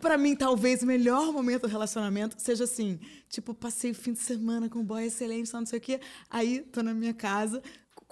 Pra 0.00 0.18
mim, 0.18 0.34
talvez 0.34 0.82
o 0.82 0.86
melhor 0.86 1.32
momento 1.32 1.62
do 1.62 1.68
relacionamento 1.68 2.34
seja 2.38 2.64
assim: 2.64 2.98
tipo, 3.28 3.54
passei 3.54 3.92
o 3.92 3.94
fim 3.94 4.12
de 4.12 4.18
semana 4.18 4.68
com 4.68 4.80
um 4.80 4.84
boy 4.84 5.04
excelente, 5.04 5.48
só 5.48 5.58
não 5.58 5.66
sei 5.66 5.78
o 5.78 5.82
quê, 5.82 6.00
aí 6.28 6.60
tô 6.72 6.82
na 6.82 6.92
minha 6.92 7.14
casa. 7.14 7.62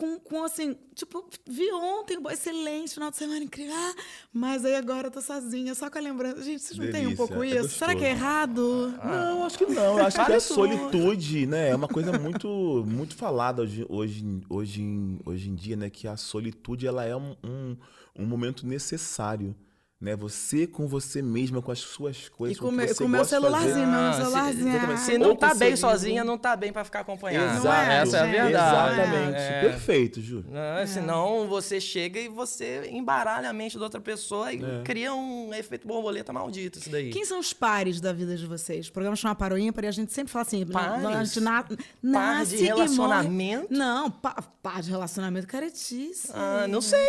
Com, 0.00 0.18
com 0.18 0.42
assim, 0.42 0.74
tipo, 0.94 1.28
vi 1.46 1.70
ontem 1.72 2.16
um 2.16 2.22
boy 2.22 2.32
excelente, 2.32 2.94
final 2.94 3.10
de 3.10 3.18
semana 3.18 3.44
incrível. 3.44 3.74
Ah, 3.76 3.94
mas 4.32 4.64
aí 4.64 4.74
agora 4.74 5.08
eu 5.08 5.10
tô 5.10 5.20
sozinha, 5.20 5.74
só 5.74 5.90
com 5.90 5.98
a 5.98 6.00
lembrança. 6.00 6.42
Gente, 6.42 6.62
vocês 6.62 6.78
não 6.78 6.86
têm 6.90 7.02
um 7.02 7.10
Delícia, 7.10 7.16
pouco 7.16 7.44
é 7.44 7.48
isso? 7.48 7.68
Será 7.68 7.94
que 7.94 8.02
é 8.02 8.12
gostoso. 8.12 8.24
errado? 8.24 8.94
Não, 9.04 9.44
acho 9.44 9.58
que 9.58 9.66
não. 9.66 9.98
Eu 9.98 10.06
acho 10.06 10.16
que 10.16 10.24
tudo. 10.24 10.40
solitude, 10.40 11.46
né, 11.46 11.68
é 11.68 11.76
uma 11.76 11.86
coisa 11.86 12.18
muito, 12.18 12.82
muito 12.88 13.14
falada 13.14 13.60
hoje, 13.60 13.84
hoje, 13.90 14.24
hoje, 14.48 14.80
em, 14.80 15.20
hoje 15.26 15.50
em 15.50 15.54
dia, 15.54 15.76
né, 15.76 15.90
que 15.90 16.08
a 16.08 16.16
solitude 16.16 16.86
ela 16.86 17.04
é 17.04 17.14
um, 17.14 17.36
um, 17.44 17.76
um 18.16 18.24
momento 18.24 18.66
necessário. 18.66 19.54
Né? 20.00 20.16
Você 20.16 20.66
com 20.66 20.88
você 20.88 21.20
mesma, 21.20 21.60
com 21.60 21.70
as 21.70 21.80
suas 21.80 22.26
coisas. 22.30 22.56
E 22.56 22.60
com 22.60 22.68
o 22.68 22.70
que 22.70 22.76
meu- 22.76 22.94
com 22.96 23.06
meu 23.06 23.22
celularzinho, 23.22 23.86
meu 23.86 24.00
Ah, 24.00 24.12
se- 24.14 24.20
celularzinho. 24.22 24.68
exatamente. 24.70 25.00
Se 25.02 25.14
ah, 25.14 25.18
não 25.18 25.28
Ou 25.28 25.36
tá 25.36 25.50
com 25.50 25.58
bem 25.58 25.76
sozinha, 25.76 26.24
não 26.24 26.38
tá 26.38 26.56
bem 26.56 26.72
para 26.72 26.84
ficar 26.84 27.00
acompanhada. 27.00 27.58
Exato. 27.58 27.90
Essa 27.90 28.16
é 28.16 28.20
a 28.20 28.24
verdade. 28.24 28.94
Exatamente. 28.94 29.36
É. 29.38 29.60
Perfeito, 29.60 30.22
Ju. 30.22 30.42
Não, 30.48 30.86
Senão 30.86 31.46
você 31.48 31.78
chega 31.78 32.18
e 32.18 32.28
você 32.28 32.88
embaralha 32.90 33.50
a 33.50 33.52
mente 33.52 33.76
da 33.76 33.84
outra 33.84 34.00
pessoa 34.00 34.50
e 34.50 34.64
É. 34.64 34.82
cria 34.84 35.12
um 35.12 35.52
efeito 35.52 35.86
borboleta 35.86 36.32
maldito 36.32 36.78
isso 36.78 36.88
daí. 36.88 37.10
Quem 37.10 37.26
são 37.26 37.38
os 37.38 37.52
pares 37.52 38.00
da 38.00 38.10
vida 38.14 38.34
de 38.34 38.46
vocês? 38.46 38.88
O 38.88 38.92
programa 38.92 39.14
chama 39.16 39.34
Par 39.34 39.52
ou 39.52 39.58
Ímpar 39.58 39.84
e 39.84 39.88
a 39.88 39.92
gente 39.92 40.14
sempre 40.14 40.32
fala 40.32 40.46
assim: 40.46 40.64
Pares? 40.64 41.04
a 41.04 41.24
gente 41.24 41.40
na, 41.40 41.64
nasce 42.02 42.56
de 42.56 42.62
e 42.64 42.66
relacionamento? 42.68 43.66
Não, 43.70 44.10
pa, 44.10 44.42
par 44.62 44.80
de 44.80 44.88
relacionamento 44.88 45.46
caretice. 45.46 46.30
Ah, 46.32 46.66
não 46.66 46.80
sei. 46.80 47.06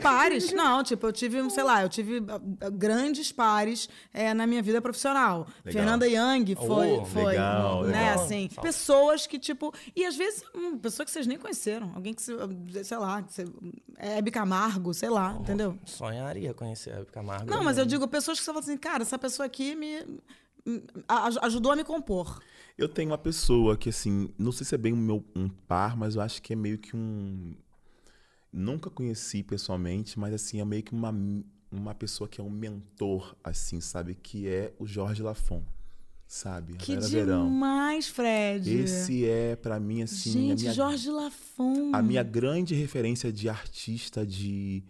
Pares? 0.00 0.52
Não, 0.52 0.84
tipo, 0.84 1.04
eu 1.08 1.12
tive, 1.12 1.50
sei 1.50 1.64
lá, 1.64 1.82
eu 1.82 1.88
tive 1.88 2.11
ah, 2.28 2.40
ah, 2.60 2.70
grandes 2.70 3.30
pares 3.32 3.88
é, 4.12 4.32
na 4.34 4.46
minha 4.46 4.62
vida 4.62 4.80
profissional. 4.82 5.46
Legal. 5.64 5.72
Fernanda 5.82 6.06
Young 6.08 6.54
foi, 6.56 6.92
Oh, 6.98 7.04
foi 7.04 7.24
legal, 7.24 7.82
né, 7.84 7.92
legal. 8.10 8.24
assim, 8.24 8.48
pessoas 8.60 9.26
que, 9.26 9.38
tipo, 9.38 9.72
e 9.94 10.04
às 10.04 10.16
vezes, 10.16 10.42
hum, 10.54 10.78
pessoa 10.78 11.04
que 11.06 11.12
vocês 11.12 11.26
nem 11.26 11.38
conheceram, 11.38 11.92
alguém 11.94 12.12
que, 12.14 12.22
você- 12.22 12.84
sei 12.84 12.96
lá, 12.98 13.22
que 13.22 13.32
você, 13.32 13.44
é 13.96 14.18
Hebe 14.18 14.30
Camargo, 14.30 14.92
sei 14.92 15.08
lá, 15.10 15.36
entendeu? 15.40 15.78
Sonharia 15.84 16.52
conhecer 16.54 16.92
a 16.92 16.96
Hebe 17.00 17.10
Camargo. 17.12 17.50
Não, 17.50 17.62
mas 17.62 17.78
eu 17.78 17.86
digo 17.86 18.06
pessoas 18.08 18.38
que 18.38 18.44
você 18.44 18.50
fala 18.52 18.60
assim, 18.64 18.76
cara, 18.76 19.02
essa 19.02 19.18
pessoa 19.18 19.46
aqui 19.46 19.74
me 19.74 20.20
ajudou 21.42 21.72
a 21.72 21.76
me 21.76 21.84
compor. 21.84 22.40
Eu 22.78 22.88
tenho 22.88 23.10
uma 23.10 23.18
pessoa 23.18 23.76
que, 23.76 23.88
assim, 23.90 24.28
não 24.38 24.50
sei 24.52 24.64
se 24.66 24.74
é 24.74 24.78
bem 24.78 24.92
meu, 24.92 25.24
um 25.36 25.48
par, 25.48 25.96
mas 25.96 26.14
eu 26.16 26.22
acho 26.22 26.40
que 26.42 26.52
é 26.52 26.56
meio 26.56 26.78
que 26.78 26.96
um. 26.96 27.54
Nunca 28.52 28.90
conheci 28.90 29.42
pessoalmente, 29.42 30.18
mas, 30.18 30.32
assim, 30.34 30.60
é 30.60 30.64
meio 30.64 30.82
que 30.82 30.92
uma, 30.92 31.14
uma 31.72 31.94
pessoa 31.94 32.28
que 32.28 32.40
é 32.40 32.44
um 32.44 32.50
mentor, 32.50 33.34
assim, 33.42 33.80
sabe? 33.80 34.14
Que 34.14 34.46
é 34.46 34.72
o 34.78 34.86
Jorge 34.86 35.22
Lafon, 35.22 35.64
sabe? 36.26 36.74
Que 36.74 36.96
Verão. 36.96 37.48
demais, 37.48 38.08
Fred. 38.08 38.70
Esse 38.70 39.26
é, 39.26 39.56
pra 39.56 39.80
mim, 39.80 40.02
assim. 40.02 40.30
a 40.30 40.32
Gente, 40.50 40.60
minha, 40.62 40.72
Jorge 40.74 41.10
Lafon. 41.10 41.90
A 41.94 42.02
minha 42.02 42.22
grande 42.22 42.74
referência 42.74 43.32
de 43.32 43.48
artista, 43.48 44.24
de, 44.26 44.84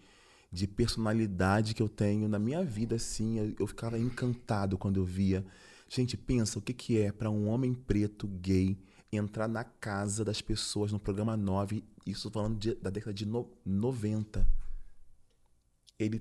de 0.51 0.67
personalidade 0.67 1.75
que 1.75 1.83
eu 1.83 1.89
tenho 1.89 2.29
na 2.29 2.39
minha 2.39 2.65
vida, 2.65 2.97
assim, 2.97 3.39
eu, 3.39 3.55
eu 3.61 3.67
ficava 3.67 3.99
encantado 3.99 4.77
quando 4.77 4.99
eu 4.99 5.05
via. 5.05 5.45
Gente, 5.89 6.17
pensa 6.17 6.59
o 6.59 6.63
que, 6.63 6.73
que 6.73 6.99
é 6.99 7.13
para 7.13 7.31
um 7.31 7.49
homem 7.49 7.73
preto, 7.75 8.27
gay, 8.27 8.77
entrar 9.13 9.47
na 9.47 9.63
casa 9.63 10.25
das 10.25 10.41
pessoas 10.41 10.91
no 10.91 10.99
programa 10.99 11.37
9, 11.37 11.85
isso 12.07 12.31
falando 12.31 12.59
de- 12.59 12.75
da 12.77 12.89
década 12.89 13.13
de 13.13 13.27
no, 13.27 13.47
90. 13.65 14.49
Ele, 15.99 16.21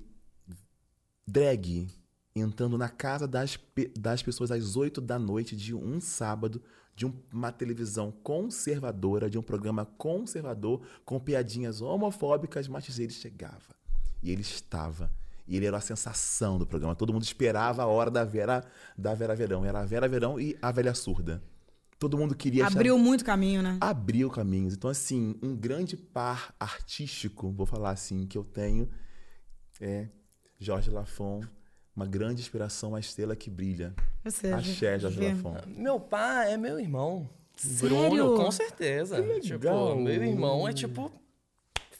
drag, 1.27 1.87
entrando 2.35 2.77
na 2.77 2.89
casa 2.89 3.27
das, 3.27 3.57
pe- 3.57 3.91
das 3.97 4.21
pessoas 4.23 4.51
às 4.51 4.75
8 4.75 5.01
da 5.01 5.17
noite 5.19 5.55
de 5.55 5.73
um 5.75 5.99
sábado, 5.99 6.61
de 6.95 7.05
um- 7.05 7.13
uma 7.33 7.51
televisão 7.51 8.11
conservadora, 8.23 9.29
de 9.29 9.37
um 9.37 9.41
programa 9.41 9.85
conservador, 9.97 10.81
com 11.05 11.19
piadinhas 11.19 11.81
homofóbicas, 11.81 12.67
mas 12.67 12.97
ele 12.99 13.11
chegava. 13.13 13.75
E 14.21 14.31
ele 14.31 14.41
estava. 14.41 15.11
E 15.47 15.57
ele 15.57 15.65
era 15.65 15.77
a 15.77 15.81
sensação 15.81 16.57
do 16.57 16.65
programa. 16.65 16.95
Todo 16.95 17.11
mundo 17.11 17.23
esperava 17.23 17.83
a 17.83 17.87
hora 17.87 18.11
da 18.11 18.23
Vera, 18.23 18.63
da 18.97 19.13
Vera 19.13 19.35
Verão. 19.35 19.65
Era 19.65 19.79
a 19.81 19.85
Vera 19.85 20.07
Verão 20.07 20.39
e 20.39 20.55
a 20.61 20.71
Velha 20.71 20.93
Surda. 20.93 21.41
Todo 21.99 22.17
mundo 22.17 22.33
queria 22.35 22.65
achar- 22.65 22.77
Abriu 22.77 22.97
muito 22.97 23.23
caminho, 23.25 23.61
né? 23.61 23.77
abriu 23.81 24.29
caminhos. 24.29 24.73
Então, 24.73 24.89
assim, 24.89 25.35
um 25.41 25.55
grande 25.55 25.95
par 25.97 26.53
artístico, 26.59 27.51
vou 27.51 27.65
falar 27.65 27.91
assim, 27.91 28.25
que 28.25 28.37
eu 28.37 28.43
tenho 28.43 28.87
é 29.79 30.07
Jorge 30.61 30.91
Lafon, 30.91 31.41
uma 31.95 32.05
grande 32.05 32.39
inspiração, 32.39 32.89
uma 32.89 32.99
estrela 32.99 33.35
que 33.35 33.49
brilha. 33.49 33.95
Seja, 34.29 34.57
Axé, 34.57 34.99
Jorge 34.99 35.19
vê. 35.19 35.33
Lafon. 35.33 35.57
Meu 35.65 35.99
pai 35.99 36.53
é 36.53 36.57
meu 36.57 36.79
irmão. 36.79 37.27
Sério? 37.57 38.09
Bruno, 38.09 38.35
com 38.35 38.51
certeza. 38.51 39.15
Que 39.15 39.27
legal. 39.27 39.41
Tipo, 39.41 39.95
meu 39.95 40.23
irmão 40.23 40.67
é 40.67 40.71
tipo 40.71 41.11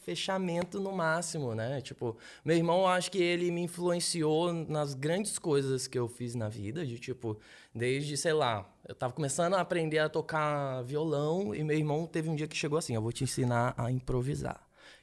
fechamento 0.02 0.80
no 0.80 0.92
máximo, 0.92 1.54
né? 1.56 1.80
Tipo, 1.80 2.16
meu 2.44 2.56
irmão, 2.56 2.80
eu 2.80 2.86
acho 2.86 3.10
que 3.10 3.20
ele 3.20 3.50
me 3.50 3.62
influenciou 3.62 4.52
nas 4.52 4.94
grandes 4.94 5.40
coisas 5.40 5.88
que 5.88 5.98
eu 5.98 6.06
fiz 6.08 6.36
na 6.36 6.48
vida, 6.48 6.86
de 6.86 6.98
tipo, 6.98 7.38
desde, 7.74 8.16
sei 8.16 8.32
lá, 8.32 8.68
eu 8.88 8.94
tava 8.94 9.12
começando 9.12 9.54
a 9.54 9.60
aprender 9.60 9.98
a 9.98 10.08
tocar 10.08 10.82
violão 10.82 11.54
e 11.54 11.64
meu 11.64 11.76
irmão 11.76 12.06
teve 12.06 12.28
um 12.28 12.36
dia 12.36 12.48
que 12.48 12.56
chegou 12.56 12.78
assim, 12.78 12.94
eu 12.94 13.02
vou 13.02 13.12
te 13.12 13.24
ensinar 13.24 13.74
a 13.76 13.90
improvisar. 13.90 14.60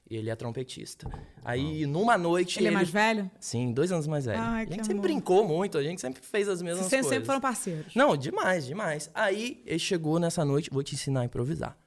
E 0.09 0.17
ele 0.17 0.29
é 0.29 0.35
trompetista. 0.35 1.07
Aí, 1.45 1.85
numa 1.85 2.17
noite. 2.17 2.59
Ele 2.59 2.69
é 2.69 2.71
mais 2.71 2.89
velho? 2.89 3.29
Sim, 3.39 3.71
dois 3.71 3.91
anos 3.91 4.07
mais 4.07 4.25
velho. 4.25 4.41
Ai, 4.41 4.63
a 4.63 4.65
que 4.65 4.71
gente 4.73 4.87
sempre 4.87 4.93
amor. 4.93 5.03
brincou 5.03 5.47
muito, 5.47 5.77
a 5.77 5.83
gente 5.83 6.01
sempre 6.01 6.21
fez 6.23 6.49
as 6.49 6.63
mesmas 6.63 6.79
Vocês 6.79 6.89
sempre, 6.89 7.03
coisas. 7.03 7.15
sempre 7.15 7.25
foram 7.27 7.39
parceiros. 7.39 7.93
Não, 7.93 8.17
demais, 8.17 8.65
demais. 8.65 9.11
Aí 9.13 9.61
ele 9.67 9.77
chegou 9.77 10.17
nessa 10.17 10.43
noite, 10.43 10.71
vou 10.71 10.81
te 10.81 10.95
ensinar 10.95 11.21
a 11.21 11.25
improvisar. 11.25 11.77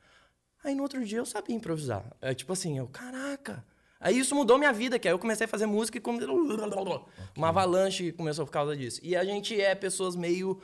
Aí 0.63 0.75
no 0.75 0.85
outro 0.85 1.05
dia 1.05 1.19
eu 1.19 1.27
sabia 1.27 1.57
improvisar. 1.57 2.05
É 2.21 2.33
tipo 2.33 2.53
assim, 2.53 2.79
eu, 2.79 2.87
caraca. 2.87 3.65
Aí 4.01 4.19
isso 4.19 4.35
mudou 4.35 4.57
minha 4.57 4.73
vida, 4.73 4.99
que 4.99 5.09
aí 5.09 5.15
eu 5.15 5.19
comecei 5.19 5.45
a 5.45 5.49
fazer 5.49 5.67
música 5.67 5.99
e 5.99 6.01
come... 6.01 6.21
uma 7.37 7.49
avalanche 7.49 8.13
começou 8.13 8.45
por 8.45 8.53
causa 8.53 8.77
disso. 8.77 9.01
E 9.03 9.17
a 9.17 9.25
gente 9.25 9.61
é 9.61 9.75
pessoas 9.75 10.15
meio 10.15 10.61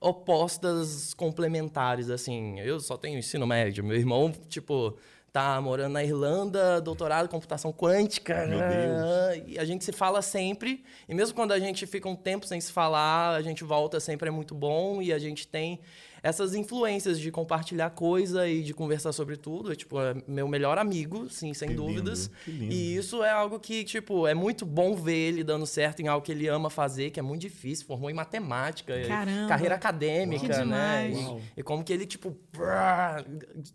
opostas 0.00 1.14
complementares, 1.14 2.10
assim. 2.10 2.58
Eu 2.60 2.80
só 2.80 2.96
tenho 2.96 3.18
ensino 3.18 3.46
médio. 3.46 3.84
Meu 3.84 3.96
irmão, 3.96 4.32
tipo, 4.48 4.96
tá 5.32 5.58
morando 5.60 5.94
na 5.94 6.04
Irlanda, 6.04 6.80
doutorado 6.80 7.24
em 7.24 7.28
computação 7.28 7.72
quântica. 7.72 8.46
Meu 8.46 8.58
Deus. 8.58 9.42
E 9.46 9.58
a 9.58 9.64
gente 9.64 9.82
se 9.84 9.90
fala 9.90 10.20
sempre. 10.20 10.84
E 11.08 11.14
mesmo 11.14 11.34
quando 11.34 11.52
a 11.52 11.58
gente 11.58 11.86
fica 11.86 12.08
um 12.08 12.14
tempo 12.14 12.46
sem 12.46 12.60
se 12.60 12.70
falar, 12.70 13.34
a 13.34 13.40
gente 13.40 13.64
volta 13.64 13.98
sempre 13.98 14.28
é 14.28 14.30
muito 14.30 14.54
bom. 14.54 15.00
E 15.00 15.12
a 15.12 15.18
gente 15.18 15.48
tem 15.48 15.80
essas 16.22 16.54
influências 16.54 17.18
de 17.18 17.30
compartilhar 17.30 17.90
coisa 17.90 18.48
e 18.48 18.62
de 18.62 18.72
conversar 18.72 19.12
sobre 19.12 19.36
tudo. 19.36 19.72
É, 19.72 19.74
tipo, 19.74 20.00
é 20.00 20.14
meu 20.26 20.46
melhor 20.46 20.78
amigo, 20.78 21.28
sim, 21.28 21.52
sem 21.54 21.70
Que 21.70 21.74
dúvidas. 21.74 22.26
lindo, 22.26 22.36
que 22.44 22.50
lindo. 22.50 22.72
E 22.74 22.96
isso 22.96 23.22
é 23.24 23.30
algo 23.30 23.58
que, 23.58 23.82
tipo, 23.84 24.26
é 24.26 24.34
muito 24.34 24.64
bom 24.64 24.94
ver 24.94 25.16
ele 25.16 25.42
dando 25.44 25.66
certo 25.66 26.00
em 26.00 26.08
algo 26.08 26.24
que 26.24 26.32
ele 26.32 26.46
ama 26.48 26.70
fazer, 26.70 27.10
que 27.10 27.18
é 27.18 27.22
muito 27.22 27.40
difícil. 27.42 27.86
Formou 27.86 28.08
em 28.10 28.14
matemática, 28.14 28.96
e 28.96 29.06
Caramba. 29.08 29.48
carreira 29.48 29.74
acadêmica, 29.74 30.64
né? 30.64 31.10
E-. 31.10 31.60
E, 31.60 31.62
como 31.62 31.82
que 31.82 31.92
ele, 31.92 32.06
tipo, 32.06 32.36
brá, 32.52 33.24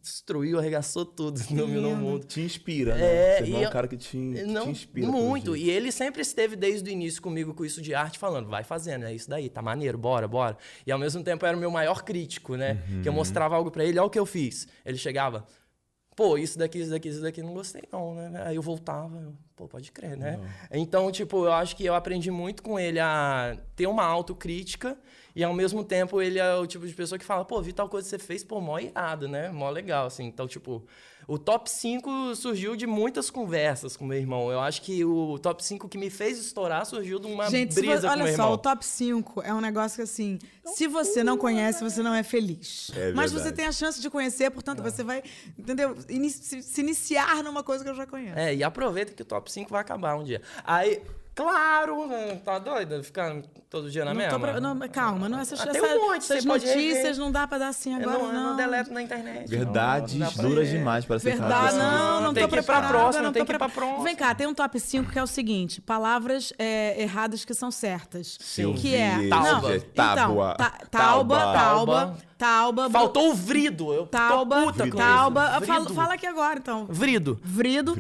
destruiu, 0.01 0.59
arregaçou 0.59 1.05
tudo 1.05 1.39
no, 1.51 1.67
no 1.67 1.95
mundo. 1.95 2.25
Te 2.25 2.41
inspira, 2.41 2.95
né? 2.95 3.05
É, 3.05 3.37
Você 3.39 3.51
e 3.51 3.63
é 3.63 3.67
um 3.67 3.71
cara 3.71 3.87
que 3.87 3.97
te, 3.97 4.11
que 4.11 4.43
Não, 4.43 4.63
te 4.65 4.69
inspira. 4.71 5.07
muito. 5.07 5.55
E 5.55 5.69
ele 5.69 5.91
sempre 5.91 6.21
esteve 6.21 6.55
desde 6.55 6.89
o 6.89 6.91
início 6.91 7.21
comigo 7.21 7.53
com 7.53 7.65
isso 7.65 7.81
de 7.81 7.93
arte, 7.93 8.17
falando, 8.17 8.47
vai 8.49 8.63
fazendo, 8.63 9.05
é 9.05 9.13
isso 9.13 9.29
daí, 9.29 9.49
tá 9.49 9.61
maneiro, 9.61 9.97
bora, 9.97 10.27
bora. 10.27 10.57
E 10.85 10.91
ao 10.91 10.99
mesmo 10.99 11.23
tempo 11.23 11.45
era 11.45 11.55
o 11.55 11.59
meu 11.59 11.71
maior 11.71 12.03
crítico, 12.03 12.36
né? 12.57 12.77
Que 13.01 13.07
eu 13.09 13.11
Uhum. 13.11 13.17
mostrava 13.17 13.55
algo 13.55 13.71
pra 13.71 13.83
ele, 13.83 13.97
olha 13.99 14.07
o 14.07 14.09
que 14.09 14.19
eu 14.19 14.25
fiz. 14.25 14.67
Ele 14.85 14.97
chegava, 14.97 15.45
pô, 16.15 16.37
isso 16.37 16.57
daqui, 16.57 16.79
isso 16.79 16.89
daqui, 16.89 17.09
isso 17.09 17.21
daqui, 17.21 17.41
não 17.41 17.53
gostei 17.53 17.83
não, 17.91 18.13
né? 18.15 18.43
Aí 18.45 18.55
eu 18.55 18.61
voltava, 18.61 19.17
eu, 19.19 19.33
pô, 19.55 19.67
pode 19.67 19.91
crer, 19.91 20.17
né? 20.17 20.39
Então, 20.71 21.11
tipo, 21.11 21.45
eu 21.45 21.51
acho 21.51 21.75
que 21.75 21.85
eu 21.85 21.93
aprendi 21.95 22.31
muito 22.31 22.63
com 22.63 22.79
ele 22.79 22.99
a 22.99 23.57
ter 23.75 23.87
uma 23.87 24.03
autocrítica 24.03 24.97
e 25.35 25.43
ao 25.43 25.53
mesmo 25.53 25.83
tempo 25.83 26.19
ele 26.21 26.39
é 26.39 26.55
o 26.55 26.65
tipo 26.65 26.87
de 26.87 26.93
pessoa 26.93 27.19
que 27.19 27.25
fala, 27.25 27.45
pô, 27.45 27.61
vi 27.61 27.71
tal 27.71 27.87
coisa 27.87 28.05
que 28.05 28.09
você 28.09 28.17
fez, 28.19 28.43
pô, 28.43 28.59
mó 28.59 28.79
irado, 28.79 29.27
né? 29.27 29.49
Mó 29.49 29.69
legal, 29.69 30.07
assim. 30.07 30.25
Então, 30.25 30.47
tipo, 30.47 30.83
o 31.27 31.37
top 31.37 31.69
5 31.69 32.35
surgiu 32.35 32.75
de 32.75 32.87
muitas 32.87 33.29
conversas 33.29 33.97
com 33.97 34.05
meu 34.05 34.17
irmão. 34.17 34.49
Eu 34.49 34.61
acho 34.61 34.81
que 34.81 35.03
o 35.03 35.37
top 35.37 35.63
5 35.63 35.89
que 35.89 35.97
me 35.97 36.09
fez 36.09 36.39
estourar 36.39 36.85
surgiu 36.85 37.19
de 37.19 37.27
uma 37.27 37.49
Gente, 37.49 37.75
brisa 37.75 38.01
você- 38.01 38.07
com 38.07 38.13
olha 38.13 38.23
meu 38.23 38.35
só, 38.35 38.43
irmão. 38.43 38.53
o 38.53 38.57
top 38.57 38.85
5 38.85 39.41
é 39.41 39.53
um 39.53 39.59
negócio 39.59 39.97
que 39.97 40.01
assim, 40.03 40.39
se 40.63 40.87
você 40.87 41.23
não 41.25 41.37
conhece, 41.37 41.83
você 41.83 42.01
não 42.01 42.13
é 42.13 42.23
feliz. 42.23 42.91
É 42.95 43.11
Mas 43.11 43.33
você 43.33 43.51
tem 43.51 43.65
a 43.65 43.71
chance 43.73 44.01
de 44.01 44.09
conhecer, 44.09 44.49
portanto, 44.51 44.81
você 44.81 45.03
vai, 45.03 45.21
entendeu? 45.59 45.97
Ini- 46.07 46.29
se, 46.29 46.61
se 46.63 46.81
iniciar 46.81 47.43
numa 47.43 47.61
coisa 47.61 47.83
que 47.83 47.89
eu 47.89 47.95
já 47.95 48.05
conheço. 48.07 48.37
É, 48.39 48.55
e 48.55 48.63
aproveita 48.63 49.11
que 49.11 49.21
o 49.21 49.25
top 49.25 49.51
5 49.51 49.69
vai 49.69 49.81
acabar 49.81 50.15
um 50.15 50.23
dia. 50.23 50.41
Aí, 50.63 51.01
claro, 51.37 52.07
né, 52.07 52.41
tá 52.43 52.57
doido? 52.57 53.03
Ficar 53.03 53.35
todo 53.69 53.91
dia 53.91 54.03
na 54.03 54.11
Não 54.13 54.19
mesma? 54.19 54.39
pra- 54.39 54.59
não, 54.59 54.75
calma, 54.89 55.29
não, 55.29 55.39
essas, 55.39 55.59
Ah, 55.61 55.67
tem 55.67 55.81
essa- 55.83 55.95
um 55.95 56.07
monte, 56.07 56.23
essas 56.23 56.43
notícias 56.43 57.17
não 57.17 57.31
dá 57.31 57.47
pra 57.47 57.59
dar 57.59 57.67
assim 57.67 57.93
agora, 57.93 58.17
não, 58.17 58.25
eu 58.27 58.33
não. 58.33 58.43
não 58.49 58.55
deleto 58.57 58.91
na 58.91 59.01
internet. 59.03 59.47
Verdades 59.47 60.15
não, 60.15 60.31
não 60.31 60.49
duras 60.49 60.67
demais 60.69 61.05
para 61.05 61.19
ser 61.19 61.29
Verdade, 61.37 61.77
não, 61.77 62.21
não 62.21 62.33
Tem 62.33 62.43
tô 62.43 62.49
que 62.49 62.55
ir 62.55 62.63
pra 62.63 62.75
preparada, 62.81 62.87
próxima, 62.99 63.23
não 63.23 63.31
tem 63.31 63.41
tô 63.43 63.45
que 63.45 63.53
ir 63.53 63.57
pra 63.57 63.69
próxima. 63.69 64.03
Vem 64.03 64.15
cá, 64.15 64.33
tem 64.33 64.47
um 64.47 64.53
top 64.53 64.79
5 64.79 65.11
que 65.11 65.19
é 65.19 65.23
o 65.23 65.27
seguinte, 65.27 65.79
palavras 65.79 66.51
é, 66.57 66.99
erradas 67.01 67.45
que 67.45 67.53
são 67.53 67.69
certas. 67.69 68.37
Sim. 68.41 68.73
Que 68.73 68.95
é... 68.95 69.29
Tauba. 69.29 69.61
Não, 69.61 69.69
É 69.69 69.79
tábua. 69.79 70.55
Então, 70.55 70.69
ta- 70.69 70.85
tauba, 70.89 71.35
Tauba. 71.39 71.53
tauba, 71.53 72.17
tauba... 72.37 72.89
Faltou 72.89 73.29
o 73.31 73.33
vrido. 73.35 73.93
Eu 73.93 74.07
Tauba, 74.07 74.55
tô 74.61 74.65
puta 74.71 74.89
com 74.89 74.97
tauba... 74.97 75.41
isso. 75.57 75.65
Fala, 75.67 75.79
Vrido. 75.81 75.93
fala 75.93 76.13
aqui 76.15 76.25
agora, 76.25 76.57
então. 76.57 76.85
Vrido. 76.89 77.39
Vrido, 77.43 77.95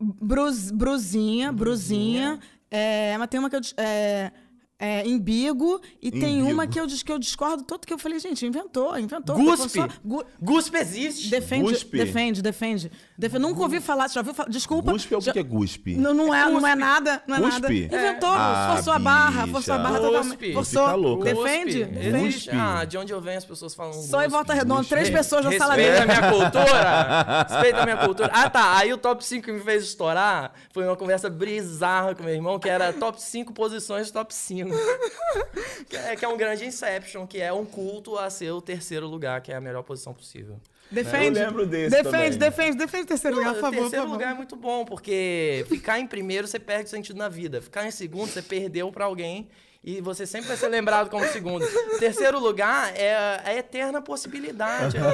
tauba, 0.00 0.14
brus, 0.20 0.70
brusinha, 0.70 1.52
brusinha. 1.52 2.38
É, 2.70 3.16
mas 3.18 3.28
tem 3.28 3.38
uma 3.38 3.50
que 3.50 3.56
eu... 3.56 3.60
É, 3.76 4.32
é, 4.80 5.06
embigo, 5.06 5.80
e 6.00 6.10
tem 6.10 6.42
uma 6.42 6.66
que 6.66 6.80
eu, 6.80 6.86
que 6.86 7.12
eu 7.12 7.18
discordo 7.18 7.62
todo, 7.64 7.86
que 7.86 7.92
eu 7.92 7.98
falei, 7.98 8.18
gente, 8.18 8.46
inventou, 8.46 8.98
inventou. 8.98 9.36
Guspe. 9.36 9.68
Só- 9.78 9.88
gu- 10.04 10.24
Guspe 10.40 10.78
existe. 10.78 11.28
Defende, 11.28 11.70
Guspe. 11.70 11.98
defende, 11.98 12.40
defende, 12.42 12.90
Defe- 13.18 13.38
Nunca 13.38 13.60
ouvi 13.60 13.80
falar, 13.80 14.08
você 14.08 14.14
já 14.14 14.20
ouviu 14.22 14.32
falar? 14.32 14.48
Desculpa. 14.48 14.92
Guspe 14.92 15.12
é 15.14 15.18
o 15.18 15.20
já- 15.20 15.32
que 15.32 15.38
é 15.38 15.42
guspe? 15.42 15.94
Não, 15.96 16.14
não 16.14 16.34
é, 16.34 16.48
não 16.50 16.66
é 16.66 16.74
nada, 16.74 17.22
não 17.26 17.36
é 17.36 17.40
nada. 17.40 17.58
Guspe? 17.68 17.84
Inventou, 17.84 18.30
Ah, 18.32 18.72
forçou 18.74 18.92
a 18.94 18.98
barra, 18.98 19.40
bicha. 19.42 19.52
forçou 19.52 19.74
a 19.74 19.78
barra 19.78 19.98
Guspe. 19.98 20.12
totalmente. 20.14 20.52
Forçou. 20.54 20.84
fica 20.84 20.94
louco. 20.96 21.24
Defende, 21.24 21.78
Guspe. 21.84 21.94
defende. 21.94 22.26
Existe. 22.28 22.50
Ah, 22.50 22.84
de 22.86 22.96
onde 22.96 23.12
eu 23.12 23.20
venho 23.20 23.36
as 23.36 23.44
pessoas 23.44 23.74
falam 23.74 23.92
Só 23.92 23.98
em 24.20 24.24
guspe. 24.24 24.28
volta 24.30 24.54
redonda, 24.54 24.84
três 24.84 25.08
Guspe. 25.10 25.18
pessoas 25.18 25.44
na 25.44 25.52
sala 25.58 25.74
Respeita 25.74 26.02
a 26.02 26.06
dele. 26.06 26.18
minha 26.20 26.32
cultura. 26.32 27.46
Respeita 27.48 27.78
a 27.78 27.84
minha 27.84 27.96
cultura. 28.06 28.30
Ah, 28.32 28.48
tá. 28.50 28.78
Aí 28.78 28.92
o 28.92 28.96
top 28.96 29.22
5 29.24 29.44
que 29.44 29.52
me 29.52 29.60
fez 29.60 29.84
estourar 29.84 30.52
foi 30.72 30.84
uma 30.86 30.96
conversa 30.96 31.28
bizarra 31.28 32.14
com 32.14 32.22
meu 32.22 32.34
irmão, 32.34 32.58
que 32.58 32.68
era 32.70 32.90
top 32.92 33.20
5 33.20 33.52
posições 33.52 34.10
top 34.10 34.34
5. 34.34 34.69
que, 35.88 35.96
é, 35.96 36.16
que 36.16 36.24
é 36.24 36.28
um 36.28 36.36
grande 36.36 36.64
Inception, 36.64 37.26
que 37.26 37.40
é 37.40 37.52
um 37.52 37.64
culto 37.64 38.18
a 38.18 38.28
ser 38.30 38.50
o 38.50 38.60
terceiro 38.60 39.06
lugar, 39.06 39.40
que 39.40 39.52
é 39.52 39.56
a 39.56 39.60
melhor 39.60 39.82
posição 39.82 40.12
possível. 40.14 40.60
Defende. 40.90 41.38
Eu 41.38 41.46
lembro 41.46 41.66
desse 41.66 41.90
Defende, 41.90 42.12
também. 42.12 42.38
defende, 42.38 42.76
defende 42.76 43.04
o 43.04 43.06
terceiro 43.06 43.36
lugar, 43.36 43.54
por 43.54 43.60
favor. 43.60 43.78
terceiro 43.78 44.04
favor. 44.04 44.12
lugar 44.12 44.32
é 44.32 44.34
muito 44.34 44.56
bom, 44.56 44.84
porque 44.84 45.64
ficar 45.68 46.00
em 46.00 46.06
primeiro 46.06 46.48
você 46.48 46.58
perde 46.58 46.86
o 46.86 46.88
sentido 46.88 47.16
na 47.16 47.28
vida. 47.28 47.62
Ficar 47.62 47.86
em 47.86 47.90
segundo 47.90 48.28
você 48.28 48.42
perdeu 48.42 48.90
pra 48.90 49.04
alguém 49.04 49.48
e 49.82 50.00
você 50.00 50.26
sempre 50.26 50.48
vai 50.48 50.56
ser 50.56 50.68
lembrado 50.68 51.08
como 51.08 51.24
segundo. 51.28 51.64
Terceiro 51.98 52.38
lugar 52.38 52.92
é 52.96 53.40
a 53.44 53.54
eterna 53.54 54.02
possibilidade, 54.02 54.98
né? 54.98 55.10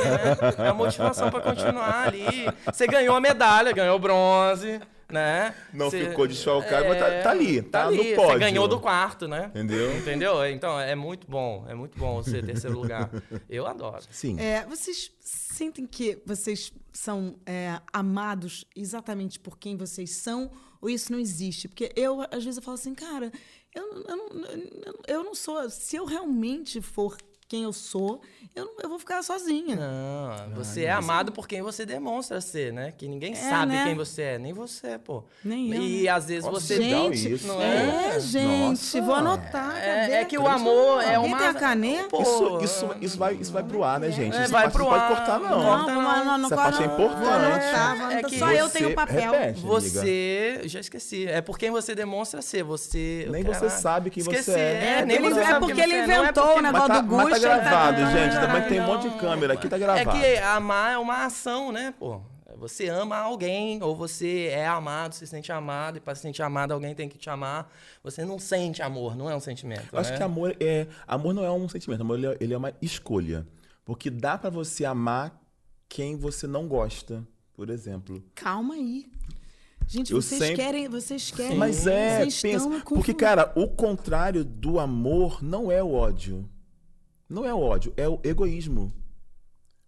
É 0.59 0.69
a 0.69 0.75
motivação 0.75 1.31
pra 1.31 1.41
continuar 1.41 2.09
ali. 2.09 2.27
Você 2.65 2.87
ganhou 2.87 3.15
a 3.15 3.21
medalha, 3.21 3.71
ganhou 3.73 3.99
bronze, 3.99 4.81
né? 5.11 5.55
Não 5.73 5.89
Você- 5.91 6.09
ficou 6.09 6.27
desfalcado, 6.27 6.89
mas 6.89 6.99
tá- 6.99 7.23
tá 7.23 7.31
ali, 7.31 7.63
tá 7.63 7.85
no 7.85 7.89
ali. 8.01 8.15
pódio. 8.15 8.33
Você 8.33 8.39
ganhou 8.39 8.67
do 8.69 8.81
quarto, 8.81 9.29
né? 9.29 9.47
Entendeu? 9.51 9.97
Entendeu? 9.99 10.47
Então, 10.47 10.79
é 10.81 10.95
muito 10.95 11.31
bom. 11.31 11.65
É 11.69 11.75
muito 11.75 11.99
bom 11.99 12.23
ser 12.23 12.45
terceiro 12.45 12.79
lugar. 12.79 13.11
Eu 13.49 13.67
adoro. 13.67 14.03
Sim. 14.11 14.39
É, 14.41 14.65
vocês 14.67 15.11
sentem 15.21 15.87
que 15.87 16.21
vocês 16.27 16.73
são 16.93 17.37
é, 17.47 17.81
amados 17.93 18.65
exatamente 18.75 19.39
por 19.39 19.59
quem 19.59 19.77
vocês 19.77 20.11
são 20.11 20.51
ou 20.81 20.91
isso 20.91 21.13
não 21.13 21.19
existe? 21.19 21.69
Porque 21.69 21.93
eu, 21.97 22.21
às 22.23 22.43
vezes, 22.45 22.57
eu 22.57 22.63
falo 22.63 22.75
assim, 22.75 22.95
cara, 22.95 23.31
eu, 23.75 24.05
eu, 24.09 24.17
não, 24.17 24.29
eu- 24.47 25.01
eu 25.09 25.25
não 25.25 25.35
sou. 25.35 25.69
Se 25.71 25.97
eu 25.97 26.05
realmente 26.05 26.81
for 26.81 27.17
quem 27.49 27.63
eu 27.63 27.73
sou, 27.73 28.21
eu, 28.55 28.65
não- 28.65 28.73
eu 28.83 28.89
vou 28.89 28.99
ficar 28.99 29.23
sozinha. 29.23 29.77
Não, 29.77 30.55
você 30.57 30.85
é 30.85 30.91
amado 30.91 31.31
por 31.31 31.47
quem 31.47 31.63
você 31.63 31.87
demonstra 31.87 32.41
ser, 32.41 32.73
né? 32.73 32.93
Que 32.97 33.07
ninguém 33.07 33.33
É, 33.33 33.37
sabe 33.37 33.73
né? 33.73 33.85
quem 33.85 33.95
você 33.95 34.23
é, 34.23 34.39
nem 34.39 34.53
você, 34.53 34.99
pô. 34.99 35.23
Nem 35.45 35.71
eu, 35.73 35.81
E 35.83 36.03
né? 36.05 36.09
às 36.09 36.27
vezes 36.27 36.45
Nossa, 36.45 36.59
você. 36.61 36.77
Gente, 36.83 37.33
isso. 37.35 37.47
não 37.47 37.61
é, 37.63 38.17
é? 38.17 38.21
gente, 38.21 38.69
Nossa. 38.71 39.01
vou 39.03 39.15
anotar. 39.15 39.77
É, 39.79 40.23
é 40.23 40.25
que 40.25 40.37
o 40.37 40.47
amor 40.49 41.03
é 41.03 41.15
Alguém 41.15 41.31
uma. 41.33 41.39
tem 41.39 41.47
a 41.49 41.55
caneta? 41.55 42.09
Pô, 42.09 42.21
Isso, 42.23 42.59
isso, 42.63 42.91
isso, 43.01 43.19
vai, 43.19 43.35
isso 43.35 43.53
vai 43.53 43.63
pro 43.63 43.85
ar, 43.85 44.01
né, 44.01 44.11
gente? 44.11 44.37
É, 44.37 44.49
vai 44.49 44.69
pro 44.71 44.83
não 44.85 44.91
pode 44.91 45.03
ar. 45.05 45.09
cortar, 45.09 45.39
não. 45.39 45.51
Não 45.51 45.63
Não, 45.63 45.87
não, 45.87 46.03
não, 46.03 46.25
não, 46.25 46.39
não 46.39 46.47
Essa 46.47 46.57
parte 46.57 46.83
é 46.83 46.87
não. 46.87 46.95
importante. 46.95 48.35
É 48.35 48.39
Só 48.39 48.51
eu 48.51 48.69
tenho 48.69 48.95
papel. 48.95 49.33
repete. 49.33 49.61
amiga. 49.61 49.67
Você. 49.69 50.61
Já 50.65 50.81
esqueci. 50.81 51.27
É 51.29 51.41
por 51.41 51.59
quem 51.59 51.71
você 51.71 51.95
demonstra 51.95 52.43
ser. 52.43 52.63
Você. 52.65 53.27
Nem 53.31 53.45
você 53.45 53.71
sabe 53.71 54.11
quem 54.11 54.23
você 54.23 54.51
é. 54.53 54.97
É, 55.01 55.05
nem 55.05 55.17
Ele- 55.19 55.31
você 55.31 55.41
é 55.41 55.45
sabe 55.45 55.61
porque 55.61 55.75
quem 55.75 55.85
ele 55.85 55.95
é. 55.95 56.07
Não 56.07 56.15
é 56.15 56.19
inventou 56.23 56.57
o 56.59 56.63
negócio 56.63 56.89
tá, 56.89 57.01
do 57.01 57.15
mas 57.17 57.36
tá 57.41 57.49
tá 57.49 57.59
gravado, 57.59 57.99
gente. 58.13 58.33
Também 58.35 58.69
tem 58.69 58.81
um 58.81 58.87
monte 58.87 59.09
de 59.09 59.19
câmera 59.19 59.55
aqui, 59.55 59.69
tá 59.69 59.77
É 59.77 59.79
gravado. 59.79 60.19
que 60.19 60.37
amar 60.39 60.93
é 60.95 60.99
uma 60.99 61.25
ação, 61.25 61.71
né, 61.73 61.95
pô? 61.99 62.21
Você 62.59 62.89
ama 62.89 63.19
alguém, 63.19 63.83
ou 63.83 63.95
você 63.95 64.47
é 64.47 64.67
amado, 64.67 65.15
se 65.15 65.27
sente 65.27 65.53
amado, 65.53 65.99
e 65.99 66.01
para 66.01 66.15
se 66.15 66.23
sentir 66.23 66.43
amado, 66.43 66.73
alguém 66.73 66.95
tem 66.95 67.07
que 67.07 67.19
te 67.19 67.29
amar. 67.29 67.71
Você 68.03 68.25
não 68.25 68.39
sente 68.39 68.81
amor, 68.81 69.15
não 69.15 69.29
é 69.29 69.37
um 69.37 69.41
sentimento. 69.41 69.87
Eu 69.93 69.99
acho 69.99 70.11
né? 70.13 70.17
que 70.17 70.23
amor 70.23 70.57
é. 70.59 70.87
Amor 71.07 71.35
não 71.35 71.45
é 71.45 71.51
um 71.51 71.69
sentimento, 71.69 72.01
amor 72.01 72.17
ele 72.17 72.27
é, 72.29 72.37
ele 72.41 72.55
é 72.55 72.57
uma 72.57 72.73
escolha. 72.81 73.47
Porque 73.85 74.09
dá 74.09 74.39
pra 74.39 74.49
você 74.49 74.87
amar 74.87 75.39
quem 75.87 76.17
você 76.17 76.47
não 76.47 76.67
gosta, 76.67 77.23
por 77.55 77.69
exemplo. 77.69 78.25
Calma 78.35 78.75
aí. 78.75 79.07
Gente, 79.87 80.13
Eu 80.13 80.21
vocês 80.21 80.41
sempre- 80.41 80.57
querem, 80.57 80.89
vocês 80.89 81.31
querem. 81.31 81.57
Mas 81.59 81.87
é, 81.87 82.21
vocês 82.21 82.41
pensa. 82.43 82.69
Porque, 82.89 83.15
cara, 83.15 83.53
o 83.55 83.69
contrário 83.69 84.45
do 84.45 84.81
amor 84.81 85.43
não 85.45 85.71
é 85.71 85.83
o 85.83 85.93
ódio. 85.93 86.49
Não 87.29 87.45
é 87.45 87.53
o 87.53 87.61
ódio, 87.61 87.93
é 87.97 88.09
o 88.09 88.21
egoísmo. 88.23 88.93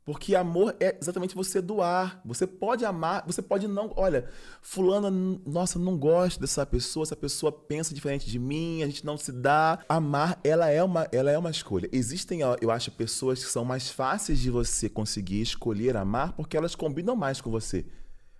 Porque 0.05 0.35
amor 0.35 0.75
é 0.81 0.97
exatamente 0.99 1.35
você 1.35 1.61
doar. 1.61 2.23
Você 2.25 2.47
pode 2.47 2.83
amar, 2.85 3.25
você 3.27 3.43
pode 3.43 3.69
não. 3.69 3.93
Olha, 3.95 4.31
Fulana, 4.63 5.11
nossa, 5.47 5.79
não 5.79 5.99
gosto 5.99 6.41
dessa 6.41 6.65
pessoa, 6.65 7.05
essa 7.05 7.15
pessoa 7.15 7.53
pensa 7.53 7.95
diferente 7.95 8.31
de 8.31 8.39
mim, 8.39 8.83
a 8.83 8.87
gente 8.87 9.05
não 9.05 9.19
se 9.19 9.31
dá. 9.31 9.79
Amar, 9.87 10.41
ela 10.43 10.69
é 10.71 10.83
uma, 10.83 11.07
ela 11.13 11.31
é 11.31 11.37
uma 11.37 11.51
escolha. 11.51 11.89
Existem, 11.93 12.41
eu 12.61 12.71
acho, 12.71 12.91
pessoas 12.93 13.45
que 13.45 13.51
são 13.51 13.67
mais 13.67 13.91
fáceis 13.91 14.39
de 14.39 14.51
você 14.51 14.89
conseguir 14.89 15.43
escolher 15.43 15.97
amar 15.97 16.33
porque 16.33 16.57
elas 16.57 16.75
combinam 16.75 17.15
mais 17.15 17.41
com 17.41 17.51
você 17.51 17.85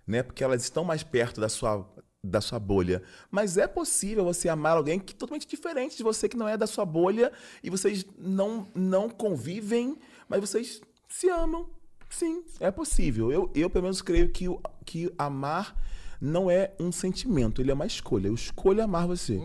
né? 0.09 0.23
Porque 0.23 0.43
elas 0.43 0.63
estão 0.63 0.83
mais 0.83 1.03
perto 1.03 1.39
da 1.39 1.47
sua, 1.47 1.87
da 2.23 2.41
sua 2.41 2.59
bolha. 2.59 3.01
Mas 3.31 3.57
é 3.57 3.67
possível 3.67 4.23
você 4.25 4.49
amar 4.49 4.75
alguém 4.77 4.99
que 4.99 5.13
é 5.13 5.17
totalmente 5.17 5.47
diferente 5.47 5.95
de 5.95 6.03
você, 6.03 6.27
que 6.27 6.35
não 6.37 6.47
é 6.47 6.57
da 6.57 6.67
sua 6.67 6.85
bolha, 6.85 7.31
e 7.63 7.69
vocês 7.69 8.05
não, 8.17 8.67
não 8.75 9.09
convivem, 9.09 9.97
mas 10.27 10.41
vocês 10.41 10.81
se 11.07 11.29
amam. 11.29 11.69
Sim, 12.09 12.43
é 12.59 12.71
possível. 12.71 13.31
Eu, 13.31 13.51
eu 13.55 13.69
pelo 13.69 13.83
menos, 13.83 14.01
creio 14.01 14.29
que, 14.29 14.49
o- 14.49 14.59
que 14.85 15.13
amar 15.17 15.75
não 16.19 16.49
é 16.49 16.73
um 16.79 16.91
sentimento, 16.91 17.61
ele 17.61 17.71
é 17.71 17.73
uma 17.73 17.85
escolha. 17.85 18.27
Eu 18.27 18.33
escolho 18.33 18.83
amar 18.83 19.07
você. 19.07 19.39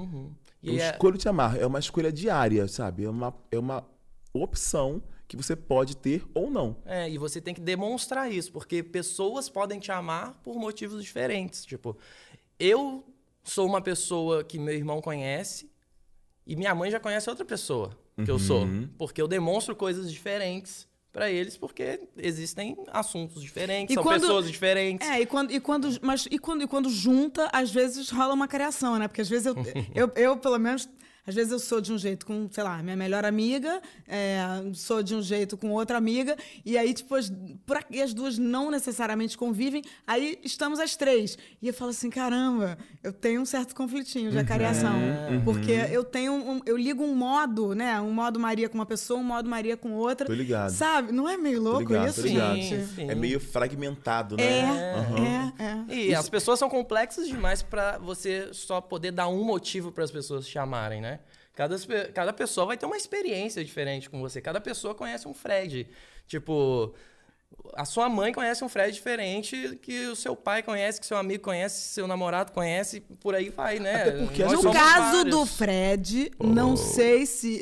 E 0.63 0.69
Eu 0.77 0.81
é- 0.83 0.91
escolho 0.91 1.17
te 1.19 1.29
amar. 1.29 1.57
É 1.61 1.67
uma 1.67 1.79
escolha 1.79 2.11
diária, 2.11 2.67
sabe? 2.67 3.05
É 3.05 3.11
uma, 3.11 3.35
é 3.51 3.59
uma 3.59 3.87
opção 4.33 5.03
que 5.29 5.37
você 5.37 5.55
pode 5.55 5.97
ter 5.97 6.25
ou 6.35 6.51
não. 6.51 6.77
É, 6.85 7.09
e 7.09 7.19
você 7.19 7.41
tem 7.41 7.55
que 7.55 7.61
demonstrar 7.61 8.31
isso, 8.33 8.51
porque 8.53 8.83
pessoas 8.83 9.49
podem 9.49 9.79
te 9.79 9.93
amar 9.93 10.35
por 10.43 10.57
motivos 10.59 11.03
diferentes. 11.05 11.65
Tipo, 11.65 11.97
eu 12.65 13.05
sou 13.43 13.67
uma 13.67 13.81
pessoa 13.81 14.43
que 14.45 14.59
meu 14.59 14.75
irmão 14.75 15.01
conhece 15.01 15.69
e 16.47 16.57
minha 16.57 16.75
mãe 16.75 16.91
já 16.91 16.99
conhece 17.01 17.29
outra 17.29 17.45
pessoa 17.45 17.97
que 18.25 18.31
eu 18.31 18.39
sou, 18.39 18.63
Uhum. 18.63 18.89
porque 18.97 19.21
eu 19.21 19.27
demonstro 19.27 19.75
coisas 19.75 20.11
diferentes 20.13 20.87
pra 21.13 21.31
eles, 21.31 21.57
porque 21.57 22.01
existem 22.17 22.77
assuntos 22.93 23.41
diferentes, 23.43 23.93
E 23.93 23.95
são 23.95 24.03
quando- 24.03 24.21
pessoas 24.23 24.47
diferentes. 24.51 25.09
É, 25.09 25.21
e 25.21 25.27
quando, 25.27 25.53
e 25.53 25.61
quando, 25.61 25.89
mas, 26.03 26.27
e 26.31 26.39
quando, 26.39 26.63
e 26.63 26.67
quando 26.67 26.91
junta, 26.91 27.49
às 27.53 27.71
vezes 27.71 28.11
rola 28.11 28.35
uma 28.35 28.49
criação, 28.49 28.99
né? 28.99 29.07
Porque 29.09 29.21
às 29.21 29.29
vezes 29.29 29.47
eu, 29.47 29.55
eu, 29.95 30.11
eu, 30.17 30.37
pelo 30.37 30.59
menos, 30.59 30.89
às 31.27 31.35
vezes 31.35 31.53
eu 31.53 31.59
sou 31.59 31.81
de 31.81 31.93
um 31.93 31.99
jeito 31.99 32.27
com, 32.27 32.49
sei 32.51 32.63
lá, 32.65 32.83
minha 32.83 32.97
melhor 32.97 33.25
amiga, 33.25 33.81
é, 34.07 34.39
sou 34.75 35.03
de 35.03 35.15
um 35.15 35.23
jeito 35.23 35.57
com 35.57 35.71
outra 35.71 35.97
amiga, 35.97 36.37
e 36.65 36.77
aí, 36.77 36.93
tipo, 36.93 37.15
as, 37.15 37.33
por 37.65 37.77
aqui 37.77 38.01
as 38.03 38.13
duas 38.13 38.39
não 38.39 38.71
necessariamente 38.71 39.37
convivem, 39.37 39.83
aí 40.07 40.39
estamos 40.43 40.79
as 40.79 40.97
três. 40.97 41.37
E 41.63 41.69
eu 41.69 41.75
falo 41.75 41.91
assim, 41.91 42.11
caramba, 42.11 42.77
eu 43.03 43.13
tenho 43.13 43.41
um 43.41 43.45
certo 43.47 43.75
conflitinho 43.75 44.31
de 44.31 44.39
acariação. 44.39 44.95
Porque 45.45 45.73
eu 45.91 46.05
tenho 46.05 46.33
um, 46.33 46.61
eu 46.67 46.77
ligo 46.77 47.03
um 47.03 47.15
modo, 47.15 47.75
né? 47.75 48.01
Um 48.01 48.13
modo 48.13 48.39
Maria 48.39 48.69
com 48.69 48.77
uma 48.79 48.87
pessoa, 48.87 49.19
um 49.19 49.25
modo 49.25 49.49
Maria 49.49 49.77
com 49.77 49.93
outra. 49.93 50.27
Tô 50.27 50.33
ligado. 50.35 50.71
Sabe? 50.71 51.13
Não 51.13 51.29
é 51.29 51.37
meio 51.37 51.63
Tô 51.63 51.71
louco 51.71 51.93
ligado, 51.93 52.09
isso, 52.09 52.23
tô 52.23 52.29
ligado. 52.29 52.57
gente? 52.57 52.87
Sim. 52.95 53.11
É 53.11 53.15
meio 53.15 53.41
fragmentado, 53.41 54.37
né? 54.37 54.45
É, 54.45 54.95
Aham. 54.99 55.53
é, 55.59 55.95
é. 55.95 55.95
E 55.95 56.15
as 56.15 56.29
pessoas 56.29 56.59
são 56.59 56.69
complexas 56.69 57.27
demais 57.27 57.63
pra 57.63 57.99
você 57.99 58.49
só 58.53 58.81
poder 58.81 59.13
dar 59.13 59.29
um 59.29 59.43
motivo 59.45 59.91
para 59.93 60.05
as 60.05 60.11
pessoas 60.11 60.47
te 60.47 60.59
amarem, 60.59 61.01
né? 61.01 61.14
Cada, 61.55 61.77
cada 62.13 62.33
pessoa 62.33 62.67
vai 62.67 62.77
ter 62.77 62.87
uma 62.87 62.97
experiência 62.97 63.65
diferente 63.65 64.11
com 64.11 64.21
você. 64.21 64.41
Cada 64.41 64.61
pessoa 64.61 64.95
conhece 64.95 65.29
um 65.29 65.35
Fred. 65.35 65.87
Tipo, 66.27 66.93
a 67.75 67.85
sua 67.85 68.09
mãe 68.09 68.33
conhece 68.33 68.65
um 68.65 68.69
Fred 68.69 68.93
diferente 68.93 69.79
que 69.81 70.07
o 70.07 70.17
seu 70.17 70.35
pai 70.35 70.63
conhece, 70.63 71.01
que 71.01 71.07
seu 71.07 71.17
amigo 71.17 71.45
conhece, 71.45 71.89
seu 71.93 72.07
namorado 72.07 72.53
conhece, 72.53 73.01
por 73.21 73.35
aí 73.35 73.51
vai, 73.51 73.79
né? 73.79 74.03
Até 74.03 74.11
porque 74.19 74.45
No 74.45 74.73
caso 74.73 75.17
vários. 75.19 75.25
do 75.31 75.47
Fred, 75.47 76.31
não 76.43 76.77
sei 76.77 77.25
se. 77.27 77.61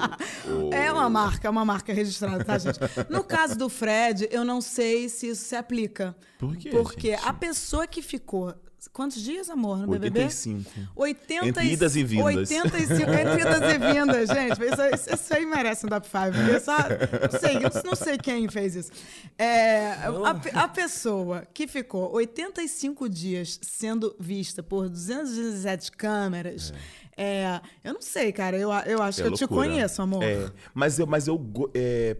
é 0.72 0.90
uma 0.90 1.08
marca, 1.10 1.48
é 1.48 1.50
uma 1.50 1.64
marca 1.64 1.92
registrada, 1.92 2.44
tá, 2.44 2.58
gente? 2.58 2.78
No 3.10 3.22
caso 3.22 3.56
do 3.56 3.68
Fred, 3.68 4.28
eu 4.30 4.44
não 4.44 4.60
sei 4.60 5.08
se 5.08 5.28
isso 5.28 5.44
se 5.44 5.54
aplica. 5.56 6.16
Por 6.38 6.56
quê, 6.56 6.70
Porque 6.70 7.10
gente? 7.10 7.28
a 7.28 7.32
pessoa 7.32 7.86
que 7.86 8.00
ficou. 8.02 8.54
Quantos 8.92 9.22
dias, 9.22 9.48
amor, 9.48 9.78
no 9.78 9.86
BBB? 9.86 10.20
85. 10.22 10.70
80 10.96 11.46
Entre 11.46 11.64
idas 11.72 11.94
e 11.96 12.02
vindas. 12.04 12.50
85, 12.50 13.10
entre 13.12 13.40
idas 13.40 13.62
e 13.62 13.78
vindas, 13.78 14.28
gente. 14.34 14.52
Isso, 14.62 14.82
isso- 14.94 15.14
isso 15.14 15.34
aí 15.34 15.46
merece 15.46 15.86
um 15.86 15.88
top 15.88 16.06
5. 16.06 16.18
Eu 16.50 16.60
só, 16.60 16.76
não 16.78 17.40
sei, 17.40 17.56
eu 17.56 17.82
não 17.84 17.94
sei 17.94 18.18
quem 18.18 18.48
fez 18.48 18.74
isso. 18.74 18.90
É, 19.38 19.92
a, 20.24 20.34
pe- 20.34 20.50
a 20.52 20.66
pessoa 20.68 21.46
que 21.54 21.66
ficou 21.68 22.12
85 22.12 23.08
dias 23.08 23.58
sendo 23.62 24.16
vista 24.18 24.62
por 24.62 24.88
217 24.88 25.92
câmeras, 25.92 26.72
é, 27.16 27.60
eu 27.84 27.94
não 27.94 28.02
sei, 28.02 28.32
cara. 28.32 28.58
Eu, 28.58 28.70
eu 28.86 29.00
acho 29.02 29.20
É 29.20 29.22
que 29.24 29.28
eu 29.28 29.32
te 29.36 29.40
loucura. 29.42 29.68
conheço, 29.68 30.02
amor. 30.02 30.24
É, 30.24 30.50
mas 30.74 30.98
eu, 30.98 31.06
mas 31.06 31.28
eu 31.28 31.40
é, 31.74 32.16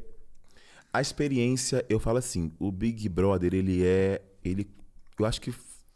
a 0.93 1.01
experiência, 1.01 1.85
eu 1.89 1.99
falo 1.99 2.19
assim, 2.19 2.53
o 2.59 2.71
Big 2.71 3.09
Brother, 3.09 3.53
ele 3.53 3.85
é, 3.85 4.23
ele, 4.45 4.71
eu 5.19 5.27
acho 5.27 5.41
que 5.41 5.53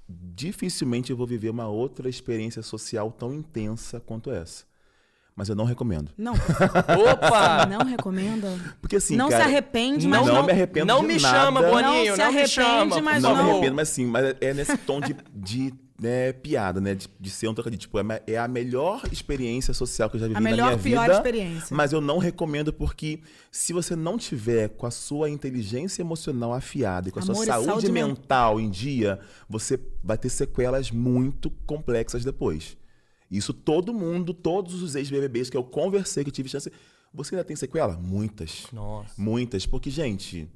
dificilmente 0.08 1.10
eu 1.10 1.16
vou 1.16 1.26
viver 1.26 1.50
uma 1.50 1.68
outra 1.68 2.08
experiência 2.08 2.62
social 2.62 3.10
tão 3.10 3.32
intensa 3.32 4.00
quanto 4.00 4.30
essa. 4.30 4.64
Mas 5.34 5.50
eu 5.50 5.54
não 5.54 5.64
recomendo. 5.66 6.10
Não, 6.16 6.32
Opa! 7.12 7.66
não 7.66 7.84
recomenda. 7.84 8.48
Porque 8.80 8.96
assim, 8.96 9.16
não 9.16 9.28
cara, 9.28 9.44
se 9.44 9.50
arrepende, 9.50 10.06
não, 10.06 10.20
mas 10.20 10.26
não, 10.28 10.34
não, 10.36 10.42
me 10.44 10.52
arrependo 10.52 10.86
não 10.86 11.00
de 11.02 11.08
me 11.08 11.18
nada. 11.20 11.38
chama, 11.38 11.62
Boninho, 11.62 11.82
Não 11.82 12.02
se 12.02 12.08
não, 12.08 12.16
me 12.16 12.22
arrepende, 12.22 12.48
chama. 12.48 13.00
mas 13.02 13.22
por 13.22 13.22
não 13.22 13.44
me 13.44 13.50
arrependo, 13.50 13.76
mas 13.76 13.88
assim, 13.90 14.06
mas 14.06 14.34
é 14.40 14.54
nesse 14.54 14.78
tom 14.78 14.98
de, 14.98 15.14
de 15.34 15.74
né, 16.00 16.32
piada, 16.32 16.80
né? 16.80 16.94
De, 16.94 17.08
de 17.18 17.30
ser 17.30 17.48
um 17.48 17.54
trocadilho. 17.54 17.80
Tipo, 17.80 17.98
é 17.98 18.22
é 18.26 18.38
a 18.38 18.46
melhor 18.46 19.02
experiência 19.10 19.72
social 19.72 20.10
que 20.10 20.16
eu 20.16 20.20
já 20.20 20.26
vivi 20.26 20.38
A 20.38 20.40
na 20.40 20.50
melhor, 20.50 20.66
minha 20.68 20.78
pior 20.78 21.02
vida. 21.02 21.14
experiência. 21.14 21.76
Mas 21.76 21.92
eu 21.92 22.00
não 22.00 22.18
recomendo 22.18 22.72
porque 22.72 23.20
se 23.50 23.72
você 23.72 23.96
não 23.96 24.18
tiver 24.18 24.68
com 24.70 24.86
a 24.86 24.90
sua 24.90 25.30
inteligência 25.30 26.02
emocional 26.02 26.52
afiada 26.52 27.08
e 27.08 27.12
com 27.12 27.18
a 27.18 27.22
Amor 27.22 27.36
sua 27.36 27.46
saúde, 27.46 27.66
saúde 27.66 27.92
mental 27.92 28.60
em 28.60 28.68
dia, 28.70 29.18
você 29.48 29.80
vai 30.04 30.18
ter 30.18 30.28
sequelas 30.28 30.90
muito 30.90 31.50
complexas 31.66 32.24
depois. 32.24 32.76
Isso 33.30 33.52
todo 33.52 33.92
mundo, 33.92 34.32
todos 34.32 34.82
os 34.82 34.94
ex-BBBs 34.94 35.50
que 35.50 35.56
eu 35.56 35.64
conversei, 35.64 36.22
que 36.22 36.28
eu 36.30 36.34
tive 36.34 36.48
chance. 36.48 36.70
Você 37.12 37.34
ainda 37.34 37.44
tem 37.44 37.56
sequela? 37.56 37.96
Muitas. 37.96 38.66
Nossa. 38.72 39.10
Muitas. 39.16 39.64
Porque, 39.64 39.90
gente, 39.90 40.48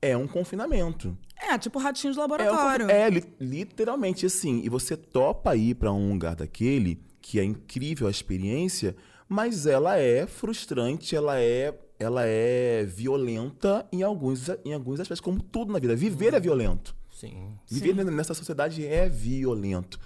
é 0.00 0.16
um 0.16 0.26
confinamento. 0.26 1.16
É, 1.38 1.56
tipo 1.58 1.78
ratinho 1.78 2.12
de 2.12 2.18
É, 2.18 2.22
um 2.22 2.22
laboratório. 2.22 2.90
é, 2.90 3.08
li- 3.10 3.24
literalmente 3.40 4.26
assim. 4.26 4.60
E 4.64 4.68
você 4.68 4.96
topa 4.96 5.54
ir 5.56 5.74
pra 5.74 5.92
um 5.92 6.12
lugar 6.12 6.34
daquele, 6.36 7.00
que 7.20 7.38
é 7.40 7.44
incrível 7.44 8.06
a 8.06 8.10
experiência, 8.10 8.96
mas 9.28 9.66
ela 9.66 9.98
é 9.98 10.26
frustrante, 10.26 11.14
ela 11.16 11.38
é, 11.40 11.78
ela 11.98 12.24
é 12.24 12.84
violenta 12.84 13.86
em 13.92 14.02
alguns, 14.02 14.48
em 14.64 14.72
alguns 14.72 15.00
aspectos, 15.00 15.20
como 15.20 15.42
tudo 15.42 15.72
na 15.72 15.78
vida. 15.78 15.96
Viver 15.96 16.34
é 16.34 16.40
violento. 16.40 16.94
Sim. 17.10 17.54
Viver 17.66 18.04
nessa 18.04 18.34
sociedade 18.34 18.86
é 18.86 19.08
violento. 19.08 19.98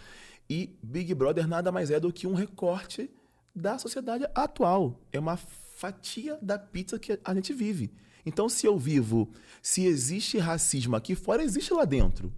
E 0.49 0.77
Big 0.83 1.15
Brother 1.15 1.47
nada 1.47 1.71
mais 1.71 1.91
é 1.91 1.99
do 2.01 2.13
que 2.13 2.27
um 2.27 2.35
recorte 2.35 3.11
da 3.55 3.79
sociedade 3.79 4.27
atual. 4.35 5.01
É 5.13 5.19
uma 5.19 5.37
fatia 5.37 6.39
da 6.43 6.59
pizza 6.59 6.99
que 6.99 7.19
a 7.25 7.35
gente 7.35 7.53
vive. 7.53 7.93
Então, 8.25 8.49
se 8.49 8.67
eu 8.67 8.79
vivo, 8.79 9.31
se 9.63 9.85
existe 9.85 10.39
racismo 10.39 10.97
aqui 10.97 11.15
fora, 11.15 11.43
existe 11.43 11.73
lá 11.73 11.85
dentro. 11.85 12.33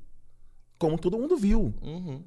Como 0.78 0.98
todo 0.98 1.18
mundo 1.18 1.36
viu. 1.36 1.74
Uhum. 1.82 2.22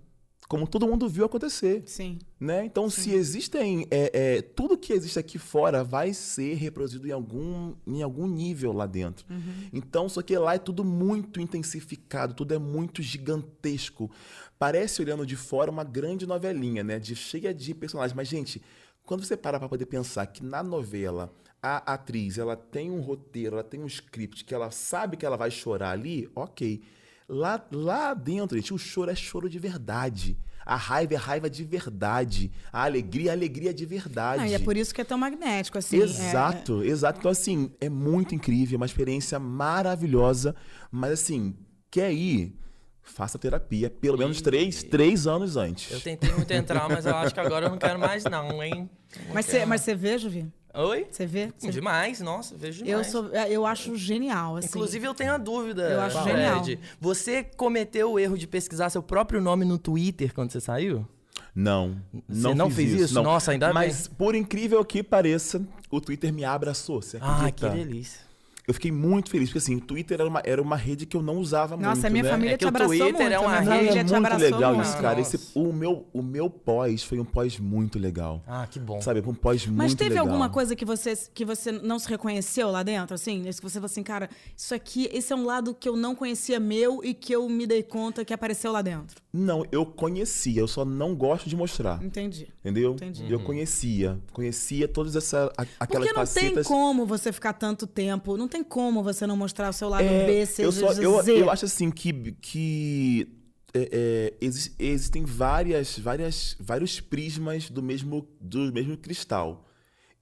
Como 0.47 0.67
todo 0.67 0.87
mundo 0.87 1.09
viu 1.09 1.25
acontecer. 1.25 1.83
Sim. 1.87 2.19
Né? 2.39 2.65
Então, 2.65 2.89
se 2.89 3.11
existem. 3.11 3.87
é, 3.89 4.11
é, 4.13 4.41
tudo 4.41 4.77
que 4.77 4.93
existe 4.93 5.17
aqui 5.17 5.39
fora 5.39 5.83
vai 5.83 6.13
ser 6.13 6.53
reproduzido 6.55 7.07
em 7.07 7.11
algum, 7.11 7.73
em 7.87 8.03
algum 8.03 8.27
nível 8.27 8.71
lá 8.71 8.85
dentro. 8.85 9.25
Então, 9.73 10.07
só 10.07 10.21
que 10.21 10.37
lá 10.37 10.55
é 10.55 10.59
tudo 10.59 10.83
muito 10.83 11.41
intensificado, 11.41 12.35
tudo 12.35 12.53
é 12.53 12.59
muito 12.59 13.01
gigantesco. 13.01 14.11
Parece, 14.59 15.01
olhando 15.01 15.25
de 15.25 15.35
fora, 15.35 15.71
uma 15.71 15.83
grande 15.83 16.27
novelinha, 16.27 16.83
né? 16.83 16.99
De, 16.99 17.15
cheia 17.15 17.53
de 17.53 17.73
personagens. 17.73 18.15
Mas, 18.15 18.27
gente, 18.27 18.61
quando 19.03 19.25
você 19.25 19.35
para 19.35 19.59
para 19.59 19.69
poder 19.69 19.87
pensar 19.87 20.27
que 20.27 20.43
na 20.43 20.61
novela 20.61 21.33
a 21.65 21.77
atriz 21.93 22.37
ela 22.37 22.55
tem 22.55 22.91
um 22.91 23.01
roteiro, 23.01 23.55
ela 23.55 23.63
tem 23.63 23.81
um 23.81 23.87
script, 23.87 24.43
que 24.45 24.53
ela 24.53 24.69
sabe 24.71 25.17
que 25.17 25.25
ela 25.25 25.35
vai 25.37 25.49
chorar 25.49 25.91
ali, 25.91 26.29
ok. 26.35 26.81
Lá, 27.27 27.59
lá 27.71 28.13
dentro, 28.13 28.55
gente, 28.55 28.73
o 28.73 28.77
choro 28.77 29.09
é 29.09 29.15
choro 29.15 29.49
de 29.49 29.57
verdade. 29.57 30.37
A 30.63 30.75
raiva 30.75 31.13
é 31.13 31.17
raiva 31.17 31.49
de 31.49 31.63
verdade. 31.63 32.51
A 32.71 32.83
alegria 32.83 33.31
é 33.31 33.33
alegria 33.33 33.73
de 33.73 33.85
verdade. 33.85 34.43
Ah, 34.43 34.47
e 34.47 34.53
é 34.53 34.59
por 34.59 34.75
isso 34.77 34.93
que 34.93 35.01
é 35.01 35.03
tão 35.03 35.17
magnético, 35.17 35.77
assim. 35.77 35.97
é- 35.99 36.03
Exato, 36.03 36.83
exato. 36.83 37.19
Então, 37.19 37.31
assim, 37.31 37.71
é 37.79 37.89
muito 37.89 38.33
incrível, 38.35 38.75
é 38.75 38.77
uma 38.77 38.85
experiência 38.85 39.39
maravilhosa. 39.39 40.55
Mas, 40.91 41.11
assim, 41.13 41.55
quer 41.91 42.11
ir, 42.11 42.55
faça 43.01 43.37
terapia 43.37 43.89
pelo 43.89 44.17
menos 44.17 44.41
três, 44.41 44.83
três 44.83 45.27
anos 45.27 45.55
antes. 45.57 45.91
Eu 45.91 46.01
tentei 46.01 46.31
muito 46.31 46.51
entrar, 46.51 46.89
mas 46.89 47.05
eu 47.05 47.15
acho 47.15 47.33
que 47.33 47.39
agora 47.39 47.67
eu 47.67 47.69
não 47.71 47.77
quero 47.77 47.99
mais, 47.99 48.23
não, 48.23 48.61
hein? 48.63 48.89
Não 49.27 49.33
Mas 49.35 49.45
quero. 49.45 49.59
você 49.59 49.65
mas 49.65 49.81
você 49.81 49.95
vê, 49.95 50.17
Juvi? 50.17 50.51
Oi? 50.75 51.07
Você 51.09 51.25
vê? 51.25 51.51
Você- 51.57 51.71
Demais, 51.71 52.19
nossa, 52.19 52.55
vejo 52.57 52.83
demais. 52.83 53.07
Eu, 53.07 53.11
sou, 53.11 53.33
é, 53.33 53.49
eu 53.49 53.65
acho 53.65 53.95
genial, 53.95 54.57
assim. 54.57 54.67
Inclusive, 54.67 55.07
eu 55.07 55.13
tenho 55.13 55.31
a 55.33 55.37
dúvida. 55.37 55.83
Eu 55.89 56.01
acho 56.01 56.21
Fred. 56.23 56.65
genial. 56.65 56.83
Você 56.99 57.43
cometeu 57.43 58.11
o 58.11 58.19
erro 58.19 58.37
de 58.37 58.45
pesquisar 58.47 58.89
seu 58.89 59.01
próprio 59.01 59.39
nome 59.41 59.63
no 59.65 59.77
Twitter 59.77 60.33
quando 60.33 60.51
você 60.51 60.59
saiu? 60.59 61.07
Não, 61.53 61.95
Você 62.27 62.41
não, 62.49 62.53
não 62.55 62.67
fiz 62.69 62.89
fez 62.91 63.01
isso? 63.03 63.13
não. 63.15 63.23
Nossa, 63.23 63.51
ainda 63.51 63.71
Mas, 63.73 64.07
por 64.09 64.35
incrível 64.35 64.83
que 64.83 65.01
pareça, 65.01 65.65
o 65.89 66.01
Twitter 66.01 66.33
me 66.33 66.43
abraçou, 66.43 67.01
você 67.01 67.17
Ah, 67.21 67.49
que 67.51 67.65
acredita? 67.65 67.69
delícia. 67.69 68.19
Eu 68.67 68.73
fiquei 68.73 68.91
muito 68.91 69.29
feliz, 69.29 69.49
porque 69.49 69.59
assim, 69.59 69.75
o 69.75 69.81
Twitter 69.81 70.19
era 70.19 70.27
uma, 70.27 70.41
era 70.43 70.61
uma 70.61 70.75
rede 70.75 71.05
que 71.05 71.15
eu 71.15 71.21
não 71.21 71.37
usava 71.37 71.75
muito, 71.77 71.87
Nossa, 71.87 72.07
a 72.07 72.09
minha 72.09 72.23
né? 72.23 72.29
família 72.31 72.53
É 72.53 72.57
que 72.57 72.59
te 72.59 72.65
o 72.65 72.67
abraçou 72.69 72.97
Twitter 72.97 73.13
muito. 73.13 73.33
é 73.33 73.39
uma 73.39 73.61
minha 73.61 73.73
rede- 73.75 73.87
é 73.89 73.91
te 74.03 74.11
muito 74.11 74.15
abraçou 74.15 74.39
legal 74.49 74.73
muito. 74.75 74.85
isso, 74.87 74.97
cara. 74.97 75.17
Nossa. 75.19 75.35
Esse, 75.35 75.49
o, 75.53 75.71
meu, 75.71 76.05
o 76.11 76.21
meu 76.23 76.49
pós 76.49 77.03
foi 77.03 77.19
um 77.19 77.25
pós 77.25 77.59
muito 77.59 77.99
legal. 77.99 78.41
Ah, 78.47 78.65
que 78.65 78.79
bom. 78.79 78.99
Sabe, 79.01 79.21
um 79.25 79.33
pós 79.35 79.65
muito 79.67 79.77
Mas 79.77 79.93
teve 79.93 80.09
legal. 80.11 80.25
alguma 80.25 80.49
coisa 80.49 80.75
que 80.75 80.83
você, 80.83 81.13
que 81.33 81.45
você 81.45 81.71
não 81.71 81.99
se 81.99 82.09
reconheceu 82.09 82.71
lá 82.71 82.81
dentro, 82.81 83.13
assim? 83.13 83.43
Que 83.43 83.53
você 83.61 83.73
falou 83.75 83.85
assim, 83.85 84.01
cara, 84.03 84.29
isso 84.57 84.73
aqui, 84.73 85.07
esse 85.13 85.31
é 85.31 85.35
um 85.35 85.45
lado 85.45 85.73
que 85.75 85.87
eu 85.87 85.95
não 85.95 86.15
conhecia 86.15 86.59
meu 86.59 87.03
e 87.03 87.13
que 87.13 87.33
eu 87.33 87.47
me 87.47 87.67
dei 87.67 87.83
conta 87.83 88.25
que 88.25 88.33
apareceu 88.33 88.71
lá 88.71 88.81
dentro. 88.81 89.21
Não, 89.31 89.63
eu 89.71 89.85
conhecia, 89.85 90.61
eu 90.61 90.67
só 90.67 90.83
não 90.85 91.13
gosto 91.13 91.47
de 91.49 91.55
mostrar. 91.55 92.01
Entendi. 92.03 92.47
Entendeu? 92.61 92.93
Entendi. 92.93 93.25
Eu 93.31 93.39
conhecia. 93.41 94.17
Conhecia 94.33 94.87
todas 94.87 95.15
essa, 95.15 95.51
a- 95.57 95.65
aquelas 95.79 96.07
Porque 96.07 96.17
não 96.17 96.25
tem 96.25 96.43
facetas. 96.43 96.65
como 96.67 97.05
você 97.05 97.31
ficar 97.31 97.53
tanto 97.53 97.85
tempo, 97.85 98.37
não 98.37 98.47
tem 98.47 98.54
como 98.63 99.03
você 99.03 99.25
não 99.27 99.35
mostrar 99.37 99.69
o 99.69 99.73
seu 99.73 99.89
lado 99.89 100.03
É, 100.03 100.25
B, 100.25 100.45
C, 100.45 100.65
eu, 100.65 100.71
só, 100.71 100.91
eu, 100.93 101.21
eu 101.23 101.49
acho 101.49 101.65
assim 101.65 101.89
que, 101.91 102.31
que 102.41 103.27
é, 103.73 103.89
é, 103.91 104.45
exi- 104.45 104.73
existem 104.79 105.25
várias, 105.25 105.97
várias, 105.99 106.55
vários 106.59 106.99
prismas 106.99 107.69
do 107.69 107.81
mesmo, 107.83 108.27
do 108.39 108.71
mesmo 108.71 108.97
cristal. 108.97 109.67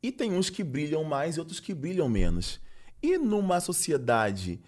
E 0.02 0.12
tem 0.12 0.34
uns 0.34 0.50
que 0.50 0.64
brilham 0.64 1.04
mais 1.04 1.38
e 1.38 1.40
outros 1.40 1.60
que 1.60 1.74
brilham 1.74 2.10
menos. 2.10 2.60
E 3.02 3.18
numa 3.18 3.60
sociedade 3.60 4.60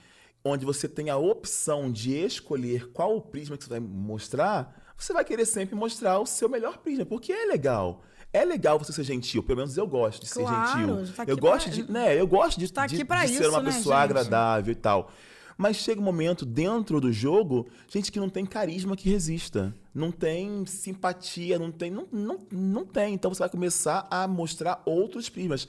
onde 0.43 0.63
você 0.65 0.87
tem 0.87 1.09
a 1.09 1.17
opção 1.17 1.91
de 1.91 2.13
escolher 2.13 2.91
qual 2.91 3.17
o 3.17 3.21
prisma 3.21 3.57
que 3.57 3.63
você 3.63 3.69
vai 3.69 3.79
mostrar, 3.79 4.93
você 4.95 5.11
vai 5.11 5.25
querer 5.25 5.45
sempre 5.45 5.75
mostrar 5.75 6.19
o 6.19 6.25
seu 6.25 6.47
melhor 6.47 6.77
prisma, 6.77 7.05
porque 7.05 7.33
é 7.33 7.45
legal. 7.47 8.03
É 8.35 8.43
legal 8.45 8.77
você 8.77 8.91
ser 8.91 9.03
gentil, 9.03 9.41
pelo 9.43 9.57
menos 9.59 9.77
eu 9.77 9.87
gosto 9.87 10.25
de 10.25 10.29
Claro, 10.31 10.67
ser 10.67 11.05
gentil. 11.05 11.13
tá 11.15 11.23
eu 11.27 11.37
gosto 11.37 11.65
pra- 11.69 11.73
de, 11.75 11.91
né, 11.91 12.19
eu 12.19 12.27
gosto 12.27 12.59
de, 12.59 12.71
tá 12.71 12.85
de, 12.85 12.97
de 12.97 13.05
ser 13.27 13.41
isso, 13.41 13.49
uma 13.49 13.61
né, 13.61 13.71
pessoa 13.71 13.95
gente? 13.95 14.03
agradável 14.03 14.71
e 14.71 14.75
tal. 14.75 15.11
Mas 15.57 15.77
chega 15.77 16.01
um 16.01 16.03
momento 16.03 16.45
dentro 16.45 16.99
do 16.99 17.13
jogo, 17.13 17.65
gente 17.87 18.11
que 18.11 18.19
não 18.19 18.27
tem 18.27 18.45
carisma 18.45 18.93
que 18.97 19.09
resista. 19.09 19.73
Não 19.93 20.11
tem 20.11 20.65
simpatia, 20.65 21.57
não 21.57 21.71
tem. 21.71 21.89
Não, 21.89 22.05
não, 22.11 22.39
não 22.51 22.85
tem. 22.85 23.13
Então 23.13 23.33
você 23.33 23.39
vai 23.39 23.47
começar 23.49 24.05
a 24.11 24.27
mostrar 24.27 24.81
outros 24.85 25.29
prismas. 25.29 25.65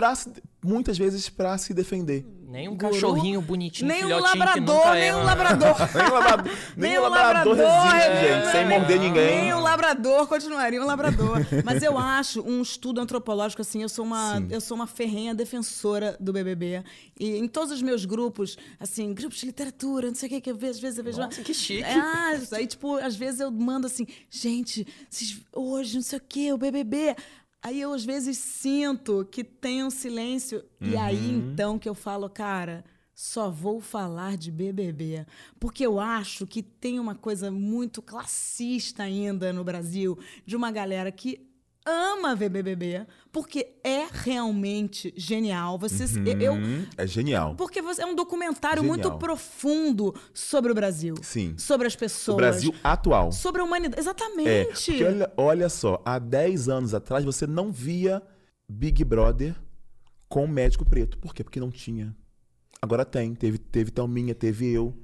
Pra, 0.00 0.14
se- 0.14 0.32
muitas 0.64 0.96
vezes 0.96 1.28
para 1.28 1.58
se 1.58 1.74
defender. 1.74 2.24
Nem 2.48 2.68
um 2.68 2.74
Guru, 2.74 2.94
cachorrinho 2.94 3.40
bonitinho, 3.42 3.86
Nem 3.86 4.02
um 4.04 4.18
labrador, 4.18 4.90
nem 4.96 5.14
um 5.14 5.22
labrador. 5.22 5.76
Nem 5.94 6.08
o 6.08 6.12
labrador, 6.12 6.52
nem 6.76 6.98
o 6.98 7.02
labrador 7.02 7.54
resiste, 7.54 8.26
gente, 8.26 8.50
sem 8.50 8.66
morder 8.66 8.98
ninguém. 8.98 9.42
Nem 9.42 9.52
o 9.52 9.60
labrador 9.60 10.26
continuaria 10.26 10.82
um 10.82 10.86
labrador. 10.86 11.36
Mas 11.64 11.82
eu 11.82 11.98
acho 11.98 12.40
um 12.42 12.62
estudo 12.62 12.98
antropológico 13.00 13.60
assim, 13.60 13.82
eu 13.82 13.90
sou 13.90 14.04
uma 14.04 14.42
eu 14.48 14.60
sou 14.60 14.74
uma 14.74 14.86
ferrenha 14.86 15.34
defensora 15.34 16.16
do 16.18 16.32
BBB 16.32 16.82
e 17.18 17.36
em 17.36 17.46
todos 17.46 17.70
os 17.70 17.82
meus 17.82 18.04
grupos, 18.06 18.56
assim, 18.80 19.12
grupos 19.12 19.38
de 19.38 19.46
literatura, 19.46 20.08
não 20.08 20.14
sei 20.14 20.28
o 20.28 20.30
que 20.30 20.40
que 20.40 20.50
eu 20.50 20.56
vejo, 20.56 20.72
às 20.72 20.80
vezes 20.80 20.98
eu 20.98 21.04
vejo 21.04 21.18
Nossa, 21.18 21.42
que 21.42 21.52
chique. 21.54 21.84
Ah, 21.84 22.32
aí 22.52 22.66
tipo, 22.66 22.96
às 22.96 23.14
vezes 23.14 23.40
eu 23.40 23.50
mando 23.50 23.86
assim, 23.86 24.06
gente, 24.30 24.86
hoje 25.52 25.94
não 25.94 26.02
sei 26.02 26.18
o 26.18 26.22
que, 26.26 26.52
o 26.52 26.58
BBB 26.58 27.14
Aí 27.62 27.80
eu 27.80 27.92
às 27.92 28.04
vezes 28.04 28.38
sinto 28.38 29.26
que 29.30 29.44
tem 29.44 29.84
um 29.84 29.90
silêncio. 29.90 30.64
E 30.80 30.96
aí 30.96 31.30
então 31.30 31.78
que 31.78 31.88
eu 31.88 31.94
falo, 31.94 32.28
cara, 32.28 32.84
só 33.14 33.50
vou 33.50 33.80
falar 33.80 34.38
de 34.38 34.50
BBB, 34.50 35.26
porque 35.58 35.84
eu 35.84 36.00
acho 36.00 36.46
que 36.46 36.62
tem 36.62 36.98
uma 36.98 37.14
coisa 37.14 37.50
muito 37.50 38.00
classista 38.00 39.02
ainda 39.02 39.52
no 39.52 39.62
Brasil, 39.62 40.18
de 40.46 40.56
uma 40.56 40.70
galera 40.72 41.12
que 41.12 41.49
ama 41.86 42.34
ver 42.34 42.48
BBB, 42.48 43.06
porque 43.32 43.74
é 43.82 44.06
realmente 44.12 45.12
genial. 45.16 45.78
Você, 45.78 46.04
eu, 46.40 46.54
Hum, 46.54 46.86
é 46.96 47.06
genial. 47.06 47.54
porque 47.56 47.80
você, 47.80 48.02
é 48.02 48.06
um 48.06 48.14
documentário 48.14 48.82
Genial. 48.82 48.98
muito 48.98 49.18
profundo 49.18 50.14
sobre 50.34 50.70
o 50.70 50.74
Brasil, 50.74 51.14
Sim. 51.22 51.54
sobre 51.58 51.86
as 51.86 51.96
pessoas, 51.96 52.34
O 52.34 52.36
Brasil 52.36 52.74
atual. 52.84 53.32
sobre 53.32 53.60
a 53.60 53.64
humanidade. 53.64 53.96
É, 53.98 54.00
Exatamente. 54.00 54.92
porque 54.92 55.04
olha, 55.04 55.32
olha 55.36 55.68
só, 55.68 56.00
há 56.04 56.18
10 56.18 56.68
anos 56.68 56.94
atrás 56.94 57.24
você 57.24 57.46
não 57.46 57.72
via 57.72 58.22
Big 58.68 59.02
Brother 59.04 59.54
com 60.28 60.46
médico 60.46 60.84
preto. 60.84 61.18
Por 61.18 61.34
quê? 61.34 61.42
Porque 61.42 61.58
não 61.58 61.70
tinha. 61.70 62.14
Agora 62.80 63.04
tem. 63.04 63.34
Teve, 63.34 63.58
teve 63.58 63.90
Thelminha, 63.90 64.34
teve 64.34 64.70
eu. 64.72 64.94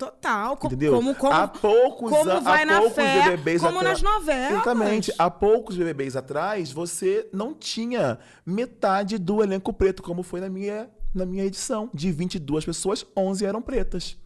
Total. 0.00 0.56
co- 0.56 0.66
Entendeu? 0.66 0.94
Como, 0.94 1.14
como, 1.14 1.32
há 1.32 1.46
poucos 1.46 2.10
como 2.10 2.40
vai 2.40 2.62
há 2.62 2.66
na 2.66 2.78
poucos 2.78 2.94
fé, 2.94 3.22
BBBs 3.30 3.60
como 3.62 3.78
atra- 3.78 3.90
nas 3.90 4.00
novelas. 4.02 4.52
Exatamente. 4.52 5.12
Há 5.18 5.30
poucos 5.30 5.76
BBBs 5.76 6.16
atrás, 6.16 6.72
você 6.72 7.28
não 7.32 7.52
tinha 7.52 8.18
metade 8.46 9.18
do 9.18 9.42
elenco 9.42 9.72
preto, 9.74 10.02
como 10.02 10.22
foi 10.22 10.40
na 10.40 10.48
minha, 10.48 10.88
na 11.14 11.26
minha 11.26 11.44
edição. 11.44 11.90
De 11.92 12.10
22 12.10 12.64
pessoas, 12.64 13.04
11 13.14 13.44
eram 13.44 13.60
pretas. 13.60 14.16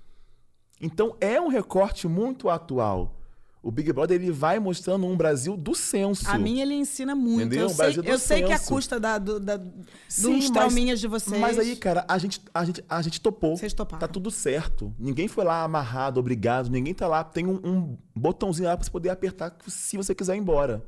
Então, 0.81 1.17
é 1.21 1.41
um 1.41 1.49
recorte 1.49 2.07
muito 2.07 2.49
atual. 2.49 3.17
O 3.65 3.71
Big 3.71 3.91
Brother 3.93 4.21
ele 4.21 4.31
vai 4.31 4.59
mostrando 4.61 5.07
um 5.07 5.17
Brasil 5.17 5.57
do 5.57 5.75
senso. 5.75 6.29
A 6.29 6.37
minha 6.37 6.63
ele 6.63 6.75
ensina 6.75 7.15
muito. 7.15 7.47
Entendeu? 7.47 7.61
Eu 7.63 7.67
O 7.67 7.71
sei, 7.71 7.99
eu 8.05 8.19
sei 8.19 8.43
que 8.43 8.53
a 8.53 8.59
custa 8.59 9.01
da, 9.01 9.17
do, 9.17 9.41
da, 9.41 9.59
Sim, 10.07 10.39
dos 10.39 10.51
trauminhas 10.51 11.01
de 11.01 11.09
vocês. 11.09 11.41
Mas 11.41 11.59
aí, 11.59 11.75
cara, 11.75 12.05
a 12.07 12.19
gente, 12.19 12.41
a 12.53 12.65
gente, 12.65 12.85
a 12.89 13.01
gente 13.01 13.21
topou. 13.21 13.57
Vocês 13.57 13.73
toparam. 13.73 14.01
Tá 14.01 14.07
tudo 14.07 14.31
certo. 14.31 14.95
Ninguém 14.99 15.27
foi 15.29 15.45
lá 15.45 15.63
amarrado, 15.65 16.21
obrigado. 16.21 16.69
Ninguém 16.69 16.93
tá 16.93 17.09
lá. 17.09 17.25
Tem 17.25 17.47
um, 17.47 17.59
um 17.65 17.99
botãozinho 18.15 18.69
lá 18.69 18.77
pra 18.77 18.85
você 18.85 18.91
poder 18.91 19.09
apertar 19.09 19.57
se 19.67 19.97
você 19.97 20.15
quiser 20.15 20.37
ir 20.37 20.41
embora. 20.41 20.85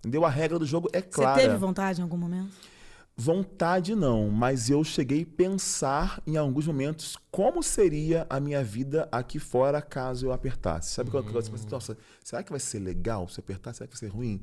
Entendeu? 0.00 0.24
A 0.24 0.30
regra 0.30 0.58
do 0.58 0.66
jogo 0.66 0.88
é 0.92 1.00
Você 1.00 1.08
clara. 1.08 1.40
teve 1.40 1.56
vontade 1.56 2.00
em 2.00 2.02
algum 2.02 2.16
momento? 2.16 2.50
Vontade 3.20 3.96
não, 3.96 4.30
mas 4.30 4.70
eu 4.70 4.84
cheguei 4.84 5.22
a 5.22 5.36
pensar 5.36 6.22
em 6.24 6.36
alguns 6.36 6.68
momentos 6.68 7.16
como 7.32 7.64
seria 7.64 8.24
a 8.30 8.38
minha 8.38 8.62
vida 8.62 9.08
aqui 9.10 9.40
fora 9.40 9.82
caso 9.82 10.26
eu 10.26 10.32
apertasse. 10.32 10.94
Sabe 10.94 11.10
qual 11.10 11.24
que 11.24 11.30
eu 11.30 11.42
pensei, 11.42 11.68
nossa, 11.68 11.98
será 12.22 12.44
que 12.44 12.50
vai 12.52 12.60
ser 12.60 12.78
legal 12.78 13.28
se 13.28 13.40
apertar? 13.40 13.74
Será 13.74 13.88
que 13.88 13.94
vai 13.94 13.98
ser 13.98 14.14
ruim? 14.14 14.40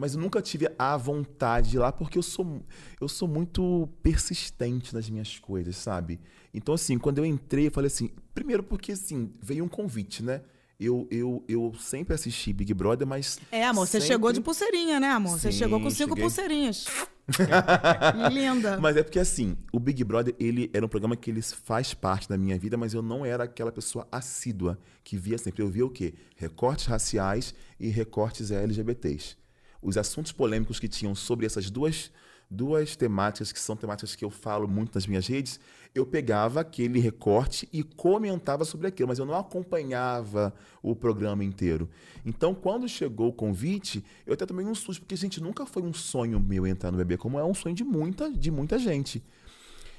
mas 0.00 0.14
eu 0.14 0.20
nunca 0.20 0.40
tive 0.40 0.66
a 0.78 0.96
vontade 0.96 1.70
de 1.70 1.76
ir 1.76 1.78
lá 1.78 1.92
porque 1.92 2.16
eu 2.16 2.22
sou, 2.22 2.62
eu 2.98 3.06
sou 3.06 3.28
muito 3.28 3.86
persistente 4.02 4.94
nas 4.94 5.10
minhas 5.10 5.38
coisas, 5.38 5.76
sabe? 5.76 6.18
Então, 6.54 6.74
assim, 6.74 6.98
quando 6.98 7.18
eu 7.18 7.26
entrei, 7.26 7.66
eu 7.66 7.70
falei 7.70 7.88
assim, 7.88 8.08
primeiro 8.32 8.62
porque, 8.62 8.92
assim, 8.92 9.30
veio 9.42 9.62
um 9.62 9.68
convite, 9.68 10.22
né? 10.22 10.40
Eu, 10.80 11.06
eu, 11.10 11.44
eu 11.46 11.74
sempre 11.78 12.14
assisti 12.14 12.52
Big 12.54 12.72
Brother, 12.72 13.06
mas. 13.06 13.38
É, 13.52 13.66
amor, 13.66 13.86
você 13.86 14.00
sempre- 14.00 14.06
chegou 14.14 14.32
de 14.32 14.40
pulseirinha, 14.40 14.98
né, 14.98 15.08
amor? 15.10 15.38
você 15.38 15.52
Sim, 15.52 15.58
chegou 15.58 15.78
com 15.78 15.90
cinco 15.90 16.10
cheguei. 16.10 16.22
pulseirinhas. 16.24 16.86
Linda. 18.32 18.78
Mas 18.80 18.96
é 18.96 19.02
porque 19.02 19.18
assim, 19.18 19.56
o 19.72 19.78
Big 19.78 20.02
Brother, 20.04 20.34
ele 20.38 20.70
era 20.72 20.84
um 20.84 20.88
programa 20.88 21.16
que 21.16 21.30
ele 21.30 21.42
faz 21.42 21.94
parte 21.94 22.28
da 22.28 22.36
minha 22.38 22.58
vida, 22.58 22.76
mas 22.76 22.94
eu 22.94 23.02
não 23.02 23.24
era 23.24 23.44
aquela 23.44 23.70
pessoa 23.70 24.06
assídua 24.10 24.78
que 25.04 25.16
via 25.16 25.38
sempre. 25.38 25.62
Eu 25.62 25.68
via 25.68 25.84
o 25.86 25.90
quê? 25.90 26.14
Recortes 26.36 26.86
raciais 26.86 27.54
e 27.78 27.88
recortes 27.88 28.50
LGBTs. 28.50 29.36
Os 29.82 29.96
assuntos 29.96 30.32
polêmicos 30.32 30.78
que 30.80 30.88
tinham 30.88 31.14
sobre 31.14 31.46
essas 31.46 31.70
duas, 31.70 32.10
duas 32.50 32.96
temáticas, 32.96 33.52
que 33.52 33.60
são 33.60 33.76
temáticas 33.76 34.14
que 34.14 34.24
eu 34.24 34.30
falo 34.30 34.68
muito 34.68 34.94
nas 34.94 35.06
minhas 35.06 35.26
redes, 35.26 35.58
eu 35.94 36.06
pegava 36.06 36.60
aquele 36.60 37.00
recorte 37.00 37.68
e 37.72 37.82
comentava 37.82 38.64
sobre 38.64 38.86
aquilo, 38.86 39.08
mas 39.08 39.18
eu 39.18 39.26
não 39.26 39.34
acompanhava 39.34 40.54
o 40.82 40.94
programa 40.94 41.44
inteiro. 41.44 41.88
Então, 42.24 42.54
quando 42.54 42.88
chegou 42.88 43.28
o 43.28 43.32
convite, 43.32 44.04
eu 44.24 44.34
até 44.34 44.46
tomei 44.46 44.64
um 44.64 44.74
susto, 44.74 45.00
porque, 45.00 45.16
gente, 45.16 45.40
nunca 45.40 45.66
foi 45.66 45.82
um 45.82 45.92
sonho 45.92 46.38
meu 46.38 46.66
entrar 46.66 46.90
no 46.90 46.98
bebê, 46.98 47.16
como 47.16 47.38
é 47.38 47.44
um 47.44 47.54
sonho 47.54 47.74
de 47.74 47.84
muita, 47.84 48.30
de 48.30 48.50
muita 48.50 48.78
gente. 48.78 49.22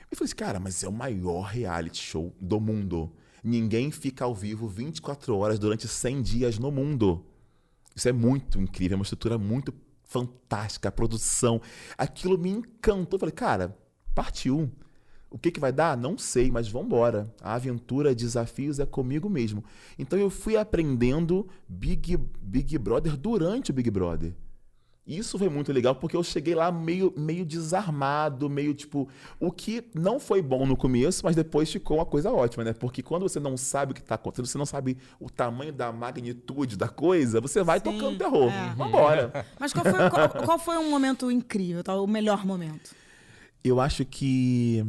Eu 0.09 0.17
falei 0.17 0.27
assim, 0.27 0.35
cara, 0.35 0.59
mas 0.59 0.83
é 0.83 0.87
o 0.87 0.93
maior 0.93 1.43
reality 1.43 2.01
show 2.01 2.33
do 2.39 2.59
mundo. 2.59 3.11
Ninguém 3.43 3.91
fica 3.91 4.23
ao 4.23 4.35
vivo 4.35 4.67
24 4.67 5.35
horas 5.35 5.57
durante 5.57 5.87
100 5.87 6.21
dias 6.21 6.59
no 6.59 6.71
mundo. 6.71 7.25
Isso 7.95 8.07
é 8.07 8.13
muito 8.13 8.59
incrível, 8.59 8.95
é 8.95 8.97
uma 8.97 9.03
estrutura 9.03 9.37
muito 9.37 9.73
fantástica, 10.03 10.89
a 10.89 10.91
produção. 10.91 11.61
Aquilo 11.97 12.37
me 12.37 12.49
encantou. 12.49 13.19
Falei, 13.19 13.33
cara, 13.33 13.77
partiu. 14.13 14.71
O 15.31 15.39
que, 15.39 15.49
que 15.49 15.61
vai 15.61 15.71
dar? 15.71 15.95
Não 15.95 16.17
sei, 16.17 16.51
mas 16.51 16.67
vamos 16.67 16.87
embora. 16.87 17.33
A 17.41 17.53
aventura, 17.53 18.13
desafios 18.13 18.79
é 18.79 18.85
comigo 18.85 19.29
mesmo. 19.29 19.63
Então 19.97 20.19
eu 20.19 20.29
fui 20.29 20.57
aprendendo 20.57 21.47
Big, 21.69 22.17
Big 22.41 22.77
Brother 22.77 23.15
durante 23.15 23.71
o 23.71 23.73
Big 23.73 23.89
Brother. 23.89 24.33
Isso 25.07 25.39
foi 25.39 25.49
muito 25.49 25.71
legal 25.73 25.95
porque 25.95 26.15
eu 26.15 26.23
cheguei 26.23 26.53
lá 26.53 26.71
meio, 26.71 27.11
meio 27.17 27.43
desarmado, 27.45 28.49
meio 28.49 28.73
tipo. 28.73 29.09
O 29.39 29.51
que 29.51 29.83
não 29.95 30.19
foi 30.19 30.41
bom 30.41 30.65
no 30.65 30.77
começo, 30.77 31.25
mas 31.25 31.35
depois 31.35 31.71
ficou 31.71 31.97
uma 31.97 32.05
coisa 32.05 32.31
ótima, 32.31 32.63
né? 32.63 32.73
Porque 32.73 33.01
quando 33.01 33.23
você 33.23 33.39
não 33.39 33.57
sabe 33.57 33.93
o 33.93 33.95
que 33.95 34.03
tá 34.03 34.15
acontecendo, 34.15 34.45
você 34.45 34.57
não 34.57 34.65
sabe 34.65 34.97
o 35.19 35.29
tamanho 35.29 35.73
da 35.73 35.91
magnitude 35.91 36.77
da 36.77 36.87
coisa, 36.87 37.41
você 37.41 37.63
vai 37.63 37.79
Sim, 37.79 37.85
tocando 37.85 38.17
terror. 38.17 38.51
é. 38.51 38.75
Vambora. 38.75 39.45
Mas 39.59 39.73
qual 39.73 39.83
foi, 39.83 40.09
qual, 40.09 40.29
qual 40.29 40.59
foi 40.59 40.77
um 40.77 40.89
momento 40.91 41.31
incrível, 41.31 41.83
tá? 41.83 41.99
o 41.99 42.05
melhor 42.05 42.45
momento? 42.45 42.93
Eu 43.63 43.79
acho 43.79 44.05
que 44.05 44.83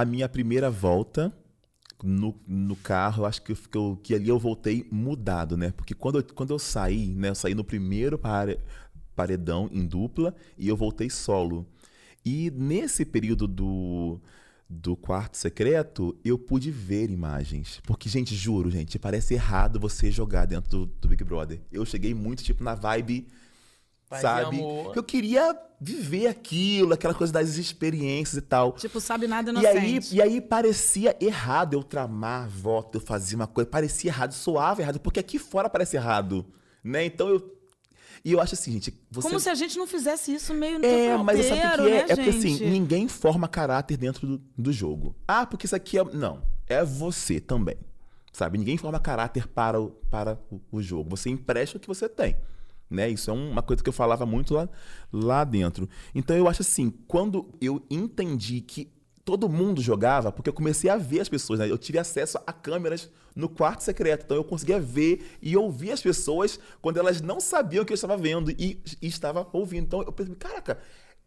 a 0.00 0.04
minha 0.04 0.28
primeira 0.28 0.70
volta 0.70 1.32
no, 2.02 2.38
no 2.46 2.76
carro, 2.76 3.24
acho 3.24 3.42
que, 3.42 3.54
que, 3.54 3.76
eu- 3.78 3.98
que 4.02 4.14
ali 4.14 4.28
eu 4.28 4.38
voltei 4.38 4.86
mudado, 4.90 5.56
né? 5.56 5.72
Porque 5.72 5.94
quando 5.94 6.18
eu, 6.18 6.24
quando 6.34 6.50
eu 6.52 6.58
saí, 6.58 7.14
né? 7.14 7.30
Eu 7.30 7.34
saí 7.34 7.54
no 7.54 7.64
primeiro 7.64 8.18
pare- 8.18 8.60
paredão 9.14 9.68
em 9.72 9.86
dupla 9.86 10.34
e 10.58 10.68
eu 10.68 10.76
voltei 10.76 11.08
solo. 11.08 11.66
E 12.24 12.50
nesse 12.50 13.04
período 13.06 13.46
do, 13.48 14.20
do 14.68 14.96
quarto 14.96 15.36
secreto, 15.38 16.14
eu 16.24 16.38
pude 16.38 16.70
ver 16.70 17.10
imagens. 17.10 17.80
Porque, 17.84 18.08
gente, 18.08 18.34
juro, 18.34 18.70
gente, 18.70 18.98
parece 18.98 19.34
errado 19.34 19.80
você 19.80 20.10
jogar 20.10 20.44
dentro 20.46 20.70
do, 20.70 20.86
do 20.86 21.08
Big 21.08 21.24
Brother. 21.24 21.60
Eu 21.72 21.86
cheguei 21.86 22.12
muito, 22.14 22.42
tipo, 22.44 22.62
na 22.62 22.74
vibe 22.74 23.26
Paz 24.08 24.22
sabe? 24.22 24.60
eu 24.94 25.02
queria 25.02 25.58
viver 25.80 26.28
aquilo, 26.28 26.94
aquela 26.94 27.12
coisa 27.12 27.32
das 27.32 27.56
experiências 27.56 28.36
e 28.36 28.40
tal. 28.40 28.72
Tipo, 28.72 29.00
sabe 29.00 29.26
nada 29.26 29.52
E 29.52 29.66
aí, 29.66 29.92
inocente. 29.92 30.14
e 30.14 30.22
aí 30.22 30.40
parecia 30.40 31.16
errado 31.20 31.74
eu 31.74 31.82
tramar 31.82 32.48
voto, 32.48 32.98
eu 32.98 33.00
fazia 33.00 33.36
uma 33.36 33.46
coisa, 33.46 33.68
parecia 33.68 34.10
errado, 34.10 34.32
soava 34.32 34.80
errado, 34.80 35.00
porque 35.00 35.20
aqui 35.20 35.38
fora 35.38 35.68
parece 35.68 35.96
errado, 35.96 36.46
né? 36.82 37.04
Então 37.04 37.28
eu 37.28 37.56
e 38.24 38.32
eu 38.32 38.40
acho 38.40 38.54
assim, 38.54 38.72
gente, 38.72 38.92
você 39.08 39.28
Como 39.28 39.38
se 39.38 39.48
a 39.48 39.54
gente 39.54 39.78
não 39.78 39.86
fizesse 39.86 40.34
isso 40.34 40.52
meio 40.52 40.80
no 40.80 40.84
é, 40.84 41.10
tempo 41.10 41.22
mas 41.22 41.46
sabe 41.46 41.60
o 41.60 41.84
que 41.84 41.90
é? 41.90 41.90
né, 41.90 41.96
é 42.08 42.16
porque 42.16 42.30
assim, 42.30 42.58
ninguém 42.68 43.06
forma 43.06 43.46
caráter 43.46 43.96
dentro 43.96 44.26
do, 44.26 44.42
do 44.58 44.72
jogo. 44.72 45.14
Ah, 45.28 45.46
porque 45.46 45.66
isso 45.66 45.76
aqui 45.76 45.96
é. 45.96 46.02
Não. 46.02 46.42
É 46.66 46.84
você 46.84 47.38
também. 47.38 47.76
Sabe? 48.32 48.58
Ninguém 48.58 48.76
forma 48.76 48.98
caráter 48.98 49.46
para 49.46 49.80
o, 49.80 49.90
para 50.10 50.36
o, 50.50 50.60
o 50.72 50.82
jogo. 50.82 51.10
Você 51.10 51.30
empresta 51.30 51.76
o 51.76 51.80
que 51.80 51.86
você 51.86 52.08
tem. 52.08 52.36
Né? 52.88 53.08
Isso 53.10 53.30
é 53.30 53.32
uma 53.32 53.62
coisa 53.62 53.82
que 53.82 53.88
eu 53.88 53.92
falava 53.92 54.24
muito 54.24 54.54
lá, 54.54 54.68
lá 55.12 55.44
dentro. 55.44 55.88
Então 56.14 56.36
eu 56.36 56.48
acho 56.48 56.62
assim, 56.62 56.90
quando 57.08 57.48
eu 57.60 57.82
entendi 57.90 58.60
que 58.60 58.92
todo 59.24 59.48
mundo 59.48 59.82
jogava, 59.82 60.30
porque 60.30 60.48
eu 60.48 60.54
comecei 60.54 60.88
a 60.88 60.96
ver 60.96 61.18
as 61.18 61.28
pessoas, 61.28 61.58
né? 61.58 61.68
Eu 61.68 61.76
tive 61.76 61.98
acesso 61.98 62.38
a 62.46 62.52
câmeras 62.52 63.10
no 63.34 63.48
quarto 63.48 63.82
secreto, 63.82 64.22
então 64.24 64.36
eu 64.36 64.44
conseguia 64.44 64.78
ver 64.78 65.36
e 65.42 65.56
ouvir 65.56 65.90
as 65.90 66.00
pessoas 66.00 66.60
quando 66.80 66.98
elas 66.98 67.20
não 67.20 67.40
sabiam 67.40 67.82
o 67.82 67.86
que 67.86 67.92
eu 67.92 67.96
estava 67.96 68.16
vendo 68.16 68.52
e, 68.52 68.80
e 69.02 69.06
estava 69.08 69.48
ouvindo. 69.52 69.84
Então 69.84 70.02
eu 70.02 70.12
pensei, 70.12 70.32
caraca, 70.36 70.78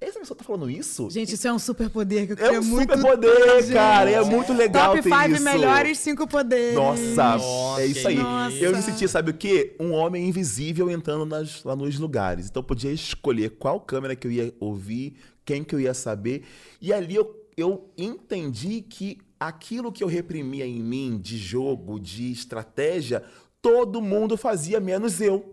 essa 0.07 0.19
pessoa 0.19 0.37
tá 0.37 0.43
falando 0.43 0.69
isso? 0.69 1.09
Gente, 1.09 1.33
isso 1.35 1.47
é 1.47 1.51
um 1.53 1.59
superpoder 1.59 2.25
que 2.25 2.33
eu 2.33 2.37
É 2.37 2.41
queria 2.47 2.61
um 2.61 2.63
muito 2.63 2.93
superpoder, 2.97 3.65
ter, 3.65 3.73
cara, 3.73 4.09
é 4.09 4.23
muito 4.23 4.53
legal 4.53 4.91
Top 4.95 5.03
ter 5.03 5.09
5 5.09 5.31
isso. 5.35 5.43
melhores 5.43 5.97
5 5.99 6.27
poderes. 6.27 6.75
Nossa, 6.75 7.37
Nossa, 7.37 7.81
é 7.81 7.85
isso 7.85 8.07
aí. 8.07 8.15
Nossa. 8.15 8.55
Eu 8.57 8.75
me 8.75 8.81
senti, 8.81 9.07
sabe 9.07 9.31
o 9.31 9.33
quê? 9.33 9.75
Um 9.79 9.91
homem 9.91 10.27
invisível 10.27 10.89
entrando 10.89 11.25
nas- 11.25 11.63
lá 11.63 11.75
nos 11.75 11.99
lugares. 11.99 12.47
Então 12.49 12.61
eu 12.61 12.65
podia 12.65 12.91
escolher 12.91 13.49
qual 13.57 13.79
câmera 13.81 14.15
que 14.15 14.25
eu 14.25 14.31
ia 14.31 14.53
ouvir, 14.59 15.15
quem 15.43 15.63
que 15.63 15.75
eu 15.75 15.79
ia 15.79 15.93
saber. 15.93 16.43
E 16.81 16.93
ali 16.93 17.15
eu, 17.15 17.35
eu 17.57 17.89
entendi 17.97 18.81
que 18.81 19.17
aquilo 19.39 19.91
que 19.91 20.03
eu 20.03 20.07
reprimia 20.07 20.65
em 20.65 20.81
mim 20.81 21.17
de 21.21 21.37
jogo, 21.37 21.99
de 21.99 22.31
estratégia, 22.31 23.23
todo 23.61 24.01
mundo 24.01 24.37
fazia, 24.37 24.79
menos 24.79 25.19
eu. 25.19 25.51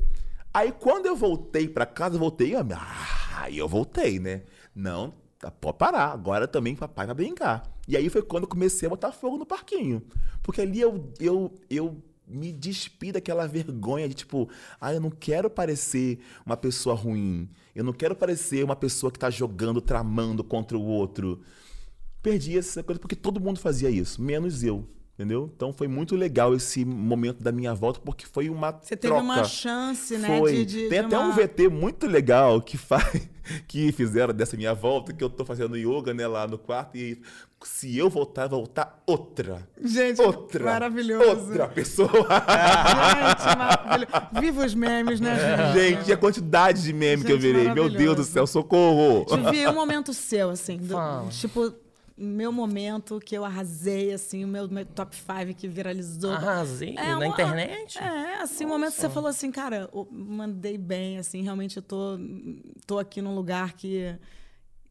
Aí 0.55 0.73
quando 0.73 1.07
eu 1.07 1.17
voltei 1.17 1.69
pra 1.69 1.85
casa, 1.85 2.15
eu 2.15 2.21
voltei, 2.21 2.55
eu, 2.55 2.61
ah, 2.61 3.26
aí 3.43 3.59
eu 3.59 3.69
voltei, 3.69 4.19
né? 4.19 4.43
Não, 4.75 5.15
tá, 5.39 5.51
pode 5.51 5.79
parar, 5.79 6.13
agora 6.13 6.49
também 6.49 6.75
papai 6.75 7.07
vai 7.07 7.15
brincar. 7.15 7.63
E 7.89 7.97
aí 7.97 8.09
foi 8.09 8.23
quando 8.23 8.47
comecei 8.47 8.87
a 8.87 8.91
botar 8.91 9.13
fogo 9.13 9.37
no 9.37 9.47
parquinho. 9.47 10.03
Porque 10.43 10.61
ali 10.61 10.81
eu, 10.81 11.13
eu, 11.21 11.55
eu 11.71 12.03
me 12.27 12.53
despi 12.53 13.13
daquela 13.13 13.47
vergonha 13.47 14.09
de 14.09 14.15
tipo, 14.15 14.49
ah, 14.81 14.93
eu 14.93 15.01
não 15.01 15.11
quero 15.11 15.49
parecer 15.49 16.19
uma 16.45 16.57
pessoa 16.57 16.95
ruim. 16.95 17.49
Eu 17.75 17.85
não 17.85 17.93
quero 17.93 18.17
parecer 18.17 18.65
uma 18.65 18.75
pessoa 18.75 19.13
que 19.13 19.19
tá 19.19 19.31
jogando, 19.31 19.81
tramando 19.81 20.43
contra 20.43 20.77
o 20.77 20.83
outro. 20.83 21.41
Perdi 22.23 22.59
essa 22.59 22.83
coisa 22.83 22.99
porque 22.99 23.15
todo 23.15 23.41
mundo 23.41 23.61
fazia 23.61 23.89
isso, 23.89 24.21
menos 24.21 24.65
eu. 24.65 24.89
Entendeu? 25.19 25.51
Então 25.57 25.73
foi 25.73 25.89
muito 25.89 26.15
legal 26.15 26.55
esse 26.55 26.85
momento 26.85 27.43
da 27.43 27.51
minha 27.51 27.75
volta, 27.75 27.99
porque 28.05 28.27
foi 28.27 28.51
uma 28.51 28.71
Você 28.73 28.95
teve 28.95 29.15
troca. 29.15 29.23
uma 29.23 29.45
chance, 29.45 30.15
né? 30.19 30.39
Foi. 30.39 30.53
De, 30.53 30.65
de- 30.67 30.89
Tem 30.91 31.01
de 31.01 31.07
até 31.07 31.19
uma- 31.19 31.29
um 31.29 31.33
VT 31.33 31.69
muito 31.71 32.07
legal 32.07 32.61
que 32.61 32.77
faz 32.77 33.27
que 33.67 33.91
fizeram 33.93 34.35
dessa 34.35 34.59
minha 34.59 34.75
volta, 34.75 35.15
que 35.15 35.25
eu 35.25 35.31
tô 35.31 35.43
fazendo 35.43 35.75
yoga, 35.75 36.13
né, 36.13 36.27
lá 36.27 36.47
no 36.47 36.59
quarto, 36.59 36.99
e 36.99 37.19
se 37.65 37.97
eu 37.97 38.11
voltar, 38.11 38.47
voltar 38.47 39.03
outra. 39.07 39.67
Gente, 39.83 40.21
outra. 40.21 40.63
maravilhoso. 40.65 41.49
Outra 41.49 41.67
pessoa. 41.69 42.09
Gente, 42.11 43.57
maravilhoso. 43.57 44.27
Viva 44.41 44.67
os 44.67 44.75
memes, 44.75 45.19
né, 45.21 45.35
gente? 45.35 45.79
Gente, 45.97 46.11
e 46.11 46.13
a 46.13 46.17
quantidade 46.19 46.83
de 46.83 46.93
meme 46.93 47.25
que 47.25 47.33
eu 47.33 47.41
Gente, 47.41 47.53
virei. 47.55 47.73
Meu 47.73 47.89
Deus 47.89 48.17
do 48.17 48.25
céu, 48.25 48.47
socorro. 48.47 49.25
Vivi 49.51 49.67
um 49.67 49.75
momento 49.75 50.13
seu, 50.13 50.51
assim. 50.51 50.77
do- 50.77 51.29
tipo, 51.31 51.73
meu 52.17 52.51
momento 52.51 53.21
que 53.21 53.37
eu 53.37 53.45
arrasei, 53.45 54.13
assim, 54.13 54.45
o 54.45 54.49
meu, 54.49 54.67
meu 54.69 54.87
top 54.87 55.15
5 55.15 55.55
que 55.55 55.69
viralizou. 55.69 56.33
Arrasei 56.33 56.95
É, 56.97 57.09
na 57.11 57.17
uma- 57.17 57.27
internet? 57.27 57.99
É, 57.99 58.41
assim, 58.41 58.65
o 58.65 58.69
momento 58.69 58.95
que 58.95 59.01
você 59.01 59.11
falou 59.11 59.29
assim, 59.29 59.51
cara, 59.53 59.91
mandei 60.11 60.79
bem, 60.79 61.19
assim, 61.19 61.43
realmente 61.43 61.77
eu 61.77 61.83
tô, 61.83 62.19
tô 62.87 62.99
aqui 62.99 63.21
num 63.21 63.35
lugar 63.35 63.75
que, 63.75 64.17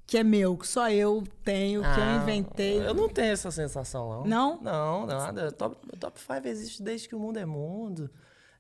que 0.06 0.20
é 0.20 0.24
meu, 0.24 0.56
que 0.56 0.68
só 0.68 0.88
eu 0.92 1.24
tenho, 1.44 1.82
que 1.82 1.88
eu 2.00 2.04
Ah, 2.04 2.20
inventei. 2.22 2.78
Eu 2.80 2.94
não 2.94 3.10
tenho 3.10 3.34
essa 3.34 3.50
sensação, 3.50 4.08
não. 4.10 4.26
Não? 4.26 4.62
Não, 4.62 5.06
nada. 5.08 5.52
Top, 5.52 5.76
top 6.00 6.20
5 6.20 6.48
existe 6.48 6.84
desde 6.84 7.10
que 7.10 7.16
o 7.16 7.20
mundo 7.20 7.38
é 7.40 7.46
mundo. 7.46 8.08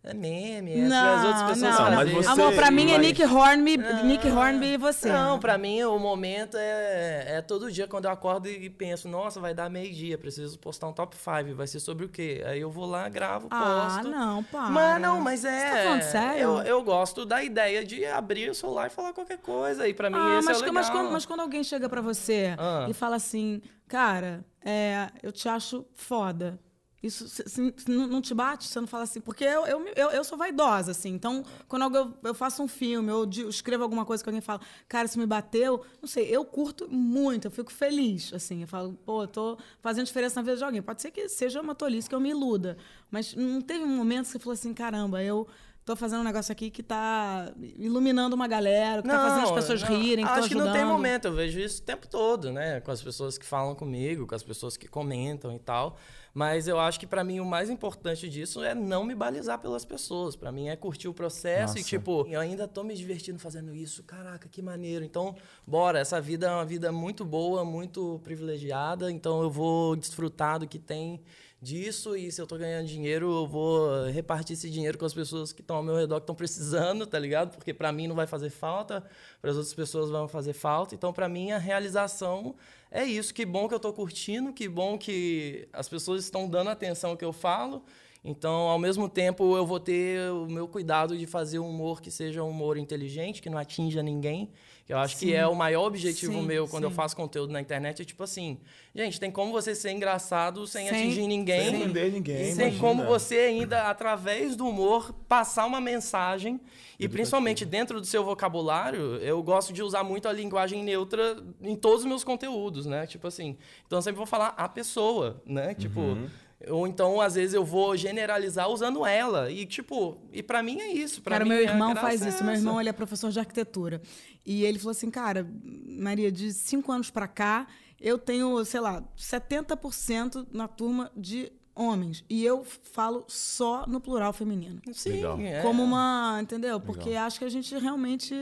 É 0.08 0.14
meme, 0.14 0.76
Não, 0.82 1.16
as 1.16 1.24
outras 1.26 1.42
pessoas 1.54 1.80
não. 1.80 1.90
Não, 1.90 1.96
mas 1.96 2.12
você- 2.12 2.30
Amor, 2.30 2.54
pra 2.54 2.70
mim 2.70 2.92
é 2.92 2.98
Nick 3.00 3.24
Hornby, 3.24 3.78
Nick 4.04 4.30
Hornby 4.30 4.74
e 4.74 4.78
você. 4.78 5.12
Não, 5.12 5.40
pra 5.40 5.58
mim 5.58 5.82
o 5.82 5.98
momento 5.98 6.56
é, 6.58 7.38
é 7.38 7.42
todo 7.42 7.72
dia 7.72 7.88
quando 7.88 8.06
eu 8.06 8.12
acordo 8.12 8.48
e 8.48 8.70
penso, 8.70 9.10
nossa, 9.10 9.40
vai 9.40 9.56
dar 9.56 9.68
meio-dia, 9.68 10.16
preciso 10.16 10.60
postar 10.60 10.88
um 10.90 10.94
top 10.94 11.16
5, 11.16 11.56
vai 11.56 11.66
ser 11.66 11.80
sobre 11.80 12.06
o 12.06 12.10
quê? 12.10 12.44
Aí 12.46 12.62
eu 12.62 12.70
vou 12.70 12.86
lá, 12.86 13.10
gravo, 13.10 13.48
Ah, 13.50 13.94
posto. 13.96 14.12
não, 14.12 14.44
para. 14.44 14.70
Mas 14.70 15.02
não, 15.02 15.20
mas 15.20 15.44
é. 15.44 15.60
Você 15.70 15.76
tá 15.76 15.84
falando 15.84 16.02
sério? 16.04 16.40
Eu, 16.42 16.58
eu 16.62 16.84
gosto 16.84 17.26
da 17.26 17.44
ideia 17.44 17.84
de 17.84 18.06
abrir 18.06 18.48
o 18.52 18.54
celular 18.54 18.86
e 18.86 18.90
falar 18.92 19.12
qualquer 19.12 19.40
coisa. 19.40 19.88
E 19.88 19.94
pra 19.96 20.08
mim 20.12 20.18
Ah, 20.20 20.38
esse 20.38 20.46
mas, 20.46 20.58
é 20.58 20.60
o 20.60 20.62
legal. 20.66 20.74
mas 20.76 20.90
quando, 20.92 21.12
mas 21.12 21.26
quando 21.26 21.40
alguém 21.40 21.64
chega 21.64 21.90
pra 21.90 22.02
você 22.02 22.54
Ah. 22.60 22.86
e 22.88 22.94
fala 22.94 23.16
assim, 23.16 23.60
cara, 23.88 24.46
é, 24.64 25.08
eu 25.24 25.32
te 25.32 25.50
acho 25.50 25.84
foda. 25.96 26.60
Isso 27.06 27.28
se- 27.30 27.44
se- 27.48 27.74
não 27.90 28.08
não 28.08 28.22
te 28.22 28.34
bate? 28.34 28.66
Você 28.68 28.80
não 28.80 28.88
fala 28.88 29.04
assim? 29.04 29.22
Porque 29.22 29.44
eu, 29.44 29.66
eu, 29.66 29.86
eu, 29.96 30.10
eu 30.12 30.24
sou 30.24 30.38
vaidosa, 30.38 30.92
assim. 30.92 31.10
Então, 31.14 31.44
quando 31.68 31.96
eu, 31.96 32.14
eu 32.24 32.34
faço 32.34 32.64
um 32.64 32.68
filme 32.68 33.12
ou 33.12 33.26
de- 33.26 33.48
escrevo 33.48 33.84
alguma 33.84 34.04
coisa 34.06 34.24
que 34.24 34.30
alguém 34.30 34.42
fala, 34.42 34.60
cara, 34.88 35.06
isso 35.06 35.20
me 35.20 35.26
bateu, 35.26 35.84
não 36.02 36.08
sei, 36.08 36.28
eu 36.30 36.44
curto 36.44 36.88
muito, 36.90 37.46
eu 37.48 37.52
fico 37.52 37.72
feliz, 37.72 38.34
assim. 38.34 38.62
Eu 38.62 38.68
falo, 38.68 38.94
pô, 39.06 39.24
eu 39.24 39.28
tô 39.28 39.58
fazendo 39.82 40.06
diferença 40.06 40.40
na 40.40 40.44
vida 40.44 40.58
de 40.58 40.64
alguém. 40.64 40.82
Pode 40.82 41.02
ser 41.02 41.12
que 41.12 41.30
seja 41.30 41.62
uma 41.62 41.76
tolice, 41.76 42.10
que 42.10 42.16
eu 42.16 42.20
me 42.20 42.30
iluda. 42.30 42.78
Mas 43.12 43.34
não 43.36 43.62
teve 43.62 43.84
um 43.84 43.96
momento 43.96 44.26
que 44.26 44.32
você 44.32 44.40
falou 44.40 44.54
assim, 44.54 44.74
caramba, 44.74 45.22
eu 45.24 45.48
tô 45.86 45.96
fazendo 45.96 46.22
um 46.22 46.24
negócio 46.24 46.52
aqui 46.52 46.72
que 46.72 46.82
tá 46.82 47.54
iluminando 47.78 48.36
uma 48.36 48.48
galera, 48.48 49.04
que 49.04 49.08
tá 49.08 49.20
fazendo 49.30 49.44
as 49.44 49.52
pessoas 49.52 49.82
não, 49.84 49.90
rirem, 49.90 50.26
que 50.26 50.32
Acho 50.32 50.48
que 50.50 50.56
não 50.56 50.72
tem 50.74 50.84
momento, 50.86 51.26
eu 51.26 51.34
vejo 51.34 51.60
isso 51.60 51.82
o 51.82 51.86
tempo 51.86 52.08
todo, 52.08 52.52
né? 52.52 52.80
Com 52.82 52.90
as 52.92 53.02
pessoas 53.04 53.38
que 53.38 53.46
falam 53.46 53.76
comigo, 53.76 54.26
com 54.26 54.34
as 54.34 54.42
pessoas 54.42 54.76
que 54.78 54.88
comentam 54.88 55.54
e 55.54 55.60
tal. 55.60 55.98
Mas 56.36 56.68
eu 56.68 56.78
acho 56.78 57.00
que 57.00 57.08
pra 57.08 57.24
mim 57.24 57.40
o 57.40 57.46
mais 57.46 57.70
importante 57.70 58.30
disso 58.30 58.62
é 58.62 58.76
não 58.76 59.06
me 59.06 59.16
balizar 59.16 59.58
pelas 59.58 59.86
pessoas. 59.86 60.36
Pra 60.36 60.52
mim 60.52 60.68
é 60.68 60.76
curtir 60.76 61.08
o 61.08 61.14
processo 61.14 61.76
e 61.76 61.80
Nossa. 61.80 61.90
tipo, 61.90 62.28
eu 62.30 62.42
ainda 62.42 62.68
tô 62.68 62.84
me 62.84 62.94
divertindo 62.94 63.40
fazendo 63.40 63.74
isso. 63.74 64.04
Caraca, 64.04 64.50
que 64.50 64.62
maneiro. 64.62 65.06
Então, 65.06 65.34
bora, 65.66 65.98
essa 65.98 66.20
vida 66.20 66.48
é 66.48 66.52
uma 66.52 66.66
vida 66.66 66.92
muito 66.92 67.24
boa, 67.24 67.64
muito 67.64 68.20
privilegiada, 68.22 69.10
então 69.10 69.42
eu 69.42 69.50
vou 69.50 69.96
desfrutar 69.96 70.60
do 70.60 70.68
que 70.68 70.78
tem 70.78 71.22
disso 71.62 72.16
e 72.16 72.32
se 72.32 72.40
eu 72.42 72.46
tô 72.46 72.58
ganhando 72.58 72.86
dinheiro, 72.86 73.32
eu 73.32 73.48
vou 73.48 74.06
repartir 74.08 74.54
esse 74.54 74.70
dinheiro 74.70 74.98
com 74.98 75.06
as 75.06 75.14
pessoas 75.14 75.52
que 75.52 75.62
estão 75.62 75.78
ao 75.78 75.84
meu 75.84 75.96
redor 75.96 76.18
que 76.18 76.24
estão 76.24 76.36
precisando, 76.36 77.08
tá 77.08 77.18
ligado? 77.18 77.56
Porque 77.56 77.74
pra 77.74 77.92
mim 77.92 78.08
não 78.08 78.16
vai 78.16 78.28
fazer 78.28 78.50
falta, 78.50 79.02
para 79.42 79.52
as 79.52 79.56
outras 79.56 79.74
pessoas 79.74 80.10
vão 80.10 80.28
fazer 80.28 80.54
falta. 80.54 80.94
Então 80.94 81.14
pra 81.14 81.28
mim 81.28 81.52
a 81.52 81.58
realização 81.58 82.56
é 82.96 83.04
isso, 83.04 83.34
que 83.34 83.46
bom 83.46 83.68
que 83.68 83.74
eu 83.74 83.80
tô 83.80 83.92
curtindo, 83.92 84.54
que 84.54 84.70
bom 84.70 84.98
que 84.98 85.68
as 85.74 85.90
pessoas 85.90 86.24
estão 86.24 86.48
dando 86.48 86.70
atenção 86.70 87.10
ao 87.10 87.18
que 87.18 87.26
eu 87.26 87.34
falo. 87.34 87.84
Então, 88.24 88.54
ao 88.70 88.80
mesmo 88.80 89.10
tempo, 89.10 89.56
eu 89.58 89.66
vou 89.66 89.82
ter 89.82 90.32
o 90.32 90.48
meu 90.48 90.66
cuidado 90.66 91.18
de 91.18 91.28
fazer 91.28 91.60
um 91.60 91.70
humor 91.70 92.02
que 92.02 92.10
seja 92.10 92.42
um 92.42 92.50
humor 92.50 92.78
inteligente, 92.78 93.42
que 93.42 93.50
não 93.50 93.58
atinja 93.58 94.02
ninguém. 94.02 94.50
Que 94.86 94.94
eu 94.94 95.00
acho 95.00 95.18
que 95.18 95.34
é 95.34 95.48
o 95.48 95.56
maior 95.56 95.86
objetivo 95.88 96.34
Sim, 96.34 96.44
meu 96.44 96.68
quando 96.68 96.84
eu 96.84 96.92
sim. 96.92 96.96
faço 96.96 97.16
conteúdo 97.16 97.52
na 97.52 97.60
internet. 97.60 98.04
É 98.04 98.06
tipo 98.06 98.22
assim, 98.22 98.60
gente, 98.94 99.20
tem 99.20 99.32
como 99.32 99.52
você 99.52 99.74
ser 99.74 99.90
engraçado 99.92 100.68
sem, 100.68 100.88
Sem- 100.88 101.00
atingir 101.00 101.26
ninguém. 101.28 101.72
Sem 101.72 101.76
ofender 101.82 102.12
ninguém, 102.12 102.36
E 102.36 102.56
tem 102.56 102.68
imagina. 102.68 102.80
como 102.80 103.04
você 103.04 103.36
ainda, 103.40 103.90
através 103.90 104.56
do 104.56 104.68
humor, 104.68 105.12
passar 105.28 105.66
uma 105.66 105.82
mensagem. 105.82 106.62
E 107.00 107.10
principalmente 107.10 107.66
dentro 107.66 108.00
do 108.00 108.06
seu 108.06 108.24
vocabulário, 108.24 109.16
eu 109.18 109.42
gosto 109.42 109.74
de 109.74 109.82
usar 109.82 110.04
muito 110.04 110.28
a 110.28 110.32
linguagem 110.32 110.84
neutra 110.84 111.36
em 111.64 111.76
todos 111.76 112.02
os 112.02 112.06
meus 112.06 112.24
conteúdos, 112.24 112.86
né? 112.86 113.08
Tipo 113.08 113.26
assim. 113.28 113.58
Então 113.88 113.98
eu 113.98 114.04
sempre 114.04 114.18
vou 114.18 114.28
falar 114.28 114.54
a 114.56 114.70
pessoa, 114.70 115.42
né? 115.48 115.74
Tipo. 115.74 116.00
Uhum. 116.00 116.30
Ou 116.70 116.88
então, 116.88 117.22
às 117.22 117.36
vezes, 117.36 117.54
eu 117.54 117.64
vou 117.64 117.96
generalizar 117.96 118.70
usando 118.70 119.06
ela. 119.06 119.52
E, 119.52 119.66
tipo, 119.66 120.18
e 120.32 120.42
pra 120.42 120.64
mim 120.64 120.80
é 120.80 120.92
isso. 120.92 121.22
Pra 121.22 121.36
Cara, 121.36 121.46
mim, 121.46 121.52
meu 121.52 121.60
a 121.60 121.62
irmão 121.62 121.96
faz 121.96 122.22
é 122.22 122.30
isso. 122.30 122.44
Meu 122.44 122.54
irmão, 122.54 122.80
ele 122.80 122.90
é 122.90 122.94
professor 122.94 123.32
de 123.32 123.40
arquitetura. 123.40 124.02
E 124.46 124.64
ele 124.64 124.78
falou 124.80 124.92
assim, 124.92 125.10
cara, 125.10 125.48
Maria, 125.64 126.32
de 126.32 126.54
cinco 126.54 126.92
anos 126.92 127.10
pra 127.10 127.28
cá, 127.28 127.68
eu 128.00 128.18
tenho, 128.18 128.64
sei 128.66 128.80
lá, 128.80 129.04
70% 129.18 130.48
na 130.52 130.68
turma 130.68 131.12
de 131.16 131.52
homens. 131.74 132.24
E 132.30 132.44
eu 132.44 132.64
falo 132.64 133.26
só 133.28 133.86
no 133.88 134.00
plural 134.00 134.32
feminino. 134.34 134.82
Sim, 134.94 135.12
Legal. 135.12 135.40
é. 135.40 135.62
Como 135.62 135.84
uma, 135.84 136.40
entendeu? 136.42 136.80
Porque 136.80 137.16
acho 137.16 137.40
que 137.40 137.46
a 137.46 137.50
gente 137.50 137.78
realmente... 137.78 138.34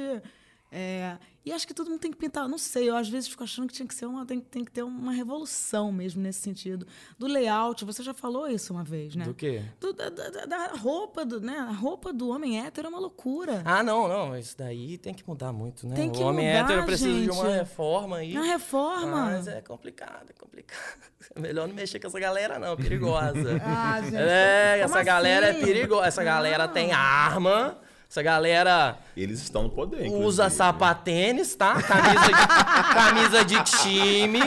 é, 0.76 1.18
e 1.46 1.52
acho 1.52 1.68
que 1.68 1.74
todo 1.74 1.90
mundo 1.90 2.00
tem 2.00 2.10
que 2.10 2.18
pintar. 2.18 2.48
Não 2.48 2.58
sei, 2.58 2.90
eu 2.90 2.96
às 2.96 3.08
vezes 3.10 3.28
fico 3.30 3.44
achando 3.44 3.68
que 3.68 3.74
tinha 3.74 3.88
que 3.88 3.94
ser 3.94 4.06
uma, 4.06 4.26
tem, 4.26 4.40
tem 4.40 4.64
que 4.66 4.72
ter 4.72 4.82
uma 4.82 5.12
revolução 5.12 5.92
mesmo 5.92 6.22
nesse 6.22 6.40
sentido. 6.40 6.88
Do 7.20 7.28
layout, 7.28 7.84
você 7.86 8.02
já 8.02 8.14
falou 8.14 8.48
isso 8.48 8.74
uma 8.74 8.84
vez, 8.84 9.16
né? 9.16 9.26
Do 9.26 9.34
quê? 9.34 9.62
Do- 9.80 9.92
da, 9.94 10.10
da- 10.10 10.46
da 10.46 10.68
roupa, 10.76 11.24
do, 11.26 11.40
né? 11.42 11.58
A 11.60 11.72
roupa 11.72 12.12
do 12.14 12.30
homem 12.30 12.60
hétero 12.66 12.88
é 12.88 12.90
uma 12.90 13.00
loucura. 13.00 13.62
Ah, 13.66 13.84
não, 13.84 14.08
não. 14.08 14.38
Isso 14.38 14.58
daí 14.58 14.98
tem 14.98 15.14
que 15.14 15.28
mudar 15.28 15.52
muito, 15.54 15.86
né? 15.86 15.96
Tem 15.96 16.10
que 16.12 16.20
o 16.20 16.28
homem 16.28 16.48
mudar, 16.48 16.60
hétero 16.64 16.86
precisa 16.86 17.22
de 17.22 17.30
uma 17.30 17.46
gente. 17.46 17.56
reforma 17.60 18.18
aí. 18.18 18.32
Uma 18.32 18.46
reforma. 18.46 19.26
Mas 19.26 19.48
é 19.48 19.62
complicado, 19.62 20.30
é 20.30 20.34
complicado. 20.34 20.98
É 21.36 21.40
melhor 21.42 21.68
não 21.68 21.76
mexer 21.76 22.00
com 22.00 22.08
essa 22.08 22.20
galera, 22.20 22.58
não, 22.58 22.76
perigosa. 22.78 23.60
Ah, 23.64 24.02
gente, 24.02 24.16
é, 24.16 24.80
essa 24.80 25.04
galera 25.04 25.52
assim? 25.52 25.62
é 25.62 25.66
perigosa. 25.66 26.08
Essa 26.08 26.24
galera 26.24 26.68
tem 26.68 26.92
arma. 26.94 27.78
Essa 28.14 28.22
galera 28.22 28.96
Eles 29.18 29.42
estão 29.42 29.64
no 29.64 29.70
poder, 29.72 30.02
usa 30.02 30.08
inclusive. 30.08 30.50
sapatênis, 30.52 31.56
tá? 31.56 31.82
Camisa 31.82 32.28
de, 32.28 32.94
camisa 32.94 33.44
de 33.44 33.64
time, 33.82 34.40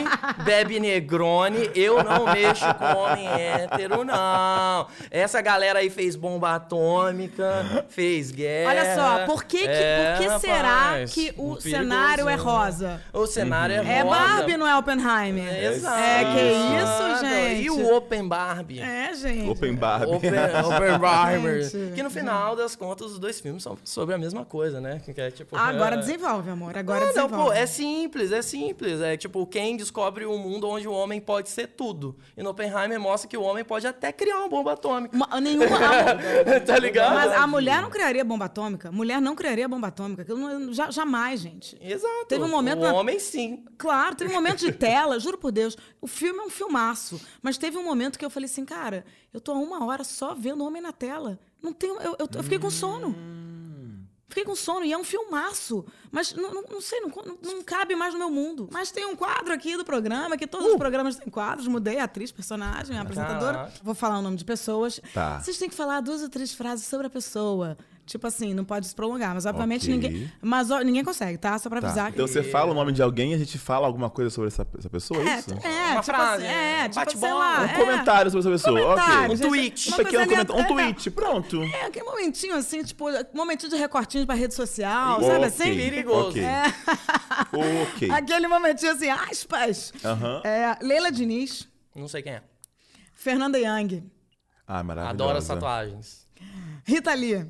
bebe 0.45 0.79
negrone. 0.79 1.69
Eu 1.75 2.01
não 2.01 2.27
mexo 2.31 2.63
com 2.75 2.85
homem 2.97 3.27
hétero, 3.27 4.05
não. 4.05 4.87
Essa 5.11 5.41
galera 5.41 5.79
aí 5.79 5.89
fez 5.89 6.15
bomba 6.15 6.55
atômica, 6.55 7.85
fez 7.89 8.31
guerra. 8.31 8.69
Olha 8.69 8.95
só, 8.95 9.25
por 9.25 9.43
que, 9.43 9.57
que, 9.59 9.67
É, 9.67 10.15
por 10.17 10.23
que 10.23 10.39
será 10.39 10.79
rapaz, 10.83 11.13
que 11.13 11.29
o 11.35 11.57
perigosão. 11.57 11.69
cenário 11.71 12.29
é 12.29 12.35
rosa? 12.35 13.01
O 13.11 13.27
cenário 13.27 13.75
é 13.75 13.79
rosa. 13.79 13.91
É 13.91 14.03
Barbie, 14.05 14.55
não 14.55 14.65
é 14.65 14.77
Oppenheimer? 14.77 15.53
É, 15.53 15.65
Exato. 15.73 15.99
É, 16.01 16.23
que 16.23 16.41
isso, 16.79 17.25
gente? 17.25 17.61
E 17.63 17.69
o 17.69 17.95
Open 17.97 18.25
Barbie? 18.29 18.79
É, 18.79 19.13
gente. 19.13 19.49
Open 19.49 19.75
Barbie. 19.75 20.15
Open, 20.15 20.31
Open 20.73 20.97
Barbie. 20.99 21.91
Que 21.93 22.01
no 22.01 22.09
final 22.09 22.55
das 22.55 22.73
contas, 22.73 23.07
os 23.11 23.19
dois 23.19 23.41
filmes 23.41 23.56
são 23.59 23.77
sobre 23.83 24.13
a 24.15 24.17
mesma 24.17 24.43
coisa, 24.45 24.79
né? 24.81 24.99
Que 24.99 25.19
é 25.19 25.31
tipo. 25.31 25.55
Agora 25.55 25.95
é... 25.95 25.97
desenvolve, 25.99 26.49
amor. 26.49 26.77
Agora 26.77 26.99
Ah, 27.03 27.05
não, 27.07 27.13
desenvolve. 27.13 27.45
pô, 27.45 27.51
é 27.53 27.65
simples, 27.65 28.31
é 28.31 28.41
simples. 28.41 29.01
É 29.01 29.15
tipo, 29.17 29.45
quem 29.47 29.75
descobre 29.77 30.25
um 30.25 30.37
mundo 30.37 30.67
onde 30.67 30.87
o 30.87 30.91
homem 30.91 31.19
pode 31.21 31.49
ser 31.49 31.67
tudo. 31.67 32.15
E 32.35 32.43
no 32.43 32.49
Oppenheimer 32.51 32.99
mostra 32.99 33.29
que 33.29 33.37
o 33.37 33.41
homem 33.41 33.63
pode 33.63 33.85
até 33.87 34.11
criar 34.11 34.37
uma 34.39 34.49
bomba 34.49 34.73
atômica. 34.73 35.15
Uma- 35.15 35.41
nenhuma. 35.41 35.65
a- 35.77 36.59
tá 36.59 36.77
ligado? 36.79 37.13
mas 37.13 37.31
a 37.31 37.45
mulher 37.47 37.81
não 37.81 37.89
criaria 37.89 38.23
bomba 38.23 38.45
atômica. 38.45 38.91
Mulher 38.91 39.21
não 39.21 39.35
criaria 39.35 39.67
bomba 39.67 39.87
atômica. 39.87 40.21
Aquilo 40.23 40.39
não- 40.39 40.73
ja- 40.73 40.91
jamais, 40.91 41.39
gente. 41.39 41.77
Exato. 41.81 42.25
Teve 42.27 42.43
um 42.43 42.49
momento 42.49 42.79
O 42.79 42.83
na- 42.83 42.93
homem, 42.93 43.19
sim. 43.19 43.63
Claro, 43.77 44.15
teve 44.15 44.31
um 44.31 44.35
momento 44.35 44.59
de 44.59 44.71
tela, 44.73 45.19
juro 45.19 45.37
por 45.37 45.51
Deus. 45.51 45.77
O 46.01 46.07
filme 46.07 46.39
é 46.39 46.43
um 46.43 46.49
filmaço. 46.49 47.19
Mas 47.41 47.57
teve 47.57 47.77
um 47.77 47.83
momento 47.83 48.17
que 48.17 48.25
eu 48.25 48.29
falei 48.29 48.45
assim, 48.49 48.65
cara, 48.65 49.05
eu 49.33 49.39
tô 49.39 49.51
há 49.51 49.55
uma 49.55 49.85
hora 49.85 50.03
só 50.03 50.33
vendo 50.33 50.63
homem 50.63 50.81
na 50.81 50.91
tela. 50.91 51.39
Não 51.61 51.73
tenho. 51.73 51.95
Eu, 52.01 52.15
eu, 52.19 52.29
eu 52.33 52.43
fiquei 52.43 52.59
com 52.59 52.69
sono. 52.69 53.15
Fiquei 54.29 54.43
com 54.43 54.55
sono 54.55 54.85
e 54.85 54.91
é 54.91 54.97
um 54.97 55.03
filmaço. 55.05 55.85
Mas 56.11 56.33
não, 56.33 56.53
não, 56.53 56.63
não 56.69 56.81
sei, 56.81 56.99
não, 56.99 57.09
não- 57.41 57.63
cabe 57.63 57.95
mais 57.95 58.13
no 58.13 58.19
meu 58.19 58.29
mundo. 58.29 58.67
Mas 58.71 58.91
tem 58.91 59.05
um 59.05 59.15
quadro 59.15 59.53
aqui 59.53 59.77
do 59.77 59.85
programa, 59.85 60.37
que 60.37 60.45
todos 60.45 60.67
os 60.67 60.75
programas 60.75 61.15
têm 61.15 61.29
quadros. 61.29 61.67
Mudei 61.67 61.97
a 61.99 62.03
atriz, 62.03 62.31
personagem, 62.31 62.97
a 62.97 63.01
apresentadora. 63.01 63.71
Vou 63.81 63.95
falar 63.95 64.19
o 64.19 64.21
nome 64.21 64.35
de 64.35 64.43
pessoas. 64.45 64.99
Tá. 65.13 65.39
Vocês 65.39 65.57
têm 65.57 65.69
que 65.69 65.75
falar 65.75 66.01
duas 66.01 66.21
ou 66.21 66.29
três 66.29 66.53
frases 66.53 66.85
sobre 66.85 67.07
a 67.07 67.09
pessoa. 67.09 67.77
Tipo 68.07 68.25
assim, 68.25 68.53
não 68.53 68.63
pode 68.63 68.87
se 68.87 68.95
prolongar. 68.95 69.33
Mas 69.35 69.45
obviamente 69.45 69.83
Ok. 69.83 69.93
ninguém. 69.93 70.31
Mas 70.41 70.71
ó, 70.71 70.79
ninguém 70.79 71.03
consegue, 71.03 71.37
tá? 71.37 71.57
Só 71.59 71.69
pra 71.69 71.81
Tá. 71.81 71.87
avisar. 71.87 72.09
Então 72.09 72.25
você 72.25 72.41
fala 72.41 72.71
o 72.71 72.73
nome 72.73 72.93
de 72.93 73.01
alguém 73.01 73.33
e 73.33 73.35
a 73.35 73.37
gente 73.37 73.57
fala 73.59 73.85
alguma 73.85 74.09
coisa 74.09 74.29
sobre 74.31 74.47
essa, 74.47 74.65
essa 74.79 74.89
pessoa, 74.89 75.21
é, 75.21 75.27
É, 75.27 75.39
isso? 75.39 75.51
é, 75.51 75.55
Uma 75.91 75.91
tipo 75.95 76.03
frase, 76.03 76.45
assim, 76.45 76.53
é, 76.55 76.83
tipo, 76.83 76.95
bate 76.95 77.17
sei 77.17 77.29
bola. 77.29 77.39
lá. 77.39 77.61
Um 77.61 77.65
é. 77.65 77.73
comentário 77.77 78.31
sobre 78.31 78.39
essa 78.55 78.65
pessoa, 78.71 78.81
Comentário, 78.95 79.33
ok. 79.33 79.35
Um 79.45 79.49
tweet. 79.49 79.89
Um 79.93 79.97
pequeno 79.97 80.25
comentário. 80.27 80.55
Um 80.55 80.59
é, 80.59 80.67
tweet, 80.67 81.11
pronto. 81.11 81.63
É, 81.63 81.85
aquele 81.85 82.05
momentinho 82.05 82.55
assim, 82.55 82.81
tipo, 82.83 83.09
um 83.09 83.23
momentinho 83.35 83.69
de 83.69 83.75
recortinho 83.77 84.25
pra 84.25 84.35
rede 84.35 84.53
social, 84.53 85.17
Ok, 85.17 85.27
sabe 85.29 85.45
assim? 85.45 85.63
Perigoso. 85.75 86.29
Ok. 86.29 86.43
Ok. 87.91 88.09
Aquele 88.11 88.47
momentinho 88.47 88.91
assim, 88.93 89.09
aspas. 89.09 89.91
Aham. 90.03 90.41
É, 90.45 90.77
Leila 90.81 91.11
Diniz, 91.11 91.67
Não 91.95 92.07
sei 92.07 92.21
quem 92.21 92.33
é. 92.33 92.41
Fernanda 93.13 93.57
Young, 93.59 94.03
Ah, 94.65 94.83
maravilhosa. 94.83 95.09
Adoro 95.23 95.37
as 95.37 95.47
tatuagens. 95.47 96.27
Rita 96.85 97.13
Lee, 97.13 97.49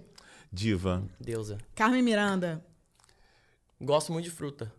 Diva. 0.52 1.04
Deusa. 1.20 1.58
Carmen 1.76 2.02
Miranda, 2.02 2.64
Gosto 3.80 4.12
muito 4.12 4.26
de 4.26 4.32
fruta. 4.32 4.74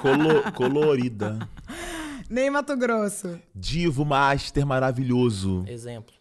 Colo- 0.00 0.52
colorida. 0.54 1.36
Ney 2.30 2.48
Mato 2.48 2.76
Grosso. 2.76 3.40
Divo 3.52 4.04
Master 4.04 4.64
maravilhoso. 4.64 5.64
Exemplo. 5.66 6.14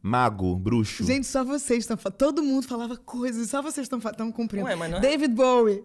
Mago, 0.00 0.54
bruxo. 0.54 1.02
Gente, 1.04 1.26
só 1.26 1.42
vocês 1.44 1.80
estão 1.80 1.96
falando. 1.96 2.18
Todo 2.18 2.40
mundo 2.40 2.68
falava 2.68 2.96
coisas, 2.96 3.50
só 3.50 3.60
vocês 3.60 3.88
estão 3.90 4.30
cumprindo. 4.30 4.64
Ué, 4.66 4.76
mas 4.76 4.90
não 4.92 4.98
é- 4.98 5.00
David 5.00 5.34
Bowie, 5.34 5.82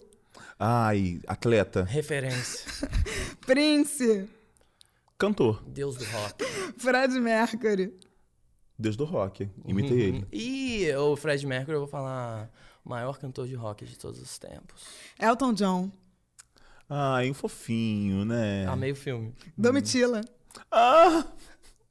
Ai, 0.59 1.19
atleta. 1.27 1.83
Referência. 1.83 2.69
Prince, 3.47 4.29
Cantor. 5.17 5.63
Deus 5.67 5.95
do 5.95 6.05
rock. 6.05 6.43
Fred 6.77 7.19
Mercury. 7.19 7.91
Deus 8.81 8.95
do 8.97 9.05
rock. 9.05 9.49
Imitei 9.65 9.99
ele. 10.01 10.27
E 10.31 10.91
o 10.95 11.15
Fred 11.15 11.45
Mercury, 11.47 11.75
eu 11.75 11.79
vou 11.81 11.87
falar 11.87 12.49
o 12.83 12.89
maior 12.89 13.17
cantor 13.17 13.47
de 13.47 13.55
rock 13.55 13.85
de 13.85 13.97
todos 13.97 14.21
os 14.21 14.37
tempos. 14.37 14.83
Elton 15.19 15.53
John. 15.53 15.91
Ai, 16.89 17.29
um 17.31 17.33
fofinho, 17.33 18.25
né? 18.25 18.65
Amei 18.67 18.91
o 18.91 18.95
filme. 18.95 19.33
Domitila. 19.57 20.21
Ah! 20.69 21.25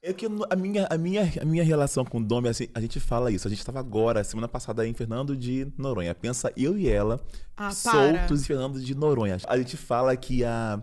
É 0.03 0.15
que 0.15 0.25
a 0.25 0.57
minha, 0.57 0.87
a, 0.91 0.97
minha, 0.97 1.31
a 1.43 1.45
minha 1.45 1.63
relação 1.63 2.07
com 2.07 2.19
o 2.19 2.25
Dom, 2.25 2.47
assim, 2.49 2.69
a 2.75 2.81
gente 2.81 2.99
fala 2.99 3.31
isso. 3.31 3.47
A 3.47 3.51
gente 3.51 3.59
estava 3.61 3.79
agora, 3.81 4.25
semana 4.25 4.49
passada, 4.49 4.87
em 4.87 4.95
Fernando 4.95 5.37
de 5.37 5.71
Noronha. 5.77 6.15
Pensa 6.15 6.51
eu 6.57 6.79
e 6.79 6.89
ela, 6.89 7.21
Ah, 7.55 7.65
para. 7.65 7.73
soltos 7.73 8.41
em 8.41 8.45
Fernando 8.45 8.81
de 8.81 8.95
Noronha. 8.95 9.37
A 9.47 9.59
gente 9.59 9.77
fala 9.77 10.17
que 10.17 10.43
a, 10.43 10.83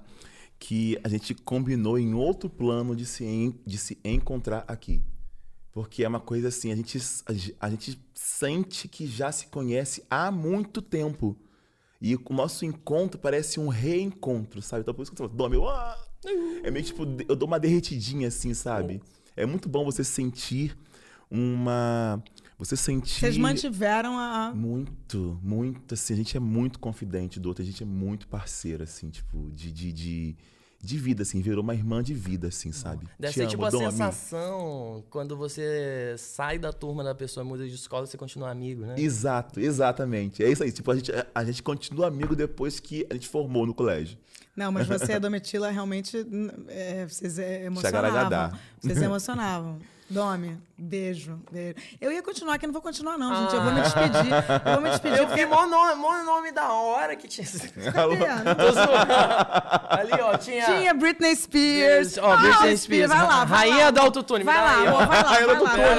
que 0.60 0.99
a 1.03 1.10
gente 1.10 1.34
combinou 1.34 1.97
em 1.97 2.14
outro 2.14 2.47
plano 2.47 2.95
de 2.95 3.05
se, 3.08 3.26
en- 3.26 3.60
de 3.66 3.78
se 3.80 3.97
encontrar 4.05 4.64
aqui. 4.68 5.01
Porque 5.78 6.03
é 6.03 6.07
uma 6.07 6.19
coisa 6.19 6.47
assim, 6.47 6.71
a 6.71 6.75
gente, 6.75 6.99
a 7.59 7.69
gente 7.69 8.01
sente 8.15 8.88
que 8.88 9.05
já 9.05 9.32
se 9.32 9.45
conhece 9.45 10.03
há 10.09 10.32
muito 10.32 10.82
tempo. 10.82 11.38
E 12.01 12.15
o 12.15 12.21
nosso 12.32 12.65
encontro 12.65 13.19
parece 13.19 13.59
um 13.59 13.67
reencontro, 13.67 14.59
sabe? 14.59 14.82
Então 14.82 14.91
por 14.91 15.03
isso 15.03 15.11
que 15.11 15.21
eu 15.21 15.28
falo, 15.28 15.38
Dom, 15.38 15.53
eu, 15.53 15.69
ah! 15.69 15.95
é 16.63 16.71
meio 16.71 16.84
que 16.84 16.93
tipo, 16.93 17.05
eu 17.30 17.36
dou 17.36 17.45
uma 17.45 17.59
derretidinha 17.59 18.28
assim, 18.30 18.55
sabe? 18.55 19.03
É 19.36 19.45
muito 19.45 19.69
bom 19.69 19.86
você 19.86 20.03
sentir 20.03 20.75
uma. 21.30 22.23
Você 22.57 22.75
sentir. 22.75 23.19
Vocês 23.19 23.38
mantiveram 23.38 24.17
a. 24.17 24.51
Muito, 24.55 25.39
muito. 25.43 25.93
Assim, 25.93 26.15
a 26.15 26.17
gente 26.17 26.36
é 26.36 26.39
muito 26.39 26.80
confidente 26.80 27.39
do 27.39 27.49
outro, 27.49 27.61
a 27.61 27.65
gente 27.67 27.84
é 27.84 27.86
muito 27.86 28.28
parceiro, 28.28 28.82
assim, 28.82 29.11
tipo, 29.11 29.51
de, 29.51 29.71
de, 29.71 29.93
de 29.93 30.36
de 30.88 30.98
vida, 30.98 31.24
assim, 31.24 31.42
virou 31.42 31.62
uma 31.62 31.76
irmã 31.76 32.02
de 32.02 32.14
vida, 32.14 32.48
assim, 32.48 32.72
sabe? 32.72 33.06
Deve 33.20 33.34
Te 33.34 33.40
ser 33.40 33.42
amo, 33.42 33.50
tipo 33.52 33.66
a 33.66 33.72
sensação 33.72 35.04
quando 35.10 35.36
você 35.36 36.16
sai 36.18 36.58
da 36.58 36.72
turma 36.72 37.04
da 37.04 37.14
pessoa 37.14 37.44
muda 37.44 37.68
de 37.68 37.76
escola 37.76 38.06
você 38.06 38.18
continua 38.18 38.50
amigo, 38.50 38.86
né? 38.86 38.96
Exato, 38.98 39.60
exatamente. 39.60 40.42
É 40.42 40.50
isso 40.50 40.64
aí. 40.64 40.72
Tipo, 40.72 40.92
a 40.92 40.96
gente, 40.96 41.12
a 41.36 41.44
gente 41.44 41.62
continua 41.62 42.08
amigo 42.08 42.36
depois 42.36 42.80
que 42.80 43.06
a 43.10 43.14
gente 43.14 43.28
formou 43.28 43.66
no 43.66 43.74
colégio. 43.74 44.18
Não, 44.56 44.72
mas 44.72 44.88
você 44.88 45.12
e 45.12 45.16
a 45.16 45.20
Domitila 45.20 45.70
realmente 45.70 46.26
é, 46.70 47.06
vocês 47.06 47.38
emocionavam. 47.38 48.60
Vocês 48.82 49.02
emocionavam. 49.02 49.80
Dome, 50.10 50.58
beijo, 50.78 51.38
beijo. 51.51 51.76
Eu 51.99 52.14
ia 52.14 52.24
continuar 52.24 52.53
aqui, 52.53 52.66
não 52.66 52.72
vou 52.72 52.82
continuar, 52.82 53.18
não, 53.18 53.36
gente. 53.41 53.55
Eu 53.55 53.62
vou 53.62 53.74
me 53.74 53.82
despedir. 53.82 54.32
Eu 54.66 54.74
vou 54.74 54.82
me 54.82 54.89
despedir. 54.89 55.18
Eu 55.18 55.28
vi 55.28 55.45
mó 55.45 55.68
nome, 55.68 55.95
mó 55.95 56.24
nome 56.24 56.51
da 56.53 56.72
hora 56.72 57.14
que 57.18 57.28
tinha. 57.28 57.45
Cadê? 57.91 58.26
Ali, 59.89 60.12
ó, 60.22 60.38
tinha. 60.38 60.64
Tinha 60.64 60.93
Britney 60.93 61.36
Spears. 61.36 62.18
Ó, 62.18 62.34
oh, 62.34 62.38
Britney 62.38 62.78
Spears. 62.78 63.10
Vai 63.10 63.22
lá, 63.22 63.43
vai 63.43 63.70
Rainha 63.70 63.86
lá. 63.86 63.91
do 63.91 63.99
autotune. 63.99 64.45
Vai 64.45 64.55
lá, 64.55 64.76
vai 64.76 64.86
lá, 64.86 65.05
vai 65.05 65.24
lá. 65.24 65.28
Vai 65.28 65.95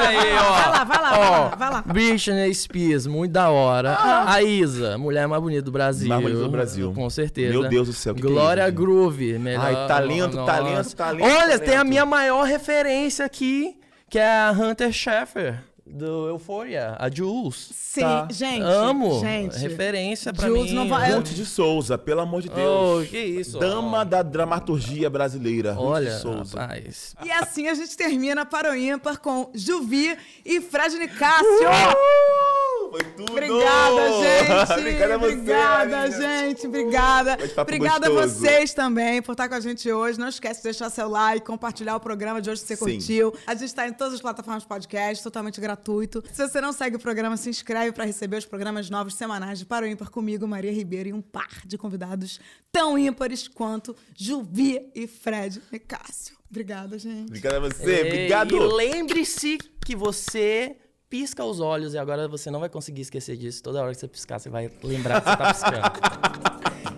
lá, 0.70 0.84
vai 0.84 1.02
lá, 1.02 1.48
vai 1.54 1.70
lá. 1.70 1.84
Britney 1.86 2.54
Spears, 2.54 3.06
muito 3.06 3.32
da 3.32 3.50
hora. 3.50 3.92
Ah. 3.92 4.32
A 4.32 4.42
Isa, 4.42 4.96
mulher 4.96 5.28
mais 5.28 5.42
bonita 5.42 5.62
do 5.62 5.70
Brasil. 5.70 6.09
Mais 6.09 6.22
bonita 6.22 6.40
do 6.40 6.50
Brasil. 6.50 6.94
Com 6.94 7.11
certeza. 7.11 7.50
Meu 7.50 7.68
Deus 7.68 7.88
do 7.88 7.92
céu, 7.92 8.14
que 8.14 8.22
Glória 8.22 8.62
que 8.62 8.68
é 8.70 8.72
Groove, 8.72 9.38
melhor. 9.38 9.66
Ai, 9.66 9.86
talento, 9.86 10.46
talento, 10.46 10.96
talento. 10.96 11.24
Olha, 11.26 11.40
talento. 11.40 11.64
tem 11.64 11.76
a 11.76 11.84
minha 11.84 12.06
maior 12.06 12.44
referência 12.44 13.26
aqui 13.26 13.77
que 14.09 14.18
é 14.18 14.26
a 14.26 14.50
Hunter 14.50 14.92
Schaeffer 14.92 15.62
do 15.90 16.28
Euphoria, 16.28 16.96
a 16.98 17.11
Jules. 17.11 17.70
Sim, 17.72 18.02
tá. 18.02 18.28
gente. 18.30 18.62
Amo. 18.62 19.20
Gente. 19.20 19.59
Referência 19.59 20.32
pra 20.32 20.46
Jules 20.46 20.70
mim. 20.70 20.76
Não 20.76 20.88
vai... 20.88 21.14
Monte 21.14 21.34
de 21.34 21.46
Souza, 21.46 21.96
pelo 21.96 22.20
amor 22.20 22.42
de 22.42 22.48
Deus. 22.48 23.06
Oh, 23.06 23.09
que 23.09 23.18
isso. 23.18 23.59
Dama 23.59 24.02
oh. 24.02 24.04
da 24.04 24.22
dramaturgia 24.22 25.09
brasileira. 25.09 25.74
Olha, 25.78 26.11
de 26.11 26.20
Souza. 26.20 26.61
Rapaz. 26.61 27.14
E 27.24 27.30
assim 27.30 27.68
a 27.68 27.74
gente 27.74 27.96
termina 27.96 28.44
para 28.44 28.70
o 28.70 28.76
ímpar 28.76 29.18
com 29.18 29.50
Juvi 29.54 30.16
e 30.44 30.61
Fred 30.61 30.98
Nicásio. 30.98 31.46
Uh! 31.46 32.47
Foi 32.91 33.03
tudo! 33.16 33.32
Obrigada, 33.32 34.12
gente! 34.22 34.72
obrigada 34.72 35.14
a 35.14 35.18
você, 35.18 35.32
Obrigada, 35.34 36.11
gente! 36.11 36.66
Obrigada! 36.66 37.39
Obrigada 37.59 38.09
gostoso. 38.09 38.18
a 38.18 38.49
vocês 38.49 38.74
também 38.74 39.20
por 39.22 39.32
estar 39.32 39.49
com 39.49 39.55
a 39.55 39.61
gente 39.61 39.91
hoje. 39.91 40.18
Não 40.18 40.28
esquece 40.28 40.61
de 40.61 40.64
deixar 40.64 40.91
seu 40.91 41.09
like, 41.09 41.45
compartilhar 41.45 41.97
o 41.97 42.01
programa 42.01 42.41
de 42.41 42.51
hoje 42.51 42.62
se 42.62 42.66
você 42.66 42.76
Sim. 42.76 42.80
curtiu. 42.80 43.34
A 43.47 43.55
gente 43.55 43.68
está 43.68 43.86
em 43.86 43.93
todas 43.93 44.14
as 44.14 44.20
plataformas 44.20 44.62
de 44.62 44.68
podcast, 44.68 45.22
totalmente 45.22 45.61
gratuito. 45.61 46.22
Se 46.32 46.47
você 46.47 46.61
não 46.61 46.72
segue 46.72 46.97
o 46.97 46.99
programa, 46.99 47.36
se 47.36 47.51
inscreve 47.51 47.93
para 47.93 48.05
receber 48.05 48.39
os 48.39 48.47
programas 48.47 48.89
novos 48.89 49.14
semanais 49.14 49.59
de 49.59 49.66
Para 49.66 49.84
o 49.84 49.89
Ímpar 49.89 50.11
comigo, 50.11 50.47
Maria 50.47 50.72
Ribeiro, 50.72 51.11
e 51.11 51.12
um 51.12 51.20
par 51.20 51.62
de 51.64 51.76
convidados 51.76 52.41
tão 52.72 52.99
ímpares 52.99 53.49
quanto 53.49 53.95
Juvi 54.16 54.91
e 54.95 55.07
Fred 55.07 55.62
e 55.72 55.78
Cássio. 55.78 56.36
Obrigada, 56.51 56.99
gente. 56.99 57.28
Obrigada 57.28 57.57
a 57.59 57.61
você. 57.61 58.01
Obrigado. 58.01 58.55
E 58.55 58.59
lembre-se 58.59 59.59
que 59.84 59.95
você 59.95 60.76
pisca 61.09 61.44
os 61.44 61.61
olhos 61.61 61.94
e 61.94 61.98
agora 61.98 62.28
você 62.28 62.50
não 62.50 62.61
vai 62.61 62.68
conseguir 62.68 63.02
esquecer 63.02 63.36
disso. 63.36 63.62
Toda 63.62 63.82
hora 63.82 63.92
que 63.92 64.00
você 64.00 64.09
piscar, 64.09 64.38
você 64.38 64.48
vai 64.48 64.70
lembrar 64.82 65.20
que 65.20 65.30
você 65.30 65.36
tá 65.36 65.54
piscando. 65.54 66.97